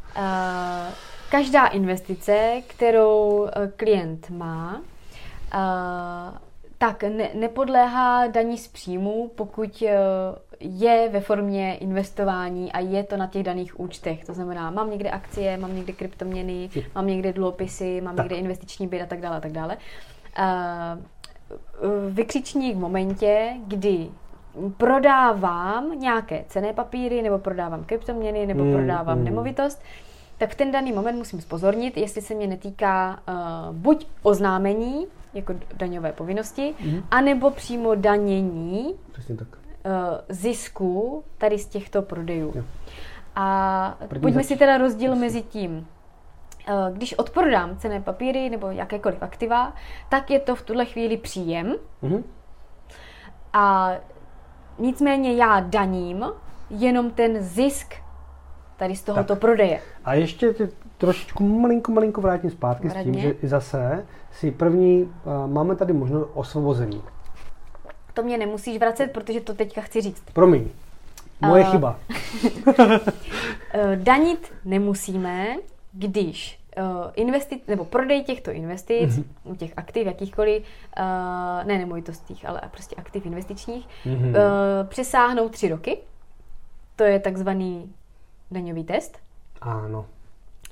[1.31, 4.81] každá investice, kterou eh, klient má,
[5.55, 6.39] uh,
[6.78, 9.97] tak ne, nepodléhá daní z příjmu, pokud eh,
[10.61, 14.24] je ve formě investování a je to na těch daných účtech.
[14.24, 18.24] To znamená, mám někde akcie, mám někde kryptoměny, mám někde dluhopisy, mám Tak.
[18.24, 19.77] někde investiční byt a tak dále, a tak dále.
[20.39, 20.99] Uh,
[22.11, 24.09] vykřičník v momentě, kdy
[24.77, 29.24] prodávám nějaké cené papíry, nebo prodávám kryptoměny, nebo Mm, prodávám mm.
[29.24, 29.82] nemovitost,
[30.39, 35.55] tak v ten daný moment musím spozornit, jestli se mě netýká uh, buď oznámení, jako
[35.77, 37.03] daňové povinnosti, Mhm.
[37.11, 39.49] anebo přímo danění Přesně tak.
[39.85, 39.93] Uh,
[40.28, 42.52] zisku tady z těchto prodejů.
[42.57, 42.62] Jo.
[43.36, 45.24] A První pojďme zač- si teda rozdíl Jasně.
[45.24, 45.86] mezi tím.
[46.69, 49.73] Uh, Když odprodám cené papíry nebo jakékoliv aktiva,
[50.09, 52.24] tak je to v tuhle chvíli příjem Mhm.
[53.52, 53.93] a
[54.78, 56.24] nicméně já daním
[56.70, 57.94] jenom ten zisk
[58.77, 59.39] tady z tohoto Tak.
[59.39, 59.81] prodeje.
[60.05, 63.20] A ještě tě trošičku malinko, malinko vrátím zpátky s tím, Radně.
[63.20, 65.12] že i zase si první, uh,
[65.51, 67.02] máme tady možnost osvobození.
[68.15, 70.23] To mě nemusíš vracet, protože to teďka chci říct.
[70.32, 70.69] Promiň,
[71.41, 71.99] moje A- chyba.
[73.73, 75.57] Eh, Danit nemusíme,
[75.93, 76.61] když
[77.15, 79.57] investic, nebo prodej těchto investic, mm-hmm.
[79.57, 81.05] těch aktiv, jakýchkoliv, uh,
[81.65, 84.28] ne nemovitostích, ale prostě aktiv investičních, mm-hmm.
[84.28, 85.99] uh, přesáhnou tři roky.
[86.97, 87.93] To je takzvaný
[88.51, 89.19] daňový test.
[89.61, 90.07] Ano.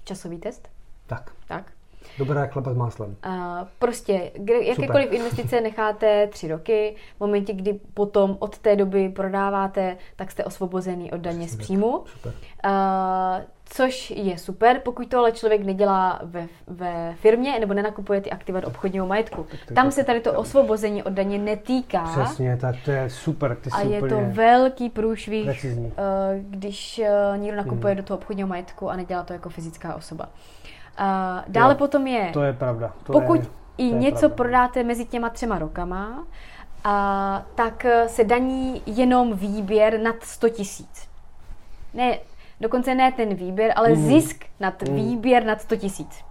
[0.05, 0.69] Časový test.
[1.06, 1.32] Tak.
[1.48, 1.73] Tak.
[2.19, 3.16] Dobrá chleba s máslem.
[3.27, 3.35] Uh,
[3.78, 4.31] prostě,
[4.62, 10.45] jakékoliv investice necháte tři roky, v momentě, kdy potom od té doby prodáváte, tak jste
[10.45, 12.05] osvobozený od daně z příjmu.
[12.07, 12.32] Super.
[12.65, 12.70] Uh,
[13.70, 18.61] což je super, pokud to ale člověk nedělá ve, ve firmě nebo nenakupuje ty aktiva
[18.61, 19.47] do obchodního majetku.
[19.74, 22.24] Tam se tady to osvobození od daně netýká.
[22.24, 23.57] Přesně, tak to je super.
[23.57, 25.93] Ty a je to velký průšvih, uh,
[26.40, 27.01] když
[27.32, 27.97] uh, někdo nakupuje hmm.
[27.97, 30.24] do toho obchodního majetku a nedělá to jako fyzická osoba.
[30.24, 30.31] Uh,
[31.48, 32.92] dále jo, potom je, to je pravda.
[33.06, 33.46] To pokud je,
[33.78, 34.36] i něco pravda.
[34.36, 36.26] prodáte mezi těma třema rokama,
[36.84, 41.08] a, tak se daní jenom výběr nad 100 tisíc.
[41.94, 42.18] Ne,
[42.60, 44.08] dokonce ne ten výběr, ale mm.
[44.08, 44.94] zisk nad mm.
[44.94, 46.28] výběr nad 100 tisíc.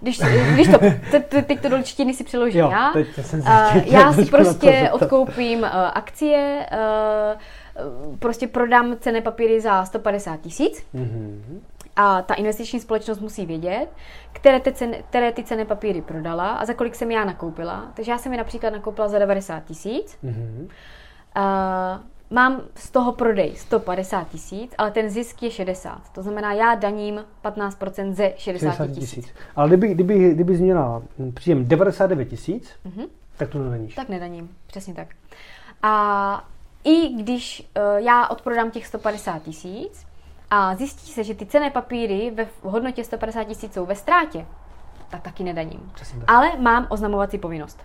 [0.00, 0.20] Když,
[0.52, 0.78] když to,
[1.10, 3.46] te, teď to do čtiny si přeložím jo, já, teď jsem uh,
[3.84, 10.84] já si prostě odkoupím uh, akcie, uh, prostě prodám cené papíry za 150 tisíc.
[10.94, 11.60] Mm-hmm.
[12.00, 13.86] A ta investiční společnost musí vědět,
[14.32, 17.92] které ty, ceny, které ty ceny papíry prodala a za kolik jsem já nakoupila.
[17.94, 20.18] Takže já jsem je například nakoupila za 90 tisíc.
[20.24, 20.62] Mm-hmm.
[21.36, 22.00] Uh,
[22.30, 26.12] mám z toho prodej 150 tisíc, ale ten zisk je 60.
[26.12, 29.28] To znamená, já daním 15% ze 60 tisíc.
[29.56, 31.02] Ale kdyby, kdyby, kdyby změnila
[31.34, 33.08] příjem 99 tisíc, mm-hmm.
[33.36, 33.94] tak to nedaníš.
[33.94, 35.08] Tak nedaním, přesně tak.
[35.82, 36.44] A
[36.84, 40.09] i když uh, já odprodám těch 150 tisíc,
[40.50, 44.46] a zjistí se, že ty cené papíry ve hodnotě 150 tisíc jsou ve ztrátě,
[45.10, 45.90] tak taky nedaním.
[45.94, 46.30] Přesně tak.
[46.30, 47.84] Ale mám oznamovací povinnost.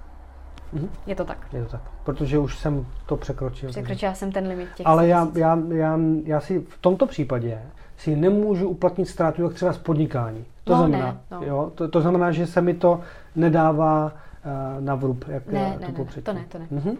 [0.73, 0.89] Mm-hmm.
[1.05, 1.47] Je to tak.
[1.53, 3.69] Je to tak, protože už jsem to překročil.
[3.69, 4.19] Překročila takže...
[4.19, 7.61] jsem ten limit těch Ale já, já, já, já si v tomto případě
[7.97, 10.45] si nemůžu uplatnit ztrátu jak třeba z podnikání.
[10.63, 11.41] To no, znamená, ne, no.
[11.43, 13.01] jo, to, to znamená, že se mi to
[13.35, 16.67] nedává uh, na vrub, jak ne, to ne, ne, to ne, to ne.
[16.71, 16.97] Mm-hmm.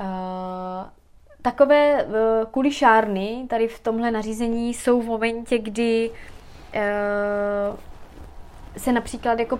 [0.00, 0.86] Uh,
[1.42, 2.12] takové uh,
[2.50, 7.76] kulišárny tady v tomhle nařízení jsou v momentě, kdy uh,
[8.76, 9.58] se například jako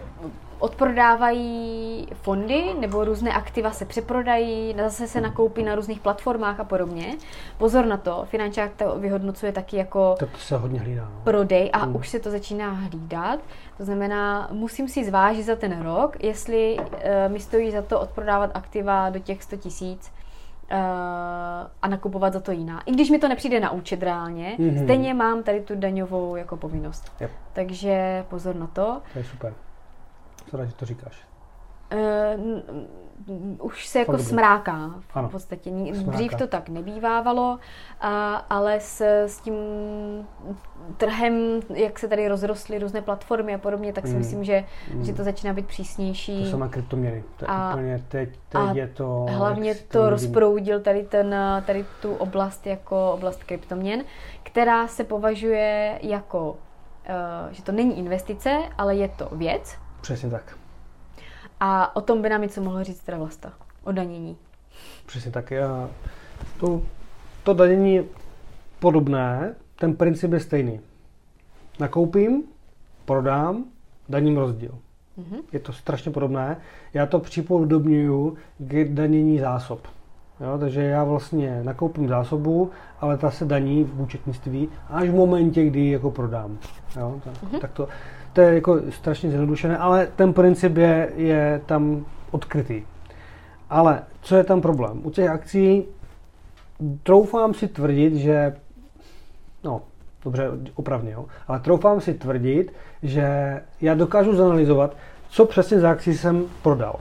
[0.62, 7.16] odprodávají fondy nebo různé aktiva se přeprodají, zase se nakoupí na různých platformách a podobně.
[7.58, 11.20] Pozor na to, finančák to vyhodnocuje taky jako tak to se hodně hlídá, no.
[11.24, 11.96] prodej a hmm.
[11.96, 13.40] už se to začíná hlídat.
[13.76, 16.86] To znamená, musím si zvážit za ten rok, jestli uh,
[17.32, 20.12] mi stojí za to odprodávat aktiva do těch 100 tisíc
[21.82, 22.82] a nakupovat za to jiná.
[22.86, 24.84] I když mi to nepřijde na účet reálně, mm-hmm.
[24.84, 27.12] stejně mám tady tu daňovou jako povinnost.
[27.20, 27.30] Yep.
[27.52, 29.02] Takže pozor na to.
[29.12, 29.54] To je super.
[30.50, 31.26] Co rád, že to říkáš.
[33.62, 35.70] Už se jako smráká v ano, podstatě.
[35.92, 37.58] Dřív to tak nebývávalo,
[38.00, 39.54] a, ale s, s tím
[40.96, 44.18] trhem, jak se tady rozrostly různé platformy a podobně, tak si mm.
[44.18, 45.04] myslím, že, mm.
[45.04, 46.44] že to začíná být přísnější.
[46.44, 47.24] To jsou kryptoměny.
[47.36, 49.26] To a, úplně teď, teď a je to...
[49.30, 51.34] Hlavně to rozproudil tady, ten,
[51.66, 54.04] tady tu oblast jako oblast kryptoměn,
[54.42, 56.56] která se považuje jako, uh,
[57.52, 59.76] že to není investice, ale je to věc.
[60.00, 60.58] Přesně tak.
[61.64, 63.52] A o tom by nám něco mohlo říct teda Vlasta,
[63.84, 64.36] o danění.
[65.06, 65.50] Přesně tak.
[65.50, 65.90] Já,
[66.60, 66.82] to,
[67.42, 68.04] to danění je
[68.78, 70.80] podobné, ten princip je stejný.
[71.80, 72.42] Nakoupím,
[73.04, 73.64] prodám,
[74.08, 74.78] daním rozdíl.
[75.18, 75.42] Mm-hmm.
[75.52, 76.56] Je to strašně podobné.
[76.94, 79.88] Já to připodobňuju k danění zásob.
[80.40, 82.70] Jo, takže já vlastně nakoupím zásobu,
[83.00, 86.58] ale ta se daní v účetnictví až v momentě, kdy ji jako prodám.
[86.96, 87.58] Jo, tak, mm-hmm.
[87.58, 87.88] tak to,
[88.32, 92.82] to je jako strašně zjednodušené, ale ten princip je, je tam odkrytý.
[93.70, 95.00] Ale co je tam problém?
[95.06, 95.84] U těch akcí
[97.02, 98.56] troufám si tvrdit, že
[99.64, 99.82] no,
[100.24, 102.72] dobře, opravně, jo, ale troufám si tvrdit,
[103.02, 104.96] že já dokážu zanalizovat,
[105.28, 107.00] co přesně za akcí jsem prodal.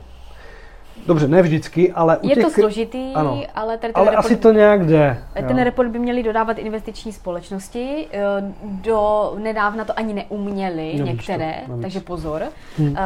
[1.07, 2.44] Dobře, ne vždycky, ale u Je těch...
[2.44, 3.44] to složitý, ano.
[3.56, 5.23] ale tady ten ale report, asi to nějak jde.
[5.34, 5.64] Ten jo.
[5.64, 8.07] report by měli dodávat investiční společnosti.
[8.11, 12.44] Eh, do nedávna to ani neuměli no, některé, to, takže pozor.
[12.78, 12.95] Hmm.
[12.98, 13.02] Eh,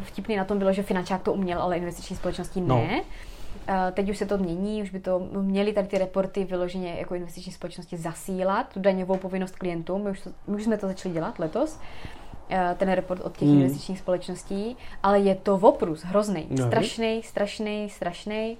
[0.00, 2.76] vtipný na tom bylo, že finančák to uměl, ale investiční společnosti no.
[2.76, 2.96] ne.
[2.96, 3.02] No.
[3.92, 7.52] Teď už se to mění, už by to měli tady ty reporty vyloženě jako investiční
[7.52, 10.04] společnosti zasílat, tu daňovou povinnost klientům.
[10.04, 11.78] My už, to, my už jsme to začali dělat letos.
[12.78, 13.54] Ten report od těch mm.
[13.54, 16.66] investičních společností, ale je to oprus, hrozný, no.
[16.66, 18.56] strašný, strašný, strašný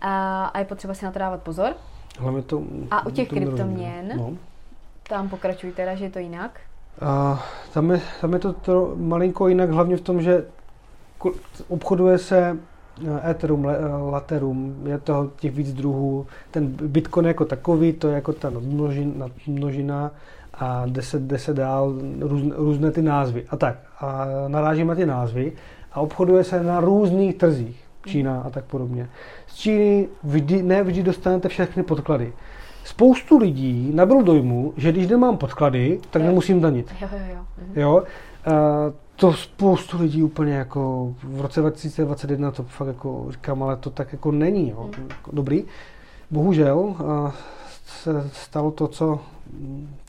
[0.00, 1.74] a, a je potřeba si na to dávat pozor.
[2.18, 4.32] Hlavně to, a u těch kryptoměn, no.
[5.08, 6.60] tam pokračují teda, že je to jinak?
[7.00, 7.42] A
[7.72, 10.44] tam, je, tam je to, to malinko jinak, hlavně v tom, že
[11.68, 12.58] obchoduje se
[13.06, 13.66] eh, Ethereum,
[14.10, 16.26] Laterum, je to těch víc druhů.
[16.50, 20.10] Ten Bitcoin jako takový, to je jako ta množina, množina
[20.58, 23.76] a jde se, jde se dál různé, různé ty názvy a tak.
[24.00, 25.52] A narážíme ty názvy
[25.92, 27.84] a obchoduje se na různých trzích.
[28.06, 29.08] Čína a tak podobně.
[29.46, 32.32] Z Číny vždy, ne vždy dostanete všechny podklady.
[32.84, 36.28] Spoustu lidí nabyl dojmu, že když nemám podklady, tak jo.
[36.28, 36.94] nemusím danit.
[37.00, 37.44] Jo, jo, jo.
[37.58, 37.80] Mhm.
[37.80, 38.02] jo?
[38.46, 38.52] A
[39.16, 44.12] to spoustu lidí úplně jako v roce 2021 to fakt jako říkám, ale to tak
[44.12, 44.70] jako není.
[44.70, 44.90] Jo?
[44.98, 45.08] Mhm.
[45.32, 45.64] Dobrý.
[46.30, 46.94] Bohužel
[47.86, 49.20] se stalo to, co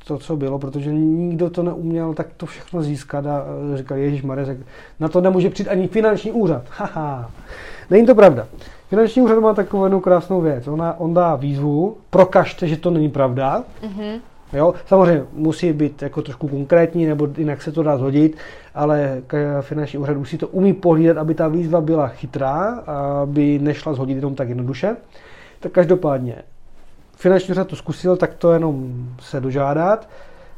[0.10, 3.46] to, co bylo, protože nikdo to neuměl tak to všechno získat a
[3.76, 4.58] říkal, Ježíš Marek,
[5.00, 6.64] na to nemůže přijít ani finanční úřad.
[6.70, 7.32] Haha.
[7.90, 8.48] Není to pravda.
[8.90, 10.68] Finanční úřad má takovou jednu krásnou věc.
[10.68, 13.64] Ona, on dá výzvu, prokažte, že to není pravda.
[13.82, 14.20] Mm-hmm.
[14.54, 18.38] Jo, samozřejmě musí být jako trošku konkrétní, nebo jinak se to dá zhodit,
[18.76, 19.22] ale
[19.62, 22.84] finanční úřad musí to umí pohlídat, aby ta výzva byla chytrá,
[23.22, 24.96] aby nešla zhodit jenom tak jednoduše.
[25.60, 26.36] Tak každopádně,
[27.20, 30.10] finanční úřad to zkusil, tak to jenom se dožádat.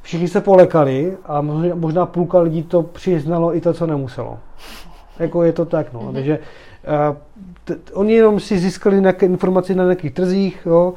[0.02, 1.42] Všichni se polekali a
[1.74, 4.40] možná půlka lidí to přiznalo i to, co nemuselo.
[5.20, 6.00] Jako je to tak, no.
[6.00, 6.14] Mm-hmm.
[6.14, 7.18] Takže uh,
[7.64, 10.94] t- oni jenom si získali nějaké informace na nějakých trzích, jo.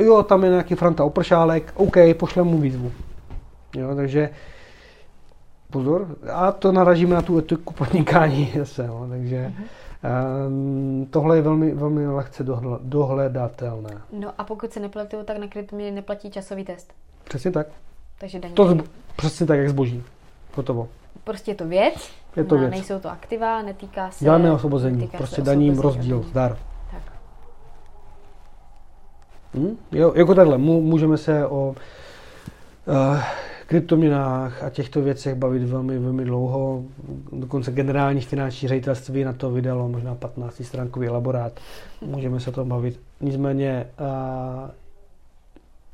[0.00, 2.92] jo, tam je nějaký Franta Opršálek, OK, pošlem mu výzvu.
[3.76, 4.30] Jo, takže
[5.70, 9.83] pozor, a to naražíme na tu etiku podnikání zase, jo, takže mm-hmm.
[10.04, 12.44] Um, tohle je velmi, velmi lehce
[12.80, 13.90] dohledatelné.
[14.12, 16.92] No a pokud se nepletu, tak na kryptoměny neplatí časový test.
[17.24, 17.66] Přesně tak.
[18.18, 18.54] Takže daní.
[18.54, 18.84] To zbo-
[19.16, 20.02] přesně tak, jak zboží.
[20.54, 20.88] Hotovo.
[21.24, 22.10] Prostě je to věc.
[22.36, 22.70] Je to no, věc.
[22.70, 24.24] Nejsou to aktiva, netýká se...
[24.24, 26.58] Žádné osvobození, prostě daním rozdíl, zdar.
[26.90, 27.02] Tak.
[29.54, 29.76] Hm?
[29.92, 31.74] Jo, jako takhle, můžeme se o
[32.86, 33.18] uh,
[33.64, 36.84] kryptoměnách a těchto věcech bavit velmi, velmi dlouho.
[37.32, 41.52] Dokonce generální finanční ředitelství na to vydalo možná 15 stránkový elaborát.
[42.00, 43.00] Můžeme se o tom bavit.
[43.20, 44.70] Nicméně uh,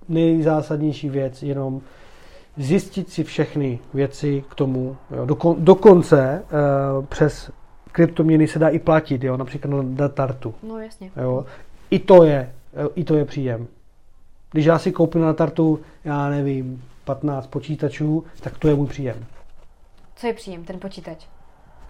[0.09, 1.81] nejzásadnější věc jenom
[2.57, 4.97] zjistit si všechny věci k tomu.
[5.17, 5.27] Jo.
[5.27, 6.43] Dokon, dokonce
[6.99, 7.51] uh, přes
[7.93, 10.55] kryptoměny se dá i platit, jo, například na Datartu.
[10.63, 11.11] No jasně.
[11.23, 11.45] Jo.
[11.91, 13.67] I to je, eh, i to je příjem.
[14.53, 16.83] Když já si koupím na Tartu, já nevím,
[17.15, 19.27] 15 počítačů, tak to je můj příjem.
[20.15, 21.27] Co je příjem, ten počítač?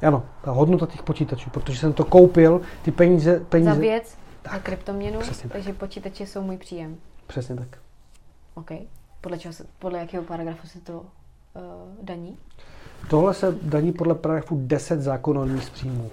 [0.06, 3.40] Ano, ta hodnota těch počítačů, protože jsem to koupil, ty peníze...
[3.40, 3.74] peníze...
[3.74, 5.20] Za věc, tak, za kryptoměnu,
[5.52, 6.96] takže počítače jsou můj příjem.
[7.26, 7.78] Přesně tak.
[8.54, 8.70] OK.
[9.20, 11.02] Podle, čeho se, podle jakého paragrafu se to uh,
[12.02, 12.38] daní?
[13.10, 16.10] Tohle se daní podle paragrafu 10 zákonu z příjmu.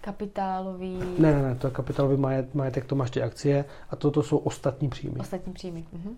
[0.00, 0.98] Kapitálový...
[1.18, 4.36] Ne, ne, ne, to je kapitálový majet, majetek, to máš ty akcie a toto jsou
[4.36, 5.20] ostatní příjmy.
[5.20, 5.84] Ostatní příjmy.
[5.92, 6.16] Mhm.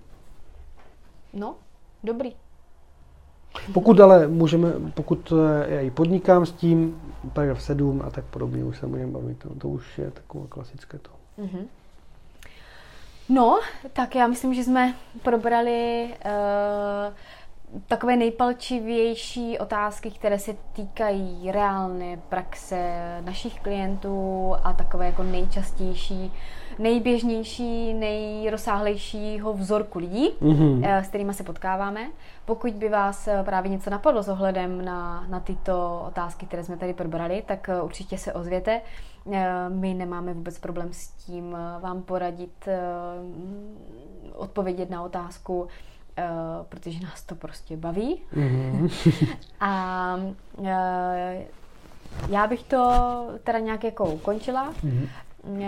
[1.33, 1.55] No,
[2.05, 2.33] dobrý.
[3.75, 5.33] Pokud ale můžeme, pokud
[5.67, 7.01] já i podnikám s tím,
[7.33, 10.99] paragraf 7 a tak podobně, už se můžeme bavit, to, to už je takové klasické
[10.99, 11.11] to.
[11.39, 11.65] Mm-hmm.
[13.29, 13.61] No,
[13.93, 17.15] tak já myslím, že jsme probrali uh,
[17.89, 22.93] takové nejpalčivější otázky, které se týkají reálné praxe
[23.25, 26.33] našich klientů a takové jako nejčastější,
[26.79, 31.03] nejběžnější, nejrozsáhlejšího vzorku lidí, mm-hmm.
[31.03, 32.11] s kterými se potkáváme.
[32.45, 36.77] Pokud by vás eh, právě něco napadlo s ohledem na, na tyto otázky, které jsme
[36.77, 38.81] tady probrali, tak určitě se ozvěte.
[39.69, 42.69] My nemáme vůbec problém s tím vám poradit,
[44.35, 45.69] odpovědět na otázku,
[46.69, 48.23] protože nás to prostě baví.
[48.35, 48.91] Mm-hmm.
[49.61, 50.17] a
[52.29, 52.91] já bych to
[53.45, 54.73] teda nějak jako ukončila.
[54.73, 55.09] Mm-hmm.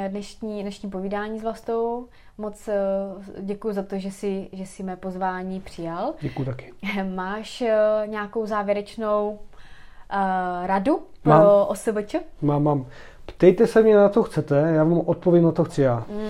[0.08, 2.06] Dnešní, dnešní povídání s Vlastou.
[2.38, 6.14] Moc uh, děkuji za to, že jsi, že jsi mé pozvání přijal.
[6.20, 6.72] Děkuji taky.
[7.14, 11.46] Máš uh, nějakou závěrečnou uh, radu pro mám.
[11.68, 12.16] OSVČ?
[12.42, 12.86] Mám, mám.
[13.26, 16.04] Ptejte se mě na to chcete, já vám odpovím na to chci já.
[16.10, 16.28] Mm.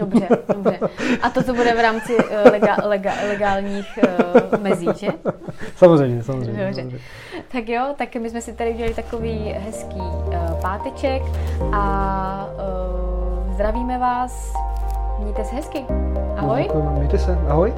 [0.00, 0.78] Dobře, dobře.
[1.22, 3.98] A to, co bude v rámci uh, lega, lega, legálních
[4.52, 5.08] uh, mezí, že?
[5.76, 6.64] Samozřejmě, samozřejmě.
[6.64, 6.74] Dobře.
[6.74, 6.98] samozřejmě.
[7.52, 11.22] Tak jo, tak my jsme si tady udělali takový hezký uh, páteček
[11.72, 14.52] a uh, zdravíme vás.
[15.18, 15.84] Mějte se hezky.
[16.36, 16.68] Ahoj.
[16.98, 17.38] Mějte se.
[17.48, 17.72] Ahoj.